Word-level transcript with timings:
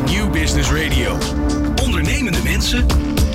New 0.00 0.32
Business 0.32 0.70
Radio. 0.72 1.16
Ondernemende 1.84 2.42
mensen, 2.42 2.86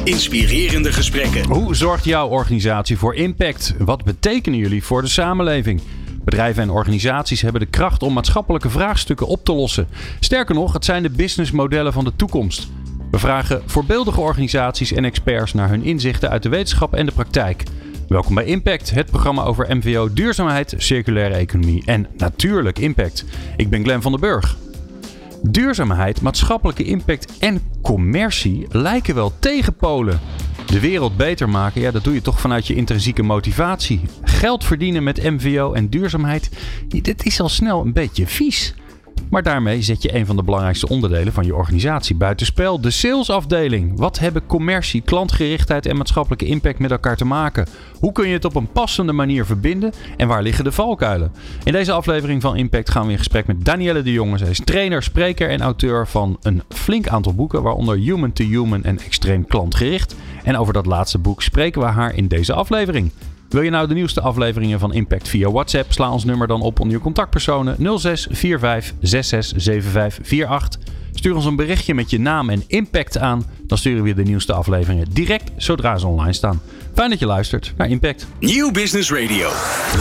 inspirerende 0.04 0.92
gesprekken. 0.92 1.46
Hoe 1.46 1.76
zorgt 1.76 2.06
jouw 2.06 2.28
organisatie 2.28 2.98
voor 2.98 3.16
impact? 3.16 3.76
Wat 3.78 4.04
betekenen 4.04 4.60
jullie 4.60 4.84
voor 4.84 5.02
de 5.02 5.08
samenleving? 5.08 5.82
Bedrijven 6.24 6.64
en 6.64 6.70
organisaties 6.70 7.42
hebben 7.42 7.62
de 7.62 7.68
kracht 7.68 8.04
om 8.04 8.14
maatschappelijke 8.14 8.70
vraagstukken 8.70 9.28
op 9.28 9.46
te 9.46 9.54
lossen. 9.54 9.88
Sterker 10.20 10.56
nog, 10.56 10.74
het 10.74 10.86
zijn 10.86 11.04
de 11.04 11.10
businessmodellen 11.10 11.94
van 11.94 12.04
de 12.04 12.16
toekomst. 12.16 12.68
We 13.12 13.20
vragen 13.20 13.62
voorbeeldige 13.66 14.22
organisaties 14.22 14.94
en 14.94 15.06
experts 15.06 15.54
naar 15.54 15.70
hun 15.70 15.84
inzichten 15.84 16.30
uit 16.30 16.44
de 16.44 16.50
wetenschap 16.50 16.94
en 16.94 17.06
de 17.06 17.12
praktijk. 17.12 17.64
Welkom 18.08 18.36
bij 18.36 18.46
Impact, 18.46 18.92
het 18.92 19.06
programma 19.06 19.44
over 19.44 19.78
MVO, 19.78 20.14
duurzaamheid, 20.14 20.74
circulaire 20.78 21.36
economie 21.36 21.84
en 21.86 22.08
natuurlijk 22.18 22.80
impact. 22.80 23.26
Ik 23.58 23.70
ben 23.70 23.84
Glenn 23.84 24.02
van 24.02 24.12
den 24.12 24.22
Burg. 24.22 24.58
Duurzaamheid, 25.50 26.22
maatschappelijke 26.22 26.84
impact 26.84 27.38
en 27.38 27.62
commercie 27.82 28.66
lijken 28.70 29.16
wel 29.16 29.34
tegenpolen. 29.40 30.20
De 30.66 30.80
wereld 30.80 31.18
beter 31.18 31.50
maken, 31.50 31.82
ja, 31.82 31.92
dat 31.92 32.04
doe 32.04 32.14
je 32.14 32.22
toch 32.22 32.40
vanuit 32.40 32.68
je 32.68 32.76
intrinsieke 32.76 33.24
motivatie. 33.24 34.02
Geld 34.22 34.64
verdienen 34.64 35.04
met 35.04 35.24
MVO 35.24 35.74
en 35.74 35.90
duurzaamheid, 35.90 36.50
dit 36.88 37.26
is 37.26 37.40
al 37.40 37.50
snel 37.50 37.82
een 37.82 37.94
beetje 37.94 38.28
vies. 38.28 38.74
Maar 39.34 39.44
daarmee 39.44 39.82
zet 39.82 40.02
je 40.02 40.16
een 40.16 40.26
van 40.26 40.36
de 40.36 40.44
belangrijkste 40.44 40.90
onderdelen 40.90 41.34
van 41.34 41.46
je 41.46 41.56
organisatie 41.56 42.16
buitenspel. 42.16 42.82
De 42.82 42.92
salesafdeling. 42.92 44.00
Wat 44.00 44.20
hebben 44.20 44.46
commercie, 44.46 45.02
klantgerichtheid 45.02 45.86
en 45.86 45.98
maatschappelijke 45.98 46.46
impact 46.46 46.80
met 46.80 46.92
elkaar 46.92 47.18
te 47.18 47.26
maken? 47.26 47.68
Hoe 48.00 48.12
kun 48.12 48.28
je 48.28 48.34
het 48.34 48.46
op 48.46 48.56
een 48.56 48.72
passende 48.72 49.14
manier 49.14 49.46
verbinden? 49.46 49.94
En 50.18 50.28
waar 50.28 50.42
liggen 50.42 50.64
de 50.64 50.72
valkuilen? 50.72 51.32
In 51.64 51.72
deze 51.72 51.92
aflevering 51.92 52.42
van 52.42 52.56
Impact 52.56 52.90
gaan 52.90 53.06
we 53.06 53.12
in 53.12 53.18
gesprek 53.18 53.48
met 53.48 53.66
Danielle 53.66 54.02
de 54.02 54.12
Jonge. 54.12 54.38
Zij 54.38 54.50
is 54.50 54.62
trainer, 54.64 55.04
spreker 55.04 55.50
en 55.50 55.62
auteur 55.62 56.08
van 56.08 56.38
een 56.42 56.64
flink 56.70 57.08
aantal 57.08 57.36
boeken, 57.36 57.62
waaronder 57.62 57.98
Human 57.98 58.34
to 58.34 58.44
Human 58.44 58.84
en 58.84 59.00
Extreem 59.00 59.48
Klantgericht. 59.48 60.16
En 60.44 60.58
over 60.58 60.74
dat 60.74 60.86
laatste 60.86 61.18
boek 61.18 61.42
spreken 61.42 61.82
we 61.82 61.88
haar 61.88 62.16
in 62.16 62.28
deze 62.28 62.54
aflevering. 62.54 63.12
Wil 63.54 63.62
je 63.62 63.70
nou 63.70 63.88
de 63.88 63.94
nieuwste 63.94 64.22
afleveringen 64.22 64.80
van 64.80 64.94
Impact 64.94 65.28
via 65.28 65.52
WhatsApp? 65.52 65.92
Sla 65.92 66.12
ons 66.12 66.24
nummer 66.24 66.48
dan 66.48 66.62
op 66.62 66.80
onder 66.80 66.96
je 66.96 67.02
contactpersonen 67.04 67.76
0645 67.76 68.94
667548. 69.02 70.80
Stuur 71.14 71.36
ons 71.36 71.46
een 71.46 71.56
berichtje 71.56 71.94
met 71.94 72.10
je 72.10 72.20
naam 72.20 72.50
en 72.50 72.64
impact 72.68 73.18
aan. 73.18 73.46
Dan 73.68 73.78
sturen 73.78 74.02
we 74.02 74.08
je 74.08 74.16
de 74.16 74.24
nieuwste 74.24 74.54
afleveringen 74.54 75.08
direct 75.12 75.52
zodra 75.58 75.98
ze 75.98 76.08
online 76.08 76.34
staan. 76.34 76.62
Fijn 76.94 77.10
dat 77.10 77.20
je 77.20 77.26
luistert 77.26 77.74
naar 77.78 77.90
Impact. 77.90 78.28
New 78.40 78.72
Business 78.72 79.12
Radio. 79.12 79.50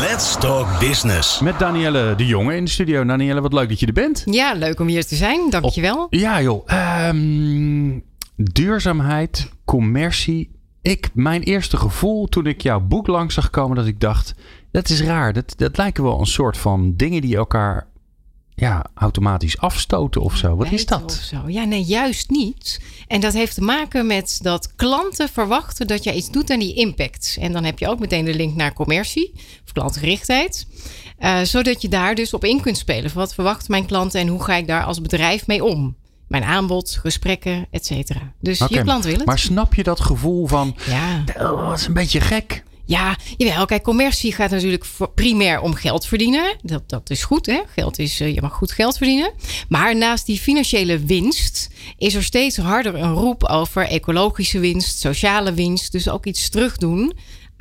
Let's 0.00 0.38
talk 0.38 0.80
business. 0.80 1.40
Met 1.40 1.58
Danielle 1.58 2.14
de 2.16 2.26
Jonge 2.26 2.56
in 2.56 2.64
de 2.64 2.70
studio. 2.70 3.04
Danielle, 3.04 3.40
wat 3.40 3.52
leuk 3.52 3.68
dat 3.68 3.80
je 3.80 3.86
er 3.86 3.92
bent. 3.92 4.22
Ja, 4.24 4.52
leuk 4.52 4.80
om 4.80 4.86
hier 4.86 5.06
te 5.06 5.14
zijn. 5.14 5.50
Dankjewel. 5.50 6.06
Ja 6.10 6.42
joh. 6.42 6.62
Ehm, 6.66 7.98
duurzaamheid, 8.36 9.50
commercie, 9.64 10.50
ik, 10.82 11.10
mijn 11.14 11.42
eerste 11.42 11.76
gevoel 11.76 12.26
toen 12.26 12.46
ik 12.46 12.62
jouw 12.62 12.80
boek 12.80 13.06
langs 13.06 13.34
zag 13.34 13.50
komen, 13.50 13.76
dat 13.76 13.86
ik 13.86 14.00
dacht, 14.00 14.34
dat 14.70 14.88
is 14.88 15.02
raar. 15.02 15.32
Dat, 15.32 15.54
dat 15.56 15.76
lijken 15.76 16.04
wel 16.04 16.20
een 16.20 16.26
soort 16.26 16.56
van 16.56 16.96
dingen 16.96 17.20
die 17.20 17.36
elkaar 17.36 17.86
ja, 18.54 18.86
automatisch 18.94 19.58
afstoten 19.58 20.22
of 20.22 20.36
zo. 20.36 20.56
Wat 20.56 20.72
is 20.72 20.86
dat? 20.86 21.12
Zo. 21.12 21.42
Ja, 21.46 21.64
nee, 21.64 21.82
juist 21.82 22.30
niet. 22.30 22.80
En 23.06 23.20
dat 23.20 23.32
heeft 23.32 23.54
te 23.54 23.60
maken 23.60 24.06
met 24.06 24.38
dat 24.42 24.74
klanten 24.74 25.28
verwachten 25.28 25.86
dat 25.86 26.04
jij 26.04 26.14
iets 26.14 26.30
doet 26.30 26.50
aan 26.50 26.58
die 26.58 26.74
impact. 26.74 27.36
En 27.40 27.52
dan 27.52 27.64
heb 27.64 27.78
je 27.78 27.88
ook 27.88 27.98
meteen 27.98 28.24
de 28.24 28.34
link 28.34 28.54
naar 28.54 28.72
commercie 28.72 29.32
of 29.64 29.72
klantgerichtheid. 29.72 30.66
Uh, 31.18 31.42
zodat 31.42 31.82
je 31.82 31.88
daar 31.88 32.14
dus 32.14 32.34
op 32.34 32.44
in 32.44 32.60
kunt 32.60 32.76
spelen. 32.76 33.10
Wat 33.14 33.34
verwachten 33.34 33.70
mijn 33.70 33.86
klanten 33.86 34.20
en 34.20 34.28
hoe 34.28 34.42
ga 34.42 34.54
ik 34.54 34.66
daar 34.66 34.84
als 34.84 35.00
bedrijf 35.00 35.46
mee 35.46 35.64
om? 35.64 35.96
Mijn 36.32 36.44
aanbod, 36.44 36.98
gesprekken, 37.00 37.66
et 37.70 37.86
cetera. 37.86 38.32
Dus 38.40 38.58
je 38.58 38.82
klant 38.82 39.04
wil 39.04 39.16
het. 39.16 39.24
Maar 39.24 39.38
snap 39.38 39.74
je 39.74 39.82
dat 39.82 40.00
gevoel 40.00 40.46
van, 40.46 40.76
ja. 40.86 41.24
Oh, 41.38 41.68
dat 41.68 41.78
is 41.78 41.86
een 41.86 41.92
beetje 41.92 42.20
gek. 42.20 42.62
Ja, 42.84 43.16
jawel. 43.36 43.66
Kijk, 43.66 43.82
commercie 43.82 44.32
gaat 44.32 44.50
natuurlijk 44.50 44.84
primair 45.14 45.60
om 45.60 45.74
geld 45.74 46.06
verdienen. 46.06 46.56
Dat, 46.62 46.82
dat 46.86 47.10
is 47.10 47.24
goed, 47.24 47.46
hè? 47.46 47.60
Geld 47.74 47.98
is, 47.98 48.20
eh, 48.20 48.34
je 48.34 48.40
mag 48.40 48.52
goed 48.52 48.72
geld 48.72 48.96
verdienen. 48.96 49.32
Maar 49.68 49.96
naast 49.96 50.26
die 50.26 50.38
financiële 50.38 50.98
winst 50.98 51.68
is 51.98 52.14
er 52.14 52.22
steeds 52.24 52.56
harder 52.56 52.94
een 52.94 53.12
roep 53.12 53.44
over 53.44 53.88
ecologische 53.88 54.58
winst, 54.58 54.98
sociale 54.98 55.52
winst. 55.52 55.92
Dus 55.92 56.08
ook 56.08 56.26
iets 56.26 56.48
terugdoen 56.48 57.12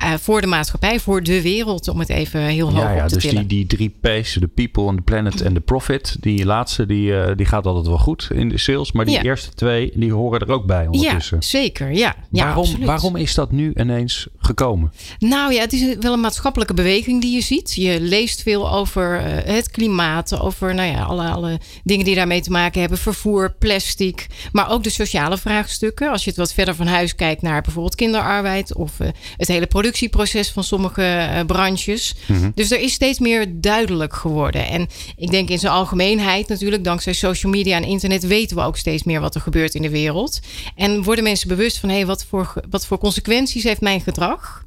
uh, 0.04 0.12
voor 0.20 0.40
de 0.40 0.46
maatschappij, 0.46 1.00
voor 1.00 1.22
de 1.22 1.42
wereld, 1.42 1.88
om 1.88 1.98
het 1.98 2.08
even 2.08 2.40
heel 2.40 2.70
hoog 2.70 2.82
ja, 2.82 2.92
ja, 2.92 3.02
op 3.02 3.08
te 3.08 3.14
dus 3.14 3.22
tillen. 3.22 3.46
Die, 3.46 3.66
die 3.66 3.90
drie 4.00 4.20
P's, 4.20 4.32
de 4.34 4.46
people 4.46 4.82
and 4.82 4.96
the 4.96 5.02
planet 5.02 5.40
en 5.40 5.54
de 5.54 5.60
profit, 5.60 6.16
die 6.20 6.44
laatste, 6.44 6.86
die, 6.86 7.10
uh, 7.10 7.26
die 7.36 7.46
gaat 7.46 7.66
altijd 7.66 7.86
wel 7.86 7.98
goed 7.98 8.28
in 8.32 8.48
de 8.48 8.58
sales. 8.58 8.92
Maar 8.92 9.04
die 9.04 9.14
ja. 9.14 9.22
eerste 9.22 9.54
twee, 9.54 9.92
die 9.94 10.12
horen 10.12 10.40
er 10.40 10.50
ook 10.50 10.66
bij 10.66 10.86
ondertussen. 10.86 11.36
Ja, 11.36 11.46
zeker. 11.46 11.92
Ja, 11.92 12.14
ja 12.30 12.44
waarom, 12.44 12.84
waarom 12.84 13.16
is 13.16 13.34
dat 13.34 13.52
nu 13.52 13.72
ineens 13.76 14.26
gekomen? 14.38 14.92
Nou 15.18 15.52
ja, 15.52 15.60
het 15.60 15.72
is 15.72 15.96
wel 16.00 16.12
een 16.12 16.20
maatschappelijke 16.20 16.74
beweging 16.74 17.20
die 17.20 17.34
je 17.34 17.40
ziet. 17.40 17.74
Je 17.74 18.00
leest 18.00 18.42
veel 18.42 18.72
over 18.72 19.20
uh, 19.20 19.26
het 19.44 19.70
klimaat, 19.70 20.40
over 20.40 20.74
nou 20.74 20.92
ja, 20.92 21.02
alle, 21.02 21.28
alle 21.28 21.60
dingen 21.84 22.04
die 22.04 22.14
daarmee 22.14 22.40
te 22.40 22.50
maken 22.50 22.80
hebben. 22.80 22.98
Vervoer, 22.98 23.54
plastic, 23.58 24.26
maar 24.52 24.70
ook 24.70 24.82
de 24.82 24.90
sociale 24.90 25.38
vraagstukken. 25.38 26.10
Als 26.10 26.24
je 26.24 26.30
het 26.30 26.38
wat 26.38 26.52
verder 26.52 26.74
van 26.74 26.86
huis 26.86 27.14
kijkt 27.14 27.42
naar 27.42 27.62
bijvoorbeeld 27.62 27.94
kinderarbeid 27.94 28.74
of 28.74 28.92
het 29.36 29.48
hele 29.48 29.66
product 29.66 29.91
productieproces 29.92 30.50
van 30.50 30.64
sommige 30.64 31.02
uh, 31.02 31.40
branches. 31.46 32.14
Mhm. 32.26 32.50
Dus 32.54 32.70
er 32.70 32.80
is 32.80 32.92
steeds 32.92 33.18
meer 33.18 33.60
duidelijk 33.60 34.14
geworden. 34.14 34.66
En 34.66 34.88
ik 35.16 35.30
denk 35.30 35.48
in 35.48 35.58
zijn 35.58 35.72
algemeenheid 35.72 36.48
natuurlijk, 36.48 36.84
dankzij 36.84 37.12
social 37.12 37.52
media 37.52 37.76
en 37.76 37.84
internet, 37.84 38.26
weten 38.26 38.56
we 38.56 38.62
ook 38.62 38.76
steeds 38.76 39.02
meer 39.02 39.20
wat 39.20 39.34
er 39.34 39.40
gebeurt 39.40 39.74
in 39.74 39.82
de 39.82 39.90
wereld. 39.90 40.40
En 40.76 41.02
worden 41.02 41.24
mensen 41.24 41.48
bewust 41.48 41.78
van 41.78 41.88
hé, 41.88 41.94
hey, 41.94 42.06
wat, 42.06 42.24
voor, 42.24 42.52
wat 42.70 42.86
voor 42.86 42.98
consequenties 42.98 43.62
heeft 43.62 43.80
mijn 43.80 44.00
gedrag? 44.00 44.64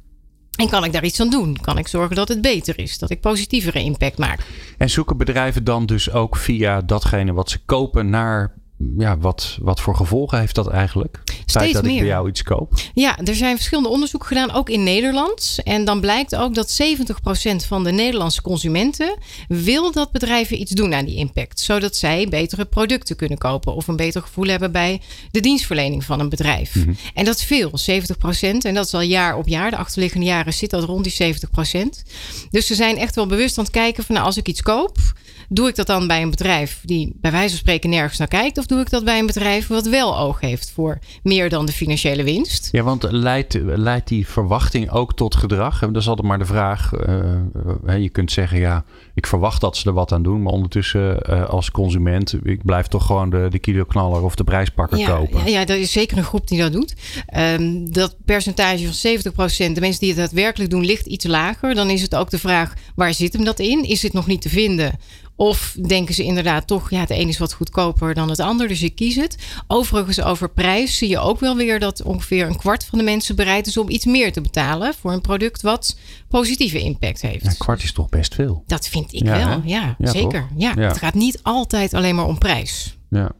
En 0.56 0.68
kan 0.68 0.84
ik 0.84 0.92
daar 0.92 1.04
iets 1.04 1.20
aan 1.20 1.30
doen? 1.30 1.56
Kan 1.60 1.78
ik 1.78 1.88
zorgen 1.88 2.16
dat 2.16 2.28
het 2.28 2.40
beter 2.40 2.78
is? 2.78 2.98
Dat 2.98 3.10
ik 3.10 3.20
positievere 3.20 3.82
impact 3.82 4.18
maak? 4.18 4.40
En 4.78 4.90
zoeken 4.90 5.16
bedrijven 5.16 5.64
dan 5.64 5.86
dus 5.86 6.10
ook 6.10 6.36
via 6.36 6.80
datgene 6.80 7.32
wat 7.32 7.50
ze 7.50 7.58
kopen 7.64 8.10
naar 8.10 8.54
ja, 8.98 9.18
wat, 9.18 9.58
wat 9.60 9.80
voor 9.80 9.96
gevolgen 9.96 10.38
heeft 10.38 10.54
dat 10.54 10.68
eigenlijk? 10.68 11.22
Steeds 11.46 11.72
dat 11.72 11.82
meer. 11.82 11.92
ik 11.92 11.98
bij 11.98 12.08
jou 12.08 12.28
iets 12.28 12.42
koop? 12.42 12.72
Ja, 12.94 13.18
er 13.18 13.34
zijn 13.34 13.56
verschillende 13.56 13.88
onderzoeken 13.88 14.28
gedaan, 14.28 14.52
ook 14.52 14.68
in 14.68 14.82
Nederland. 14.82 15.58
En 15.64 15.84
dan 15.84 16.00
blijkt 16.00 16.36
ook 16.36 16.54
dat 16.54 16.80
70% 16.82 17.66
van 17.66 17.84
de 17.84 17.90
Nederlandse 17.90 18.42
consumenten 18.42 19.18
wil 19.48 19.92
dat 19.92 20.12
bedrijven 20.12 20.60
iets 20.60 20.70
doen 20.70 20.94
aan 20.94 21.04
die 21.04 21.16
impact. 21.16 21.60
Zodat 21.60 21.96
zij 21.96 22.28
betere 22.28 22.64
producten 22.64 23.16
kunnen 23.16 23.38
kopen 23.38 23.74
of 23.74 23.88
een 23.88 23.96
beter 23.96 24.22
gevoel 24.22 24.46
hebben 24.46 24.72
bij 24.72 25.00
de 25.30 25.40
dienstverlening 25.40 26.04
van 26.04 26.20
een 26.20 26.28
bedrijf. 26.28 26.74
Mhm. 26.74 26.92
En 27.14 27.24
dat 27.24 27.36
is 27.36 27.44
veel, 27.44 27.70
70%. 27.78 28.64
En 28.64 28.74
dat 28.74 28.86
is 28.86 28.94
al 28.94 29.00
jaar 29.00 29.36
op 29.36 29.48
jaar. 29.48 29.70
De 29.70 29.76
achterliggende 29.76 30.26
jaren 30.26 30.52
zit 30.52 30.70
dat 30.70 30.84
rond 30.84 31.04
die 31.04 31.12
70%. 31.12 32.02
Dus 32.50 32.66
ze 32.66 32.74
zijn 32.74 32.96
echt 32.96 33.14
wel 33.14 33.26
bewust 33.26 33.58
aan 33.58 33.64
het 33.64 33.72
kijken 33.72 34.04
van 34.04 34.14
nou, 34.14 34.26
als 34.26 34.36
ik 34.36 34.48
iets 34.48 34.62
koop 34.62 34.98
Doe 35.48 35.68
ik 35.68 35.76
dat 35.76 35.86
dan 35.86 36.06
bij 36.06 36.22
een 36.22 36.30
bedrijf 36.30 36.80
die 36.84 37.12
bij 37.20 37.30
wijze 37.30 37.48
van 37.48 37.58
spreken 37.58 37.90
nergens 37.90 38.18
naar 38.18 38.28
kijkt? 38.28 38.58
Of 38.58 38.65
doe 38.66 38.80
ik 38.80 38.90
dat 38.90 39.04
bij 39.04 39.18
een 39.18 39.26
bedrijf 39.26 39.66
wat 39.66 39.86
wel 39.86 40.18
oog 40.18 40.40
heeft 40.40 40.70
voor 40.70 40.98
meer 41.22 41.48
dan 41.48 41.66
de 41.66 41.72
financiële 41.72 42.24
winst? 42.24 42.68
Ja, 42.72 42.82
want 42.82 43.06
leidt, 43.10 43.54
leidt 43.62 44.08
die 44.08 44.28
verwachting 44.28 44.90
ook 44.90 45.14
tot 45.14 45.34
gedrag? 45.36 45.78
Dat 45.78 45.96
is 45.96 46.08
altijd 46.08 46.26
maar 46.26 46.38
de 46.38 46.44
vraag. 46.44 46.92
Uh, 47.86 47.98
je 47.98 48.08
kunt 48.08 48.32
zeggen, 48.32 48.58
ja, 48.58 48.84
ik 49.14 49.26
verwacht 49.26 49.60
dat 49.60 49.76
ze 49.76 49.88
er 49.88 49.94
wat 49.94 50.12
aan 50.12 50.22
doen. 50.22 50.42
Maar 50.42 50.52
ondertussen 50.52 51.22
uh, 51.30 51.48
als 51.48 51.70
consument, 51.70 52.36
ik 52.42 52.64
blijf 52.64 52.86
toch 52.86 53.06
gewoon 53.06 53.30
de, 53.30 53.46
de 53.50 53.58
kiloknaller 53.58 54.22
of 54.22 54.34
de 54.34 54.44
prijspakker 54.44 55.06
kopen. 55.06 55.38
Ja, 55.38 55.46
ja, 55.46 55.66
er 55.66 55.80
is 55.80 55.92
zeker 55.92 56.18
een 56.18 56.24
groep 56.24 56.48
die 56.48 56.60
dat 56.60 56.72
doet. 56.72 56.94
Um, 57.36 57.92
dat 57.92 58.16
percentage 58.24 58.92
van 58.92 59.18
70%, 59.68 59.72
de 59.72 59.80
mensen 59.80 60.00
die 60.00 60.08
het 60.08 60.18
daadwerkelijk 60.18 60.70
doen, 60.70 60.84
ligt 60.84 61.06
iets 61.06 61.26
lager. 61.26 61.74
Dan 61.74 61.90
is 61.90 62.02
het 62.02 62.14
ook 62.14 62.30
de 62.30 62.38
vraag, 62.38 62.74
waar 62.94 63.14
zit 63.14 63.32
hem 63.32 63.44
dat 63.44 63.58
in? 63.58 63.84
Is 63.84 64.02
het 64.02 64.12
nog 64.12 64.26
niet 64.26 64.42
te 64.42 64.48
vinden? 64.48 64.92
Of 65.36 65.76
denken 65.86 66.14
ze 66.14 66.24
inderdaad 66.24 66.66
toch, 66.66 66.90
ja, 66.90 67.00
het 67.00 67.10
een 67.10 67.28
is 67.28 67.38
wat 67.38 67.52
goedkoper 67.52 68.14
dan 68.14 68.28
het 68.28 68.40
ander, 68.40 68.68
dus 68.68 68.82
ik 68.82 68.94
kies 68.94 69.14
het. 69.16 69.36
Overigens, 69.66 70.22
over 70.22 70.50
prijs 70.50 70.98
zie 70.98 71.08
je 71.08 71.18
ook 71.18 71.40
wel 71.40 71.56
weer 71.56 71.80
dat 71.80 72.02
ongeveer 72.02 72.46
een 72.46 72.56
kwart 72.56 72.84
van 72.84 72.98
de 72.98 73.04
mensen 73.04 73.36
bereid 73.36 73.66
is 73.66 73.76
om 73.76 73.88
iets 73.88 74.04
meer 74.04 74.32
te 74.32 74.40
betalen 74.40 74.94
voor 74.94 75.12
een 75.12 75.20
product 75.20 75.62
wat 75.62 75.98
positieve 76.28 76.80
impact 76.80 77.20
heeft. 77.20 77.46
een 77.46 77.56
kwart 77.56 77.82
is 77.82 77.92
toch 77.92 78.08
best 78.08 78.34
veel? 78.34 78.62
Dat 78.66 78.88
vind 78.88 79.12
ik 79.12 79.24
wel, 79.24 79.62
ja, 79.64 79.96
zeker. 79.98 80.48
Ja, 80.56 80.74
Het 80.74 80.98
gaat 80.98 81.14
niet 81.14 81.38
altijd 81.42 81.94
alleen 81.94 82.14
maar 82.14 82.26
om 82.26 82.38
prijs. 82.38 82.95
Ja. 83.10 83.30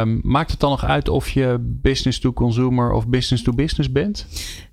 Um, 0.00 0.20
maakt 0.22 0.50
het 0.50 0.60
dan 0.60 0.70
nog 0.70 0.84
uit 0.84 1.08
of 1.08 1.30
je 1.30 1.56
business 1.60 2.18
to 2.18 2.32
consumer 2.32 2.92
of 2.92 3.06
business 3.06 3.42
to 3.42 3.52
business 3.52 3.92
bent? 3.92 4.26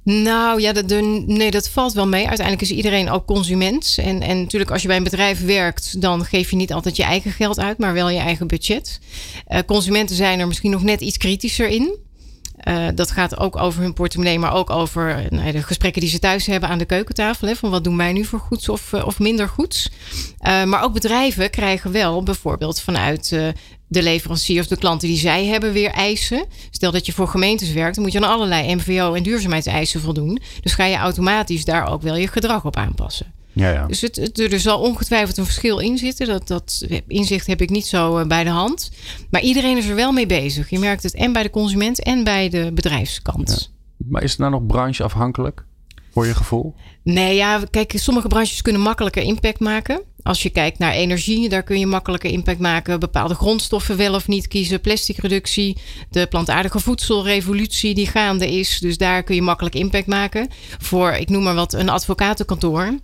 Nou 0.04 0.62
ja, 0.62 0.74
de, 0.74 1.24
nee, 1.28 1.52
dat 1.52 1.70
valt 1.70 1.94
wel 1.94 2.08
mee. 2.08 2.28
Uiteindelijk 2.28 2.62
is 2.62 2.78
iedereen 2.78 3.10
ook 3.10 3.26
consument. 3.26 3.98
En, 4.02 4.22
en 4.22 4.42
natuurlijk, 4.42 4.72
als 4.72 4.82
je 4.82 4.88
bij 4.88 4.98
een 4.98 5.04
bedrijf 5.04 5.46
werkt, 5.46 6.02
dan 6.02 6.26
geef 6.26 6.50
je 6.50 6.56
niet 6.56 6.74
altijd 6.74 6.96
je 6.96 7.04
eigen 7.04 7.32
geld 7.32 7.60
uit, 7.60 7.78
maar 7.78 7.94
wel 7.94 8.10
je 8.10 8.20
eigen 8.20 8.48
budget. 8.48 9.00
Uh, 9.48 9.60
consumenten 9.66 10.16
zijn 10.16 10.40
er 10.40 10.48
misschien 10.48 10.72
nog 10.72 10.84
net 10.84 11.02
iets 11.02 11.18
kritischer 11.18 11.68
in. 11.68 11.98
Uh, 12.68 12.88
dat 12.96 13.12
gaat 13.12 13.40
ook 13.40 13.56
over 13.56 13.82
hun 13.82 13.94
portemonnee, 13.94 14.40
maar 14.40 14.54
ook 14.54 14.70
over 14.70 15.28
nou, 15.30 15.52
de 15.52 15.64
gesprekken 15.64 16.02
die 16.02 16.10
ze 16.10 16.20
thuis 16.20 16.46
hebben 16.46 16.70
aan 16.70 16.78
de 16.78 16.86
keukentafel. 16.86 17.48
Hè, 17.48 17.56
van 17.56 17.70
wat 17.70 17.84
doen 17.84 17.98
wij 17.98 18.14
nu 18.14 18.26
voor 18.26 18.40
goeds 18.40 18.70
of, 18.70 18.94
of 18.94 19.20
minder 19.20 19.48
goeds. 19.48 19.92
Maar 20.42 20.84
ook 20.84 20.94
bedrijven 20.94 21.50
krijgen 21.50 21.92
wel 21.92 22.24
bijvoorbeeld 22.24 22.82
vanuit 22.82 23.54
de 23.94 24.04
leveranciers, 24.04 24.68
de 24.68 24.78
klanten 24.78 25.08
die 25.08 25.18
zij 25.18 25.46
hebben, 25.46 25.74
weer 25.74 25.92
eisen. 25.92 26.46
Stel 26.70 26.92
dat 26.92 27.06
je 27.06 27.12
voor 27.12 27.28
gemeentes 27.28 27.72
werkt, 27.72 27.96
dan 27.96 28.04
moet 28.04 28.14
je 28.14 28.20
aan 28.20 28.32
allerlei 28.32 28.76
MVO- 28.76 29.14
en 29.14 29.24
duurzaamheidseisen 29.24 30.02
voldoen. 30.02 30.40
Dus 30.62 30.74
ga 30.74 30.86
je 30.86 30.96
automatisch 30.96 31.66
daar 31.66 31.88
ook 31.88 32.02
wel 32.02 32.16
je 32.16 32.28
gedrag 32.28 32.66
op 32.66 32.78
aanpassen. 32.78 33.34
Ja, 33.54 33.72
ja. 33.72 33.88
Dus 33.88 34.02
het, 34.02 34.40
er 34.40 34.60
zal 34.60 34.80
ongetwijfeld 34.80 35.38
een 35.38 35.46
verschil 35.46 35.80
in 35.80 35.98
zitten. 35.98 36.28
Dat, 36.28 36.48
dat 36.48 36.88
inzicht 37.08 37.48
heb 37.48 37.62
ik 37.62 37.70
niet 37.70 37.86
zo 37.86 38.18
eh, 38.18 38.28
bij 38.28 38.44
de 38.44 38.50
hand. 38.50 38.92
Maar 39.30 39.42
iedereen 39.42 39.78
is 39.78 39.88
er 39.88 39.96
wel 39.96 40.12
mee 40.12 40.26
bezig. 40.26 40.70
Je 40.70 40.80
merkt 40.80 41.04
het 41.04 41.14
en 41.14 41.34
bij 41.34 41.44
de 41.44 41.50
consument 41.50 42.04
en 42.04 42.24
bij 42.24 42.50
de 42.50 42.72
bedrijfskant. 42.74 43.72
Maar 43.98 44.24
is 44.24 44.32
het 44.32 44.40
nou 44.40 44.52
nog 44.52 44.66
brancheafhankelijk? 44.66 45.66
Voor 46.12 46.26
je 46.26 46.36
gevoel? 46.36 46.76
Nee, 47.04 47.36
ja, 47.36 47.62
kijk, 47.70 47.94
sommige 47.96 48.28
branches 48.28 48.62
kunnen 48.62 48.82
makkelijker 48.82 49.24
impact 49.24 49.60
maken. 49.60 50.02
Als 50.24 50.44
je 50.44 50.50
kijkt 50.50 50.78
naar 50.78 50.92
energie, 50.92 51.50
daar 51.50 51.64
kun 51.64 51.80
je 51.80 51.86
makkelijker 51.86 52.32
impact 52.32 52.60
maken. 52.60 53.00
Bepaalde 53.00 53.36
grondstoffen 53.36 53.98
wel 53.98 54.14
of 54.14 54.28
niet 54.28 54.48
kiezen. 54.48 54.82
Plasticreductie, 54.82 55.78
de 56.10 56.28
plantaardige 56.28 56.80
voedselrevolutie 56.80 57.94
die 57.94 58.08
gaande 58.08 58.52
is. 58.52 58.80
Dus 58.80 58.98
daar 58.98 59.24
kun 59.24 59.36
je 59.36 59.42
makkelijk 59.42 59.76
impact 59.76 60.08
maken. 60.08 60.48
Voor, 60.80 61.12
ik 61.12 61.30
noem 61.30 61.44
maar 61.44 61.56
wat, 61.56 61.74
een 61.74 61.90
advocatenkantoor 61.90 62.98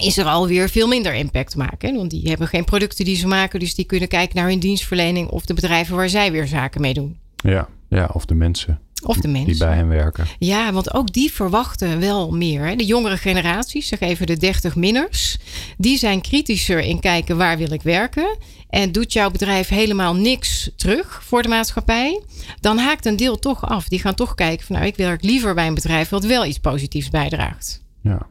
is 0.00 0.16
er 0.18 0.24
alweer 0.24 0.68
veel 0.68 0.88
minder 0.88 1.14
impact 1.14 1.56
maken. 1.56 1.96
Want 1.96 2.10
die 2.10 2.28
hebben 2.28 2.48
geen 2.48 2.64
producten 2.64 3.04
die 3.04 3.16
ze 3.16 3.26
maken. 3.26 3.60
Dus 3.60 3.74
die 3.74 3.84
kunnen 3.84 4.08
kijken 4.08 4.36
naar 4.36 4.48
hun 4.48 4.58
dienstverlening 4.58 5.28
of 5.28 5.44
de 5.44 5.54
bedrijven 5.54 5.96
waar 5.96 6.08
zij 6.08 6.32
weer 6.32 6.46
zaken 6.46 6.80
mee 6.80 6.94
doen. 6.94 7.18
Ja, 7.36 7.68
ja 7.88 8.10
of 8.12 8.24
de 8.24 8.34
mensen. 8.34 8.80
Of 9.04 9.16
de 9.16 9.28
mensen. 9.28 9.50
Die 9.50 9.58
bij 9.58 9.74
hen 9.74 9.88
werken. 9.88 10.26
Ja, 10.38 10.72
want 10.72 10.94
ook 10.94 11.12
die 11.12 11.32
verwachten 11.32 12.00
wel 12.00 12.30
meer. 12.30 12.66
Hè. 12.66 12.76
De 12.76 12.84
jongere 12.84 13.16
generaties, 13.16 13.88
zeg 13.88 14.00
even 14.00 14.26
de 14.26 14.36
30 14.36 14.76
minners, 14.76 15.38
die 15.78 15.98
zijn 15.98 16.20
kritischer 16.20 16.80
in 16.80 17.00
kijken 17.00 17.36
waar 17.36 17.58
wil 17.58 17.72
ik 17.72 17.82
werken. 17.82 18.36
En 18.68 18.92
doet 18.92 19.12
jouw 19.12 19.30
bedrijf 19.30 19.68
helemaal 19.68 20.14
niks 20.14 20.70
terug 20.76 21.22
voor 21.24 21.42
de 21.42 21.48
maatschappij, 21.48 22.22
dan 22.60 22.78
haakt 22.78 23.06
een 23.06 23.16
deel 23.16 23.38
toch 23.38 23.68
af. 23.68 23.88
Die 23.88 23.98
gaan 23.98 24.14
toch 24.14 24.34
kijken 24.34 24.66
van 24.66 24.76
nou, 24.76 24.88
ik 24.88 24.96
werk 24.96 25.22
liever 25.22 25.54
bij 25.54 25.66
een 25.66 25.74
bedrijf 25.74 26.08
wat 26.08 26.24
wel 26.24 26.44
iets 26.44 26.58
positiefs 26.58 27.10
bijdraagt. 27.10 27.82
Ja. 28.02 28.26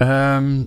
Ehm, 0.00 0.62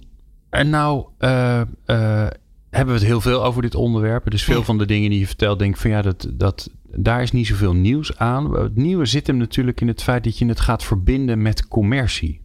en 0.50 0.70
nou 0.70 1.06
uh, 1.20 1.62
uh, 1.88 2.28
hebben 2.70 2.94
we 2.94 3.00
het 3.00 3.04
heel 3.04 3.22
veel 3.22 3.44
over 3.44 3.62
dit 3.62 3.76
onderwerp. 3.76 4.32
Dus 4.32 4.44
veel 4.44 4.64
van 4.64 4.78
de 4.78 4.86
dingen 4.86 5.10
die 5.10 5.20
je 5.20 5.28
vertelt, 5.28 5.60
denk 5.60 5.74
ik 5.74 5.82
van 5.82 5.90
ja, 5.90 6.02
dat, 6.02 6.28
dat, 6.32 6.70
daar 6.84 7.22
is 7.22 7.32
niet 7.32 7.48
zoveel 7.48 7.74
nieuws 7.74 8.18
aan. 8.18 8.54
Het 8.58 8.76
nieuwe 8.76 9.06
zit 9.06 9.28
hem 9.28 9.38
natuurlijk 9.38 9.82
in 9.82 9.88
het 9.88 10.04
feit 10.04 10.24
dat 10.24 10.38
je 10.38 10.46
het 10.46 10.60
gaat 10.60 10.84
verbinden 10.84 11.42
met 11.42 11.68
commercie. 11.68 12.42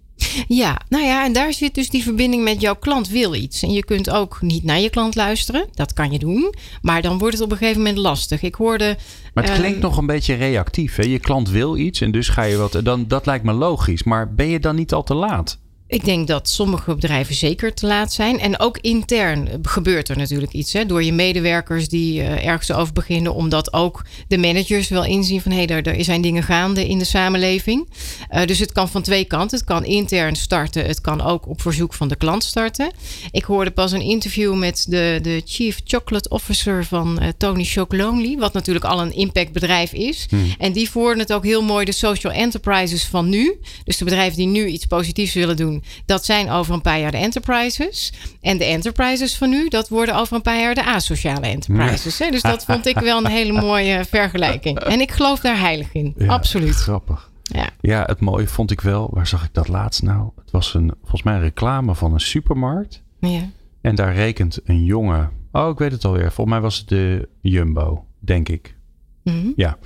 Ja, 0.48 0.80
nou 0.88 1.04
ja, 1.04 1.24
en 1.24 1.32
daar 1.32 1.52
zit 1.52 1.74
dus 1.74 1.90
die 1.90 2.02
verbinding 2.02 2.44
met 2.44 2.60
jouw 2.60 2.76
klant 2.76 3.08
wil 3.08 3.34
iets. 3.34 3.62
En 3.62 3.70
je 3.70 3.84
kunt 3.84 4.10
ook 4.10 4.38
niet 4.40 4.64
naar 4.64 4.80
je 4.80 4.90
klant 4.90 5.14
luisteren. 5.14 5.66
Dat 5.72 5.92
kan 5.92 6.12
je 6.12 6.18
doen. 6.18 6.54
Maar 6.82 7.02
dan 7.02 7.18
wordt 7.18 7.34
het 7.34 7.44
op 7.44 7.50
een 7.50 7.56
gegeven 7.56 7.80
moment 7.80 7.98
lastig. 7.98 8.42
Ik 8.42 8.54
hoorde. 8.54 8.96
Maar 9.34 9.44
het 9.44 9.58
klinkt 9.58 9.76
uh, 9.76 9.82
nog 9.82 9.96
een 9.96 10.06
beetje 10.06 10.34
reactief. 10.34 10.96
Hè? 10.96 11.02
Je 11.02 11.18
klant 11.18 11.50
wil 11.50 11.76
iets 11.76 12.00
en 12.00 12.10
dus 12.10 12.28
ga 12.28 12.42
je 12.42 12.56
wat. 12.56 12.80
Dan, 12.82 13.04
dat 13.08 13.26
lijkt 13.26 13.44
me 13.44 13.52
logisch. 13.52 14.02
Maar 14.02 14.34
ben 14.34 14.48
je 14.48 14.60
dan 14.60 14.76
niet 14.76 14.92
al 14.92 15.02
te 15.02 15.14
laat? 15.14 15.58
Ik 15.88 16.04
denk 16.04 16.26
dat 16.26 16.48
sommige 16.48 16.94
bedrijven 16.94 17.34
zeker 17.34 17.74
te 17.74 17.86
laat 17.86 18.12
zijn. 18.12 18.40
En 18.40 18.58
ook 18.58 18.78
intern 18.78 19.48
gebeurt 19.62 20.08
er 20.08 20.16
natuurlijk 20.16 20.52
iets. 20.52 20.72
Hè, 20.72 20.86
door 20.86 21.02
je 21.02 21.12
medewerkers 21.12 21.88
die 21.88 22.20
uh, 22.20 22.46
ergens 22.46 22.72
over 22.72 22.92
beginnen. 22.92 23.34
Omdat 23.34 23.72
ook 23.72 24.04
de 24.26 24.38
managers 24.38 24.88
wel 24.88 25.04
inzien 25.04 25.40
van... 25.40 25.52
hé, 25.52 25.64
hey, 25.64 25.66
er, 25.66 25.86
er 25.86 26.04
zijn 26.04 26.20
dingen 26.20 26.42
gaande 26.42 26.88
in 26.88 26.98
de 26.98 27.04
samenleving. 27.04 27.88
Uh, 28.30 28.44
dus 28.44 28.58
het 28.58 28.72
kan 28.72 28.88
van 28.88 29.02
twee 29.02 29.24
kanten. 29.24 29.58
Het 29.58 29.66
kan 29.66 29.84
intern 29.84 30.36
starten. 30.36 30.86
Het 30.86 31.00
kan 31.00 31.20
ook 31.20 31.48
op 31.48 31.60
verzoek 31.60 31.94
van 31.94 32.08
de 32.08 32.16
klant 32.16 32.44
starten. 32.44 32.90
Ik 33.30 33.44
hoorde 33.44 33.70
pas 33.70 33.92
een 33.92 34.00
interview 34.00 34.54
met 34.54 34.86
de, 34.88 35.18
de 35.22 35.42
Chief 35.44 35.80
Chocolate 35.84 36.28
Officer 36.28 36.84
van 36.84 37.18
uh, 37.22 37.28
Tony 37.36 37.64
Chocolonely. 37.64 38.36
Wat 38.38 38.52
natuurlijk 38.52 38.84
al 38.84 39.00
een 39.00 39.14
impactbedrijf 39.14 39.92
is. 39.92 40.26
Hmm. 40.28 40.54
En 40.58 40.72
die 40.72 40.90
voeren 40.90 41.18
het 41.18 41.32
ook 41.32 41.44
heel 41.44 41.62
mooi 41.62 41.84
de 41.84 41.92
social 41.92 42.32
enterprises 42.32 43.04
van 43.04 43.28
nu. 43.28 43.60
Dus 43.84 43.96
de 43.96 44.04
bedrijven 44.04 44.36
die 44.36 44.46
nu 44.46 44.66
iets 44.66 44.86
positiefs 44.86 45.34
willen 45.34 45.56
doen 45.56 45.76
dat 46.06 46.24
zijn 46.24 46.50
over 46.50 46.74
een 46.74 46.80
paar 46.80 46.98
jaar 46.98 47.10
de 47.10 47.16
enterprises. 47.16 48.12
En 48.40 48.58
de 48.58 48.64
enterprises 48.64 49.36
van 49.36 49.50
nu, 49.50 49.68
dat 49.68 49.88
worden 49.88 50.16
over 50.16 50.36
een 50.36 50.42
paar 50.42 50.60
jaar 50.60 50.74
de 50.74 50.84
asociale 50.84 51.46
enterprises. 51.46 52.16
Dus 52.16 52.42
dat 52.42 52.64
vond 52.64 52.86
ik 52.86 52.98
wel 52.98 53.18
een 53.18 53.30
hele 53.30 53.52
mooie 53.52 54.04
vergelijking. 54.04 54.78
En 54.78 55.00
ik 55.00 55.10
geloof 55.10 55.40
daar 55.40 55.58
heilig 55.58 55.92
in. 55.92 56.14
Ja, 56.16 56.26
Absoluut. 56.26 56.74
Grappig. 56.74 57.30
Ja. 57.42 57.68
ja, 57.80 58.02
het 58.06 58.20
mooie 58.20 58.46
vond 58.46 58.70
ik 58.70 58.80
wel. 58.80 59.10
Waar 59.12 59.26
zag 59.26 59.44
ik 59.44 59.54
dat 59.54 59.68
laatst 59.68 60.02
nou? 60.02 60.30
Het 60.40 60.50
was 60.50 60.74
een, 60.74 60.92
volgens 61.00 61.22
mij 61.22 61.34
een 61.34 61.40
reclame 61.40 61.94
van 61.94 62.12
een 62.12 62.20
supermarkt. 62.20 63.02
Ja. 63.20 63.48
En 63.80 63.94
daar 63.94 64.14
rekent 64.14 64.60
een 64.64 64.84
jongen. 64.84 65.30
Oh, 65.52 65.68
ik 65.68 65.78
weet 65.78 65.92
het 65.92 66.04
alweer. 66.04 66.32
Volgens 66.32 66.50
mij 66.56 66.60
was 66.60 66.78
het 66.78 66.88
de 66.88 67.28
Jumbo, 67.40 68.04
denk 68.18 68.48
ik. 68.48 68.76
Mm 69.22 69.40
-hmm. 69.40 69.52
Ja. 69.56 69.78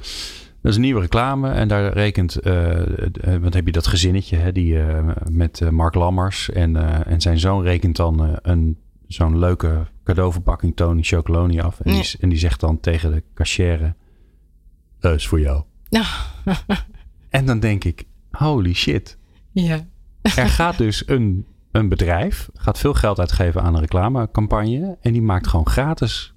Dat 0.62 0.70
is 0.70 0.76
een 0.76 0.82
nieuwe 0.82 1.00
reclame 1.00 1.50
en 1.50 1.69
daar 1.69 1.93
rekent, 1.93 2.47
uh, 2.47 2.82
wat 3.41 3.55
heb 3.55 3.67
je 3.67 3.73
dat 3.73 3.87
gezinnetje 3.87 4.37
hè, 4.37 4.53
die, 4.53 4.75
uh, 4.75 5.09
met 5.31 5.70
Mark 5.70 5.94
Lammers 5.94 6.50
en, 6.50 7.05
en 7.06 7.20
zijn 7.20 7.38
zoon 7.38 7.62
rekent 7.62 7.97
dan 7.97 8.38
een, 8.43 8.79
zo'n 9.06 9.38
leuke 9.38 9.87
cadeauverpakking 10.05 10.76
Tony 10.76 11.03
Chocoloni 11.03 11.61
af. 11.61 11.81
En, 11.81 11.94
ja. 11.94 12.00
die, 12.00 12.17
en 12.20 12.29
die 12.29 12.38
zegt 12.38 12.61
dan 12.61 12.81
tegen 12.81 13.12
de 13.12 13.23
cachère, 13.35 13.94
dat 14.99 15.14
is 15.14 15.26
voor 15.29 15.41
jou. 15.41 15.62
en 17.29 17.47
dan 17.47 17.61
denk 17.61 17.85
ik, 17.85 18.05
holy 18.31 18.75
shit. 18.75 19.19
Ja. 19.50 19.87
er 20.23 20.49
gaat 20.49 20.79
dus 20.79 21.08
een, 21.08 21.47
een 21.73 21.88
bedrijf, 21.88 22.50
gaat 22.55 22.79
veel 22.79 22.94
geld 22.94 23.19
uitgeven 23.19 23.62
aan 23.62 23.75
een 23.75 23.81
reclamecampagne 23.81 24.99
en 25.00 25.12
die 25.12 25.23
maakt 25.23 25.47
gewoon 25.47 25.69
gratis 25.69 26.35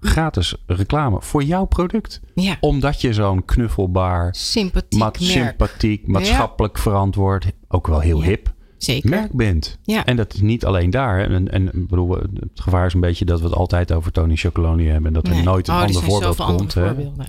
gratis 0.00 0.54
reclame 0.66 1.22
voor 1.22 1.42
jouw 1.42 1.64
product. 1.64 2.20
Ja. 2.34 2.56
Omdat 2.60 3.00
je 3.00 3.12
zo'n 3.12 3.44
knuffelbaar, 3.44 4.34
sympathiek, 4.34 4.98
ma 4.98 5.10
sympathiek 5.12 6.06
maatschappelijk 6.06 6.76
ja. 6.76 6.82
verantwoord, 6.82 7.46
ook 7.68 7.86
wel 7.86 8.00
heel 8.00 8.22
hip 8.22 8.52
Zeker. 8.78 9.10
merk 9.10 9.32
bent. 9.32 9.78
En 10.04 10.16
dat 10.16 10.34
is 10.34 10.40
niet 10.40 10.64
alleen 10.64 10.90
daar. 10.90 11.20
En, 11.20 11.52
en 11.52 11.70
bedoel, 11.74 12.10
het 12.10 12.60
gevaar 12.60 12.86
is 12.86 12.94
een 12.94 13.00
beetje 13.00 13.24
dat 13.24 13.40
we 13.40 13.46
het 13.46 13.54
altijd 13.54 13.92
over 13.92 14.12
Tony 14.12 14.36
Chocoloni 14.36 14.86
hebben 14.86 15.06
en 15.06 15.12
dat 15.12 15.26
er 15.26 15.32
nee. 15.32 15.42
nooit 15.42 15.68
een 15.68 15.74
oh, 15.74 15.82
ander 15.82 16.02
voorbeeld 16.02 16.36
komt. 16.36 16.72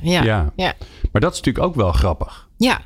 Ja. 0.02 0.52
ja. 0.56 0.74
Maar 1.12 1.22
dat 1.22 1.34
is 1.34 1.38
natuurlijk 1.38 1.66
ook 1.66 1.76
wel 1.76 1.92
grappig. 1.92 2.50
Ja, 2.58 2.82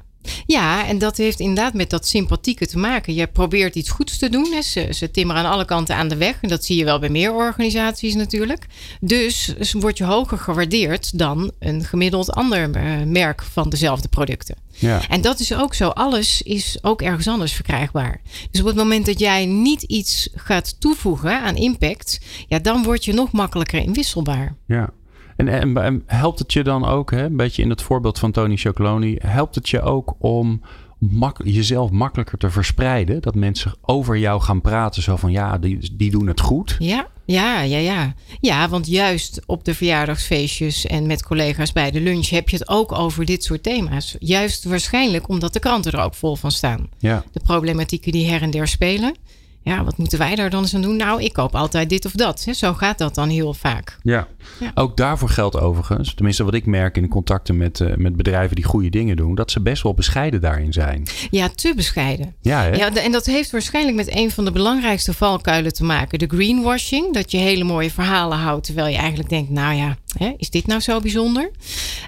ja, 0.46 0.88
en 0.88 0.98
dat 0.98 1.18
heeft 1.18 1.40
inderdaad 1.40 1.74
met 1.74 1.90
dat 1.90 2.08
sympathieke 2.08 2.68
te 2.68 2.78
maken. 2.78 3.14
Je 3.14 3.28
probeert 3.28 3.76
iets 3.76 3.90
goeds 3.90 4.18
te 4.18 4.30
doen. 4.30 4.52
Hè. 4.52 4.62
Ze, 4.62 4.88
ze 4.92 5.12
timmeren 5.12 5.44
aan 5.44 5.52
alle 5.52 5.66
kanten 5.66 5.96
aan 5.96 6.08
de 6.08 6.18
weg. 6.18 6.38
En 6.42 6.50
dat 6.50 6.66
zie 6.66 6.78
je 6.78 6.86
wel 6.86 7.00
bij 7.00 7.10
meer 7.10 7.34
organisaties 7.34 8.16
natuurlijk. 8.16 8.66
Dus 9.00 9.54
word 9.72 9.98
je 9.98 10.04
hoger 10.04 10.38
gewaardeerd 10.38 11.18
dan 11.18 11.52
een 11.60 11.84
gemiddeld 11.84 12.32
ander 12.32 12.70
merk 13.08 13.44
van 13.44 13.70
dezelfde 13.70 14.08
producten. 14.08 14.56
Ja. 14.72 15.10
En 15.10 15.22
dat 15.22 15.40
is 15.40 15.54
ook 15.54 15.74
zo. 15.74 15.88
Alles 15.88 16.42
is 16.42 16.78
ook 16.82 17.02
ergens 17.02 17.28
anders 17.28 17.54
verkrijgbaar. 17.54 18.22
Dus 18.52 18.62
op 18.62 18.68
het 18.68 18.76
moment 18.76 19.06
dat 19.06 19.20
jij 19.20 19.46
niet 19.46 19.82
iets 19.82 20.30
gaat 20.36 20.80
toevoegen 20.80 21.42
aan 21.42 21.56
impact, 21.56 22.20
ja, 22.48 22.60
dan 22.60 22.84
word 22.84 23.06
je 23.06 23.14
nog 23.14 23.32
makkelijker 23.32 23.80
inwisselbaar. 23.80 24.56
Ja. 24.68 24.90
En, 25.36 25.48
en, 25.48 25.78
en, 25.78 26.04
helpt 26.06 26.40
het 26.40 26.54
je 26.54 26.64
dan 26.64 26.86
ook, 26.86 27.12
hè, 27.12 27.24
een 27.24 27.38
beetje 27.38 27.62
in 27.62 27.70
het 27.70 27.82
voorbeeld 27.82 28.20
van 28.20 28.32
Tony 28.32 28.58
Chocoloni, 28.58 29.16
helpt 29.20 29.56
het 29.56 29.70
je 29.70 29.82
ook 29.82 30.16
om 30.20 30.62
mak 30.98 31.42
jezelf 31.44 31.92
makkelijker 31.92 32.38
te 32.38 32.50
verspreiden? 32.50 33.22
Dat 33.22 33.36
mensen 33.36 33.74
over 33.82 34.18
jou 34.18 34.42
gaan 34.42 34.62
praten, 34.62 35.02
zo 35.02 35.16
van 35.16 35.32
ja, 35.32 35.58
die, 35.58 35.90
die 35.94 36.12
doen 36.12 36.28
het 36.28 36.40
goed. 36.40 36.76
Ja, 36.80 37.08
ja, 37.26 37.62
ja, 37.62 37.78
ja. 37.78 38.14
Ja, 38.40 38.70
want 38.70 38.88
juist 38.88 39.42
op 39.46 39.66
de 39.66 39.76
verjaardagsfeestjes 39.76 40.86
en 40.86 41.08
met 41.08 41.24
collega's 41.24 41.72
bij 41.72 41.92
de 41.92 42.02
lunch 42.02 42.30
heb 42.30 42.50
je 42.50 42.58
het 42.58 42.70
ook 42.70 42.92
over 42.92 43.26
dit 43.26 43.44
soort 43.44 43.64
thema's. 43.64 44.16
Juist 44.20 44.64
waarschijnlijk 44.64 45.28
omdat 45.28 45.54
de 45.54 45.60
kranten 45.60 45.92
er 45.92 46.00
ook 46.04 46.14
vol 46.14 46.36
van 46.36 46.52
staan. 46.52 46.90
Ja. 47.00 47.24
De 47.32 47.40
problematieken 47.40 48.12
die 48.12 48.30
her 48.30 48.42
en 48.42 48.52
der 48.52 48.68
spelen 48.68 49.16
ja, 49.64 49.84
wat 49.84 49.98
moeten 49.98 50.18
wij 50.18 50.36
daar 50.36 50.50
dan 50.50 50.62
eens 50.62 50.76
aan 50.76 50.82
doen? 50.82 50.96
Nou, 50.96 51.24
ik 51.24 51.34
koop 51.34 51.56
altijd 51.56 51.90
dit 51.90 52.06
of 52.06 52.12
dat. 52.12 52.48
Zo 52.52 52.74
gaat 52.74 52.98
dat 52.98 53.16
dan 53.16 53.30
heel 53.30 53.54
vaak. 53.54 53.98
Ja, 54.02 54.28
ja. 54.60 54.72
ook 54.74 54.98
daarvoor 54.98 55.30
geldt 55.30 55.60
overigens, 55.60 56.14
tenminste 56.14 56.44
wat 56.44 56.54
ik 56.54 56.66
merk 56.66 56.96
in 56.96 57.04
de 57.04 57.10
contacten 57.10 57.58
met, 57.58 57.80
uh, 57.80 57.96
met 57.96 58.16
bedrijven 58.16 58.56
die 58.56 58.66
goede 58.66 58.90
dingen 58.90 59.16
doen, 59.16 59.36
dat 59.36 59.52
ze 59.52 59.62
best 59.62 59.84
wel 59.84 59.94
bescheiden 59.94 60.42
daarin 60.42 60.74
zijn. 60.74 61.08
Ja, 61.30 61.50
te 61.50 61.74
bescheiden. 61.76 62.36
Ja, 62.42 62.62
hè? 62.62 62.76
ja, 62.76 62.94
en 62.94 63.12
dat 63.12 63.26
heeft 63.26 63.52
waarschijnlijk 63.52 63.96
met 63.96 64.16
een 64.16 64.32
van 64.32 64.46
de 64.46 64.52
belangrijkste 64.52 65.14
valkuilen 65.14 65.74
te 65.74 65.84
maken. 65.84 66.20
De 66.20 66.28
greenwashing, 66.28 67.14
dat 67.14 67.32
je 67.32 67.38
hele 67.38 67.64
mooie 67.64 67.92
verhalen 67.92 68.38
houdt, 68.38 68.66
terwijl 68.66 68.88
je 68.88 68.98
eigenlijk 68.98 69.30
denkt, 69.30 69.50
nou 69.50 69.76
ja, 69.76 69.98
hè, 70.18 70.34
is 70.38 70.50
dit 70.50 70.68
nou 70.68 70.82
zo 70.82 71.00
bijzonder? 71.00 71.52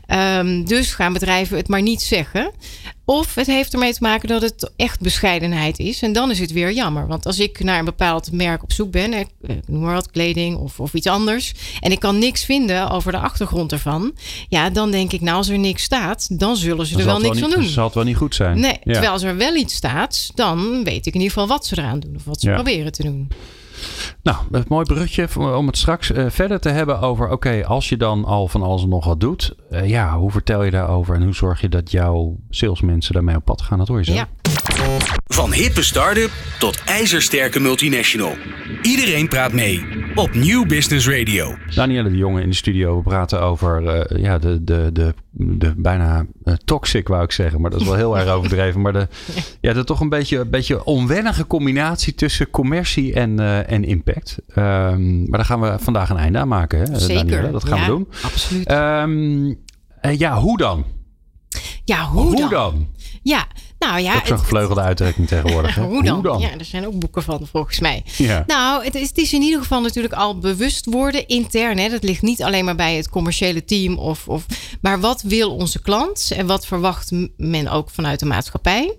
Ehm, 0.05 0.63
dus 0.63 0.93
gaan 0.93 1.13
bedrijven 1.13 1.57
het 1.57 1.67
maar 1.67 1.81
niet 1.81 2.01
zeggen. 2.01 2.51
Of 3.05 3.35
het 3.35 3.47
heeft 3.47 3.73
ermee 3.73 3.93
te 3.93 4.01
maken 4.01 4.27
dat 4.27 4.41
het 4.41 4.71
echt 4.75 4.99
bescheidenheid 4.99 5.79
is. 5.79 6.01
En 6.01 6.13
dan 6.13 6.31
is 6.31 6.39
het 6.39 6.51
weer 6.51 6.71
jammer. 6.71 7.07
Want 7.07 7.25
als 7.25 7.39
ik 7.39 7.63
naar 7.63 7.79
een 7.79 7.85
bepaald 7.85 8.31
merk 8.31 8.63
op 8.63 8.71
zoek 8.71 8.91
ben, 8.91 9.13
ik 9.13 9.27
noem 9.67 9.81
maar 9.81 9.93
wat 9.93 10.11
kleding 10.11 10.57
of, 10.57 10.79
of 10.79 10.93
iets 10.93 11.07
anders. 11.07 11.53
En 11.79 11.91
ik 11.91 11.99
kan 11.99 12.17
niks 12.17 12.45
vinden 12.45 12.89
over 12.89 13.11
de 13.11 13.17
achtergrond 13.17 13.71
ervan. 13.71 14.13
Ja, 14.49 14.69
dan 14.69 14.91
denk 14.91 15.11
ik, 15.11 15.21
nou, 15.21 15.37
als 15.37 15.49
er 15.49 15.59
niks 15.59 15.83
staat, 15.83 16.39
dan 16.39 16.55
zullen 16.55 16.85
ze 16.85 16.97
er 16.97 17.05
wel 17.05 17.19
niks 17.19 17.39
van 17.39 17.49
doen. 17.49 17.61
Dat 17.61 17.69
zal 17.69 17.85
het 17.85 17.93
wel 17.93 18.03
niet 18.03 18.17
goed 18.17 18.35
zijn. 18.35 18.59
Nee, 18.59 18.79
terwijl 18.83 19.11
als 19.11 19.23
er 19.23 19.37
wel 19.37 19.55
iets 19.55 19.75
staat, 19.75 20.31
dan 20.35 20.83
weet 20.83 21.05
ik 21.05 21.13
in 21.13 21.21
ieder 21.21 21.33
geval 21.33 21.47
wat 21.47 21.65
ze 21.65 21.77
eraan 21.77 21.99
doen. 21.99 22.15
Of 22.15 22.23
wat 22.23 22.41
ze 22.41 22.51
proberen 22.51 22.91
te 22.91 23.03
doen. 23.03 23.27
Nou, 24.25 24.37
een 24.51 24.65
mooi 24.67 24.85
brugje 24.85 25.27
om 25.57 25.67
het 25.67 25.77
straks 25.77 26.11
uh, 26.11 26.25
verder 26.29 26.59
te 26.59 26.69
hebben 26.69 26.99
over... 26.99 27.29
oké, 27.29 27.65
als 27.65 27.89
je 27.89 27.97
dan 27.97 28.25
al 28.25 28.47
van 28.47 28.61
alles 28.61 28.83
en 28.83 28.89
nog 28.89 29.05
wat 29.05 29.19
doet... 29.19 29.55
Uh, 29.71 29.89
ja, 29.89 30.17
hoe 30.17 30.31
vertel 30.31 30.63
je 30.63 30.71
daarover 30.71 31.15
en 31.15 31.23
hoe 31.23 31.33
zorg 31.33 31.61
je 31.61 31.69
dat 31.69 31.91
jouw 31.91 32.35
salesmensen 32.49 33.13
daarmee 33.13 33.35
op 33.35 33.45
pad 33.45 33.61
gaan? 33.61 33.77
Dat 33.77 33.87
hoor 33.87 33.97
je 33.97 34.03
zo. 34.03 34.13
Ja. 34.13 34.27
Van 35.25 35.53
hippe 35.53 35.83
start-up 35.83 36.31
tot 36.59 36.81
ijzersterke 36.83 37.59
multinational. 37.59 38.33
Iedereen 38.81 39.27
praat 39.27 39.53
mee 39.53 39.85
op 40.15 40.33
New 40.33 40.67
Business 40.67 41.07
Radio. 41.09 41.57
Danielle 41.75 42.09
de 42.09 42.17
Jonge 42.17 42.41
in 42.41 42.49
de 42.49 42.55
studio. 42.55 42.97
We 42.97 43.03
praten 43.03 43.41
over 43.41 43.81
uh, 43.83 44.23
ja, 44.23 44.37
de, 44.37 44.63
de, 44.63 44.89
de, 44.93 45.13
de 45.31 45.73
bijna 45.77 46.25
uh, 46.43 46.53
toxic, 46.65 47.07
wou 47.07 47.23
ik 47.23 47.31
zeggen. 47.31 47.61
Maar 47.61 47.71
dat 47.71 47.81
is 47.81 47.87
wel 47.87 47.95
heel 47.95 48.17
erg 48.17 48.29
overdreven. 48.37 48.81
Maar 48.81 48.93
de, 48.93 49.07
ja, 49.61 49.73
de 49.73 49.83
toch 49.83 49.99
een 49.99 50.09
beetje, 50.09 50.39
een 50.39 50.49
beetje 50.49 50.83
onwennige 50.83 51.47
combinatie 51.47 52.13
tussen 52.13 52.49
commercie 52.49 53.13
en, 53.13 53.39
uh, 53.39 53.71
en 53.71 53.83
impact. 53.83 54.37
Um, 54.55 55.19
maar 55.19 55.37
daar 55.37 55.45
gaan 55.45 55.61
we 55.61 55.75
vandaag 55.79 56.09
een 56.09 56.17
einde 56.17 56.39
aan 56.39 56.47
maken. 56.47 56.79
Hè, 56.79 56.99
Zeker. 56.99 57.25
Danielle, 57.25 57.51
dat 57.51 57.65
gaan 57.65 57.77
ja, 57.77 57.85
we 57.85 57.91
doen. 57.91 58.07
Absoluut. 58.23 58.71
Um, 58.71 59.57
ja, 60.17 60.39
hoe 60.39 60.57
dan? 60.57 60.85
Ja, 61.83 62.05
hoe, 62.05 62.21
hoe 62.21 62.39
dan? 62.39 62.49
dan? 62.49 62.87
Ja, 63.23 63.47
nou 63.79 63.99
ja. 63.99 64.15
Ook 64.15 64.27
zo'n 64.27 64.39
gevleugelde 64.39 64.81
uitdrukking 64.81 65.27
tegenwoordig. 65.27 65.75
hoe, 65.93 66.03
dan? 66.03 66.13
hoe, 66.13 66.23
dan? 66.23 66.39
Ja, 66.39 66.49
er 66.57 66.65
zijn 66.65 66.87
ook 66.87 66.99
boeken 66.99 67.23
van 67.23 67.47
volgens 67.51 67.79
mij. 67.79 68.03
Ja. 68.17 68.43
Nou, 68.47 68.83
het 68.83 68.95
is, 68.95 69.07
het 69.07 69.17
is, 69.17 69.33
in 69.33 69.41
ieder 69.41 69.59
geval 69.59 69.81
natuurlijk 69.81 70.13
al 70.13 70.37
bewust 70.37 70.85
worden 70.85 71.27
intern. 71.27 71.77
Hè. 71.77 71.89
Dat 71.89 72.03
ligt 72.03 72.21
niet 72.21 72.43
alleen 72.43 72.65
maar 72.65 72.75
bij 72.75 72.95
het 72.95 73.09
commerciële 73.09 73.65
team. 73.65 73.97
Of, 73.97 74.27
of, 74.27 74.45
maar 74.81 74.99
wat 74.99 75.21
wil 75.21 75.55
onze 75.55 75.81
klant? 75.81 76.31
En 76.35 76.47
wat 76.47 76.65
verwacht 76.65 77.11
men 77.37 77.67
ook 77.67 77.89
vanuit 77.89 78.19
de 78.19 78.25
maatschappij? 78.25 78.93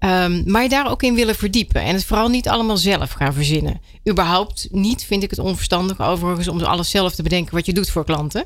Um, 0.00 0.42
maar 0.46 0.62
je 0.62 0.68
daar 0.68 0.90
ook 0.90 1.02
in 1.02 1.14
willen 1.14 1.34
verdiepen. 1.34 1.82
En 1.82 1.94
het 1.94 2.04
vooral 2.04 2.28
niet 2.28 2.48
allemaal 2.48 2.76
zelf 2.76 3.12
gaan 3.12 3.32
verzinnen. 3.32 3.80
Überhaupt 4.08 4.68
niet 4.70 5.04
vind 5.04 5.22
ik 5.22 5.30
het 5.30 5.38
onverstandig 5.38 6.00
overigens 6.00 6.48
om 6.48 6.60
alles 6.60 6.90
zelf 6.90 7.14
te 7.14 7.22
bedenken 7.22 7.54
wat 7.54 7.66
je 7.66 7.72
doet 7.72 7.90
voor 7.90 8.04
klanten. 8.04 8.44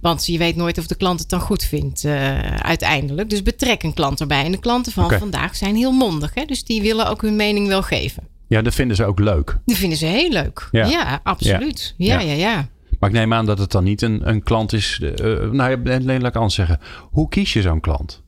Want 0.00 0.26
je 0.26 0.38
weet 0.38 0.56
nooit 0.56 0.78
of 0.78 0.86
de 0.86 0.94
klant 0.94 1.20
het 1.20 1.28
dan 1.28 1.40
goed 1.40 1.64
vindt 1.64 2.04
uh, 2.04 2.38
uiteindelijk. 2.56 3.30
Dus 3.30 3.42
betrek 3.42 3.82
een 3.82 3.94
klant 3.94 4.20
erbij. 4.20 4.44
En 4.44 4.50
de 4.52 4.58
klanten 4.58 4.92
van 4.92 5.11
Vandaag 5.18 5.56
zijn 5.56 5.76
heel 5.76 5.92
mondig. 5.92 6.34
Hè? 6.34 6.44
Dus 6.44 6.64
die 6.64 6.82
willen 6.82 7.06
ook 7.08 7.22
hun 7.22 7.36
mening 7.36 7.68
wel 7.68 7.82
geven. 7.82 8.22
Ja, 8.48 8.62
dat 8.62 8.74
vinden 8.74 8.96
ze 8.96 9.04
ook 9.04 9.18
leuk. 9.18 9.58
Die 9.64 9.76
vinden 9.76 9.98
ze 9.98 10.06
heel 10.06 10.30
leuk. 10.30 10.68
Ja. 10.70 10.86
Ja, 10.86 11.20
absoluut. 11.22 11.94
Ja, 11.96 12.20
Ja. 12.20 12.20
ja, 12.20 12.32
ja. 12.32 12.68
Maar 12.98 13.10
ik 13.10 13.16
neem 13.16 13.32
aan 13.32 13.46
dat 13.46 13.58
het 13.58 13.70
dan 13.70 13.84
niet 13.84 14.02
een, 14.02 14.28
een 14.28 14.42
klant 14.42 14.72
is. 14.72 15.00
eh, 15.02 15.50
nou 15.50 15.70
ja, 15.70 15.98
nee, 15.98 16.20
laat 16.20 16.28
ik 16.30 16.34
anders 16.36 16.54
zeggen. 16.54 16.80
Hoe 17.10 17.28
kies 17.28 17.52
je 17.52 17.62
zo'n 17.62 17.80
klant? 17.80 18.21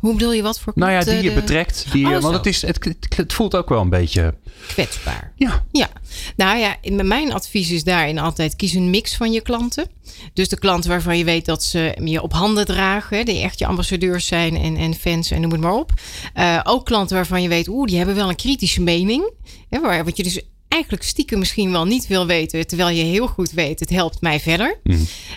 Hoe 0.00 0.12
bedoel 0.12 0.32
je 0.32 0.42
wat 0.42 0.60
voor 0.60 0.72
Nou 0.76 0.92
ja, 0.92 1.00
die 1.00 1.14
je 1.14 1.22
de- 1.22 1.32
betrekt. 1.34 1.86
Die, 1.92 2.04
Oh, 2.06 2.10
want 2.12 2.24
zo. 2.24 2.32
het, 2.32 2.46
is, 2.46 2.62
het, 2.62 2.94
het, 3.16 3.32
voelt 3.32 3.54
ook 3.54 3.68
wel 3.68 3.80
een 3.80 3.88
beetje. 3.88 4.34
kwetsbaar? 4.66 5.32
Ja, 5.36 5.64
Ja, 5.72 5.88
nou 6.36 6.58
ja, 6.58 6.76
mijn 7.02 7.32
advies 7.32 7.70
is 7.70 7.84
daarin 7.84 8.18
altijd 8.18 8.56
kies 8.56 8.72
een 8.72 8.90
mix 8.90 9.14
van 9.16 9.32
je 9.32 9.40
klanten. 9.40 9.90
Dus 10.32 10.48
de 10.48 10.58
klanten 10.58 10.90
waarvan 10.90 11.18
je 11.18 11.24
weet 11.24 11.44
dat 11.44 11.62
ze 11.62 11.96
je 12.04 12.22
op 12.22 12.32
handen 12.32 12.66
dragen, 12.66 13.24
die 13.24 13.40
echt 13.42 13.58
je 13.58 13.66
ambassadeurs 13.66 14.26
zijn 14.26 14.56
en, 14.56 14.76
en 14.76 14.94
fans 14.94 15.30
en 15.30 15.40
noem 15.40 15.52
het 15.52 15.60
maar 15.60 15.74
op. 15.74 15.92
Eh, 16.34 16.60
ook 16.64 16.84
klanten 16.84 17.16
waarvan 17.16 17.42
je 17.42 17.48
weet, 17.48 17.68
oeh, 17.68 17.86
die 17.86 17.96
hebben 17.96 18.14
wel 18.14 18.28
een 18.28 18.36
kritische 18.36 18.82
mening. 18.82 19.30
Hè, 19.68 19.80
waar, 19.80 20.04
wat 20.04 20.16
je 20.16 20.22
dus 20.22 20.40
eigenlijk 20.68 21.02
stiekem 21.02 21.38
misschien 21.38 21.70
wel 21.70 21.84
niet 21.84 22.06
wil 22.06 22.26
weten, 22.26 22.66
terwijl 22.66 22.96
je 22.96 23.02
heel 23.02 23.26
goed 23.26 23.50
weet, 23.50 23.80
het 23.80 23.90
helpt 23.90 24.20
mij 24.20 24.40
verder. 24.40 24.80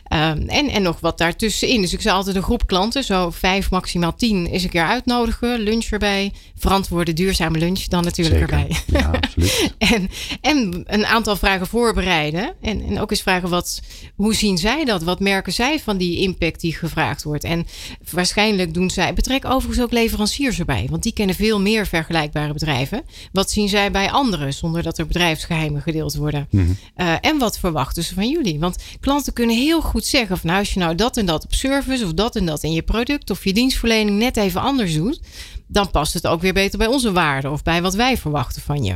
Ehm, 0.03 0.47
en, 0.47 0.69
en 0.69 0.81
nog 0.81 0.99
wat 0.99 1.17
daartussenin. 1.17 1.81
Dus 1.81 1.93
ik 1.93 2.01
zou 2.01 2.15
altijd 2.15 2.35
een 2.35 2.41
groep 2.41 2.67
klanten, 2.67 3.03
zo 3.03 3.29
vijf, 3.29 3.71
maximaal 3.71 4.15
tien, 4.15 4.45
eens 4.45 4.63
een 4.63 4.69
keer 4.69 4.85
uitnodigen. 4.85 5.59
Lunch 5.59 5.85
erbij. 5.85 6.31
Verantwoorde 6.57 7.13
duurzame 7.13 7.57
lunch 7.57 7.83
dan 7.83 8.03
natuurlijk 8.03 8.39
zeker. 8.39 8.57
erbij. 8.57 8.77
Ja, 9.01 9.11
absoluut. 9.21 9.73
En, 9.77 10.09
en 10.41 10.83
een 10.85 11.05
aantal 11.05 11.35
vragen 11.35 11.67
voorbereiden. 11.67 12.53
En, 12.61 12.83
en 12.83 12.99
ook 12.99 13.11
eens 13.11 13.21
vragen 13.21 13.49
wat, 13.49 13.81
hoe 14.15 14.35
zien 14.35 14.57
zij 14.57 14.85
dat? 14.85 15.03
Wat 15.03 15.19
merken 15.19 15.53
zij 15.53 15.79
van 15.79 15.97
die 15.97 16.19
impact 16.19 16.61
die 16.61 16.75
gevraagd 16.75 17.23
wordt? 17.23 17.43
En 17.43 17.67
waarschijnlijk 18.11 18.73
doen 18.73 18.89
zij. 18.89 19.13
Betrek 19.13 19.45
overigens 19.45 19.81
ook 19.81 19.91
leveranciers 19.91 20.59
erbij. 20.59 20.87
Want 20.89 21.03
die 21.03 21.13
kennen 21.13 21.35
veel 21.35 21.61
meer 21.61 21.87
vergelijkbare 21.87 22.53
bedrijven. 22.53 23.03
Wat 23.31 23.51
zien 23.51 23.69
zij 23.69 23.91
bij 23.91 24.11
anderen 24.11 24.53
zonder 24.53 24.83
dat 24.83 24.97
er 24.97 25.07
bedrijfsgeheimen 25.21 25.81
gedeeld 25.81 26.15
worden? 26.15 26.47
Eh, 26.95 27.15
en 27.21 27.37
wat 27.37 27.59
verwachten 27.59 28.03
ze 28.03 28.13
van 28.13 28.29
jullie? 28.29 28.59
Want 28.59 28.83
klanten 28.99 29.33
kunnen 29.33 29.55
heel 29.55 29.81
goed 29.81 30.05
zeggen: 30.05 30.37
van 30.37 30.47
nou, 30.47 30.59
als 30.59 30.73
je 30.73 30.79
nou 30.79 30.95
dat 30.95 31.17
en 31.17 31.25
dat 31.25 31.43
op 31.43 31.53
service 31.53 32.05
of 32.05 32.13
dat 32.13 32.35
en 32.35 32.45
dat 32.45 32.63
in 32.63 32.71
je 32.71 32.81
product 32.81 33.29
of 33.29 33.43
je 33.43 33.53
dienstverlening 33.53 34.17
net 34.17 34.37
even 34.37 34.61
anders 34.61 34.93
doet. 34.93 35.21
Dan 35.67 35.91
past 35.91 36.13
het 36.13 36.27
ook 36.27 36.41
weer 36.41 36.53
beter 36.53 36.77
bij 36.77 36.87
onze 36.87 37.11
waarden 37.11 37.51
of 37.51 37.63
bij 37.63 37.81
wat 37.81 37.95
wij 37.95 38.17
verwachten 38.17 38.61
van 38.61 38.83
je. 38.83 38.95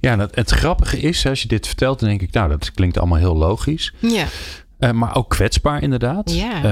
Ja, 0.00 0.18
het, 0.18 0.34
het 0.34 0.50
grappige 0.50 1.00
is, 1.00 1.26
als 1.26 1.42
je 1.42 1.48
dit 1.48 1.66
vertelt, 1.66 2.00
dan 2.00 2.08
denk 2.08 2.22
ik, 2.22 2.32
nou, 2.32 2.48
dat 2.48 2.72
klinkt 2.72 2.98
allemaal 2.98 3.18
heel 3.18 3.36
logisch. 3.36 3.92
Ja. 3.98 4.26
Eh, 4.78 4.90
maar 4.90 5.16
ook 5.16 5.28
kwetsbaar, 5.28 5.82
inderdaad. 5.82 6.34
Ja, 6.34 6.56
Eh, 6.56 6.62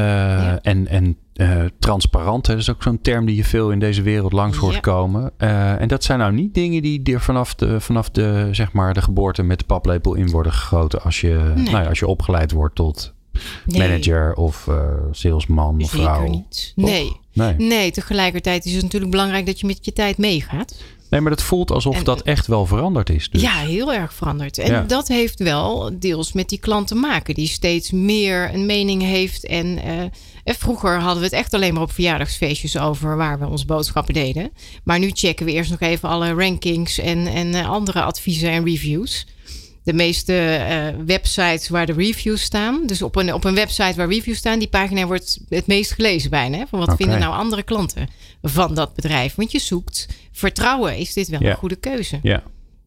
ja. 0.44 0.58
En, 0.62 0.88
en 0.88 1.16
eh, 1.34 1.64
transparant, 1.78 2.46
hè, 2.46 2.52
dat 2.52 2.62
is 2.62 2.70
ook 2.70 2.82
zo'n 2.82 3.00
term 3.00 3.26
die 3.26 3.36
je 3.36 3.44
veel 3.44 3.70
in 3.70 3.78
deze 3.78 4.02
wereld 4.02 4.32
langs 4.32 4.56
hoort 4.56 4.74
Ja. 4.74 4.80
komen. 4.80 5.32
En 5.78 5.88
dat 5.88 6.04
zijn 6.04 6.18
nou 6.18 6.32
niet 6.32 6.54
dingen 6.54 6.82
die 6.82 7.02
er 7.14 7.20
vanaf 7.20 7.54
de, 7.54 7.80
vanaf 7.80 8.10
de, 8.10 8.48
zeg 8.50 8.72
maar, 8.72 8.94
de 8.94 9.02
geboorte 9.02 9.42
met 9.42 9.58
de 9.58 9.64
paplepel 9.64 10.14
in 10.14 10.30
worden 10.30 10.52
gegoten. 10.52 11.02
Als 11.02 11.20
je, 11.20 11.52
Nee. 11.54 11.64
nou 11.64 11.82
ja, 11.82 11.88
als 11.88 11.98
je 11.98 12.06
opgeleid 12.06 12.52
wordt 12.52 12.74
tot 12.74 13.12
Nee, 13.64 13.88
manager 13.88 14.34
of 14.34 14.68
salesman 15.10 15.82
of 15.82 15.90
vrouw. 15.90 16.28
niet. 16.28 16.72
Nee. 16.76 17.16
Nee. 17.32 17.54
Nee, 17.58 17.90
tegelijkertijd 17.90 18.64
is 18.64 18.72
het 18.72 18.82
natuurlijk 18.82 19.10
belangrijk 19.10 19.46
dat 19.46 19.60
je 19.60 19.66
met 19.66 19.84
je 19.84 19.92
tijd 19.92 20.18
meegaat. 20.18 20.74
Nee, 21.12 21.20
maar 21.20 21.30
dat 21.30 21.42
voelt 21.42 21.70
alsof 21.70 21.96
En- 21.96 22.04
dat 22.04 22.22
echt 22.22 22.46
wel 22.46 22.66
veranderd 22.66 23.10
is. 23.10 23.30
Dus. 23.30 23.40
Ja, 23.42 23.52
heel 23.54 23.92
erg 23.92 24.14
veranderd. 24.14 24.58
En 24.58 24.70
Ja. 24.72 24.82
dat 24.82 25.08
heeft 25.08 25.38
wel 25.38 25.90
deels 25.98 26.32
met 26.32 26.48
die 26.48 26.58
klant 26.58 26.86
te 26.86 26.94
maken, 26.94 27.34
die 27.34 27.48
steeds 27.48 27.90
meer 27.90 28.54
een 28.54 28.66
mening 28.66 29.02
heeft. 29.02 29.46
En 29.46 29.78
eh, 29.82 30.00
en 30.44 30.54
vroeger 30.54 31.00
hadden 31.00 31.18
we 31.18 31.24
het 31.24 31.32
echt 31.38 31.54
alleen 31.54 31.74
maar 31.74 31.82
op 31.82 31.92
verjaardagsfeestjes 31.92 32.78
over 32.78 33.16
waar 33.16 33.38
we 33.38 33.46
onze 33.46 33.66
boodschappen 33.66 34.14
deden. 34.14 34.50
Maar 34.84 34.98
nu 34.98 35.10
checken 35.14 35.46
we 35.46 35.52
eerst 35.52 35.70
nog 35.70 35.80
even 35.80 36.08
alle 36.08 36.34
rankings 36.34 36.98
en, 36.98 37.26
en 37.26 37.54
eh, 37.54 37.68
andere 37.70 38.02
adviezen 38.02 38.50
en 38.50 38.64
reviews. 38.64 39.26
De 39.84 39.92
meeste 39.92 40.34
eh, 40.34 41.04
websites 41.06 41.68
waar 41.68 41.86
de 41.86 41.92
reviews 41.92 42.42
staan. 42.42 42.86
Dus 42.86 43.02
op 43.02 43.16
een, 43.16 43.34
op 43.34 43.44
een 43.44 43.54
website 43.54 43.94
waar 43.96 44.08
reviews 44.08 44.38
staan, 44.38 44.58
die 44.58 44.68
pagina 44.68 45.06
wordt 45.06 45.40
het 45.48 45.66
meest 45.66 45.92
gelezen 45.92 46.30
bijna. 46.30 46.56
Hè? 46.58 46.64
Van 46.68 46.78
wat 46.78 46.96
vinden 46.96 47.18
nou 47.18 47.34
andere 47.34 47.62
klanten 47.62 48.08
van 48.42 48.74
dat 48.74 48.94
bedrijf? 48.94 49.34
Want 49.34 49.52
je 49.52 49.58
zoekt 49.58 50.08
vertrouwen. 50.32 50.96
Is 50.96 51.12
dit 51.12 51.28
wel 51.28 51.40
een 51.42 51.54
goede 51.56 51.76
keuze? 51.76 52.18
Ja. 52.22 52.42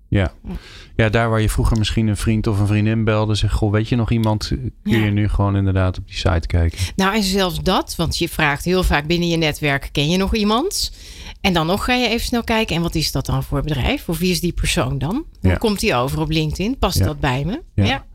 Ja. 0.09 0.33
ja, 0.95 1.09
daar 1.09 1.29
waar 1.29 1.41
je 1.41 1.49
vroeger 1.49 1.77
misschien 1.77 2.07
een 2.07 2.17
vriend 2.17 2.47
of 2.47 2.59
een 2.59 2.67
vriendin 2.67 3.03
belde, 3.03 3.35
zeg, 3.35 3.51
goh, 3.51 3.71
weet 3.71 3.89
je 3.89 3.95
nog 3.95 4.11
iemand? 4.11 4.47
Kun 4.47 4.71
Ja. 4.83 4.97
je 4.97 5.11
nu 5.11 5.27
gewoon 5.29 5.55
inderdaad 5.55 5.97
op 5.97 6.07
die 6.07 6.15
site 6.17 6.47
kijken? 6.47 6.77
Nou, 6.95 7.15
en 7.15 7.23
zelfs 7.23 7.61
dat, 7.61 7.95
want 7.95 8.17
je 8.17 8.29
vraagt 8.29 8.65
heel 8.65 8.83
vaak 8.83 9.07
binnen 9.07 9.27
je 9.29 9.37
netwerk: 9.37 9.89
ken 9.91 10.09
je 10.09 10.17
nog 10.17 10.35
iemand? 10.35 10.91
En 11.45 11.53
dan 11.53 11.65
nog 11.67 11.83
ga 11.83 11.93
je 11.93 12.07
even 12.07 12.25
snel 12.25 12.43
kijken: 12.43 12.75
en 12.75 12.81
wat 12.81 12.95
is 12.95 13.11
dat 13.11 13.25
dan 13.25 13.43
voor 13.43 13.61
bedrijf? 13.61 14.09
Of 14.09 14.17
wie 14.17 14.31
is 14.31 14.39
die 14.39 14.53
persoon 14.53 14.97
dan? 14.97 15.25
Hoe 15.41 15.51
Ja. 15.51 15.55
komt 15.57 15.79
die 15.79 15.95
over 15.95 16.19
op 16.21 16.29
LinkedIn? 16.29 16.77
Past 16.77 16.97
Ja. 16.97 17.05
dat 17.05 17.19
bij 17.19 17.43
me? 17.45 17.61
Ja. 17.83 18.05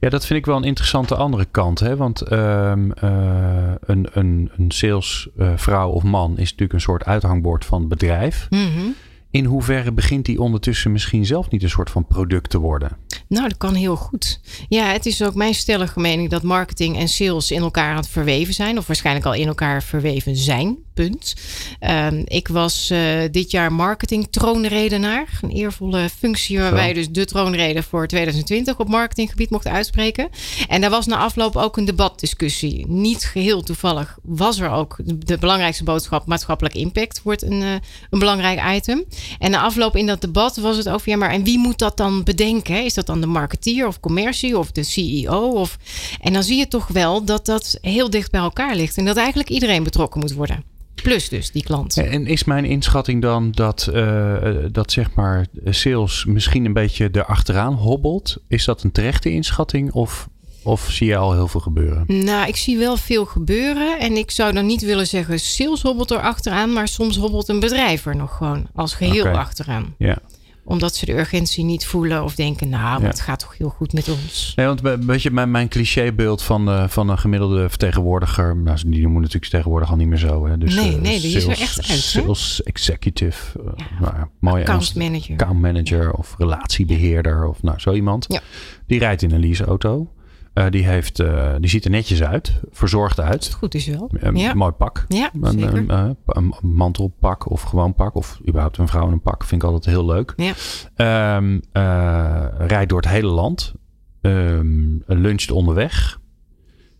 Ja, 0.00 0.08
dat 0.08 0.26
vind 0.26 0.38
ik 0.38 0.46
wel 0.46 0.56
een 0.56 0.64
interessante 0.64 1.14
andere 1.14 1.44
kant. 1.50 1.80
Hè? 1.80 1.96
Want 1.96 2.20
ehm, 2.20 2.90
eh, 2.90 3.72
een, 3.80 4.06
een, 4.12 4.50
een 4.56 4.70
salesvrouw 4.70 5.90
of 5.90 6.02
man 6.02 6.30
is 6.32 6.44
natuurlijk 6.50 6.72
een 6.72 6.80
soort 6.80 7.04
uithangbord 7.04 7.64
van 7.64 7.80
het 7.80 7.88
bedrijf. 7.88 8.46
Mhm. 8.50 8.86
In 9.34 9.44
hoeverre 9.44 9.92
begint 9.92 10.24
die 10.24 10.40
ondertussen 10.40 10.92
misschien 10.92 11.26
zelf 11.26 11.50
niet 11.50 11.62
een 11.62 11.70
soort 11.70 11.90
van 11.90 12.06
product 12.06 12.50
te 12.50 12.58
worden? 12.58 12.96
Nou, 13.28 13.48
dat 13.48 13.56
kan 13.56 13.74
heel 13.74 13.96
goed. 13.96 14.40
Ja, 14.68 14.84
het 14.86 15.06
is 15.06 15.22
ook 15.22 15.34
mijn 15.34 15.54
stellige 15.54 16.00
mening 16.00 16.30
dat 16.30 16.42
marketing 16.42 16.98
en 16.98 17.08
sales 17.08 17.50
in 17.50 17.60
elkaar 17.60 17.90
aan 17.90 17.96
het 17.96 18.08
verweven 18.08 18.54
zijn, 18.54 18.78
of 18.78 18.86
waarschijnlijk 18.86 19.26
al 19.26 19.34
in 19.34 19.46
elkaar 19.46 19.82
verweven 19.82 20.36
zijn. 20.36 20.76
punt. 20.94 21.34
Ehm, 21.78 22.22
ik 22.24 22.48
was 22.48 22.90
uh, 22.90 23.22
dit 23.30 23.50
jaar 23.50 23.72
marketing 23.72 24.26
troonredenaar. 24.30 25.38
Een 25.42 25.50
eervolle 25.50 26.08
functie 26.08 26.58
waarbij 26.58 26.92
dus 26.92 27.10
de 27.10 27.24
troonrede 27.24 27.82
voor 27.82 28.06
2020 28.06 28.78
op 28.78 28.88
marketinggebied 28.88 29.50
mocht 29.50 29.66
uitspreken. 29.66 30.28
En 30.68 30.80
daar 30.80 30.90
was 30.90 31.06
na 31.06 31.16
afloop 31.16 31.56
ook 31.56 31.76
een 31.76 31.84
debatdiscussie. 31.84 32.86
Niet 32.88 33.24
geheel 33.24 33.62
toevallig 33.62 34.18
was 34.22 34.60
er 34.60 34.70
ook 34.70 34.96
de 35.04 35.38
belangrijkste 35.38 35.84
boodschap 35.84 36.26
maatschappelijk 36.26 36.74
impact 36.74 37.22
wordt 37.22 37.42
een, 37.42 37.60
uh, 37.60 37.72
een 38.10 38.18
belangrijk 38.18 38.76
item. 38.76 39.04
En 39.38 39.50
na 39.50 39.60
afloop 39.60 39.96
in 39.96 40.06
dat 40.06 40.20
debat 40.20 40.56
was 40.56 40.76
het 40.76 40.88
over 40.88 41.10
ja, 41.10 41.16
maar 41.16 41.30
en 41.30 41.44
wie 41.44 41.58
moet 41.58 41.78
dat 41.78 41.96
dan 41.96 42.22
bedenken? 42.22 42.84
Is 42.84 42.94
dat 42.94 43.06
dan 43.06 43.20
de 43.20 43.26
marketeer 43.26 43.86
of 43.86 44.00
commercie 44.00 44.58
of 44.58 44.72
de 44.72 44.82
CEO? 44.82 45.50
Of... 45.50 45.78
En 46.20 46.32
dan 46.32 46.42
zie 46.42 46.58
je 46.58 46.68
toch 46.68 46.86
wel 46.88 47.24
dat 47.24 47.46
dat 47.46 47.78
heel 47.80 48.10
dicht 48.10 48.30
bij 48.30 48.40
elkaar 48.40 48.76
ligt 48.76 48.96
en 48.96 49.04
dat 49.04 49.16
eigenlijk 49.16 49.48
iedereen 49.48 49.82
betrokken 49.82 50.20
moet 50.20 50.32
worden. 50.32 50.64
Plus 51.02 51.28
dus 51.28 51.50
die 51.50 51.62
klant. 51.62 51.96
En 51.96 52.26
is 52.26 52.44
mijn 52.44 52.64
inschatting 52.64 53.22
dan 53.22 53.52
dat, 53.52 53.90
uh, 53.94 54.36
dat 54.72 54.92
zeg 54.92 55.14
maar 55.14 55.46
sales 55.64 56.24
misschien 56.24 56.64
een 56.64 56.72
beetje 56.72 57.08
erachteraan 57.12 57.74
hobbelt? 57.74 58.36
Is 58.48 58.64
dat 58.64 58.82
een 58.82 58.92
terechte 58.92 59.30
inschatting 59.30 59.92
of, 59.92 60.28
of 60.64 60.90
zie 60.90 61.06
je 61.06 61.16
al 61.16 61.32
heel 61.32 61.48
veel 61.48 61.60
gebeuren? 61.60 62.04
Nou, 62.06 62.48
ik 62.48 62.56
zie 62.56 62.78
wel 62.78 62.96
veel 62.96 63.24
gebeuren. 63.24 63.98
En 63.98 64.16
ik 64.16 64.30
zou 64.30 64.52
dan 64.52 64.66
niet 64.66 64.82
willen 64.82 65.06
zeggen 65.06 65.40
sales 65.40 65.82
hobbelt 65.82 66.10
er 66.10 66.20
achteraan. 66.20 66.72
Maar 66.72 66.88
soms 66.88 67.16
hobbelt 67.16 67.48
een 67.48 67.60
bedrijf 67.60 68.06
er 68.06 68.16
nog 68.16 68.36
gewoon 68.36 68.66
als 68.74 68.94
geheel 68.94 69.20
okay. 69.20 69.34
achteraan. 69.34 69.94
Ja 69.98 70.18
omdat 70.64 70.94
ze 70.94 71.06
de 71.06 71.18
urgentie 71.18 71.64
niet 71.64 71.86
voelen 71.86 72.24
of 72.24 72.34
denken, 72.34 72.68
nou, 72.68 73.00
ja. 73.00 73.06
het 73.06 73.20
gaat 73.20 73.38
toch 73.38 73.58
heel 73.58 73.68
goed 73.68 73.92
met 73.92 74.08
ons. 74.08 74.52
Nee, 74.56 74.66
want 74.66 74.80
weet 74.80 75.22
je, 75.22 75.30
mijn, 75.30 75.50
mijn 75.50 75.68
clichébeeld 75.68 76.42
van, 76.42 76.68
uh, 76.68 76.88
van 76.88 77.08
een 77.08 77.18
gemiddelde 77.18 77.68
vertegenwoordiger, 77.68 78.56
nou, 78.56 78.78
die 78.86 79.06
moet 79.06 79.22
natuurlijk 79.22 79.52
tegenwoordig 79.52 79.90
al 79.90 79.96
niet 79.96 80.08
meer 80.08 80.18
zo. 80.18 80.46
Hè. 80.46 80.58
Dus, 80.58 80.74
nee, 80.74 80.96
nee, 80.96 81.20
die 81.20 81.30
sales, 81.30 81.46
is 81.46 81.56
er 81.56 81.62
echt 81.62 81.90
uit. 81.90 81.98
Sales 81.98 82.62
executive, 82.62 83.58
uh, 83.58 83.72
ja. 83.76 83.84
nou, 84.00 84.26
mooi 84.40 84.60
account 84.62 84.94
manager. 84.94 85.32
Account 85.32 85.60
manager 85.60 86.12
of 86.12 86.34
relatiebeheerder 86.38 87.48
of 87.48 87.62
nou, 87.62 87.78
zo 87.78 87.92
iemand. 87.92 88.24
Ja. 88.28 88.40
Die 88.86 88.98
rijdt 88.98 89.22
in 89.22 89.30
een 89.30 89.40
leaseauto. 89.40 90.08
Uh, 90.54 90.66
die, 90.70 90.86
heeft, 90.86 91.20
uh, 91.20 91.54
die 91.58 91.70
ziet 91.70 91.84
er 91.84 91.90
netjes 91.90 92.22
uit, 92.22 92.60
verzorgd 92.70 93.20
uit. 93.20 93.52
Goed 93.52 93.74
is 93.74 93.86
wel. 93.86 94.10
Een 94.12 94.36
ja. 94.36 94.54
mooi 94.54 94.72
pak. 94.72 95.04
Ja, 95.08 95.30
een, 95.40 95.60
zeker. 95.60 95.76
Een, 95.76 96.16
een, 96.26 96.54
mantelpak 96.62 97.50
of 97.50 97.62
gewoon 97.62 97.94
pak. 97.94 98.14
Of 98.14 98.40
überhaupt 98.48 98.78
een 98.78 98.88
vrouw 98.88 99.06
in 99.06 99.12
een 99.12 99.20
pak. 99.20 99.44
Vind 99.44 99.62
ik 99.62 99.68
altijd 99.68 99.94
heel 99.94 100.04
leuk. 100.04 100.34
Ja. 100.36 101.36
Um, 101.36 101.54
uh, 101.54 102.44
rijdt 102.58 102.88
door 102.88 103.00
het 103.00 103.10
hele 103.10 103.28
land. 103.28 103.74
Um, 104.20 105.02
luncht 105.06 105.50
onderweg. 105.50 106.20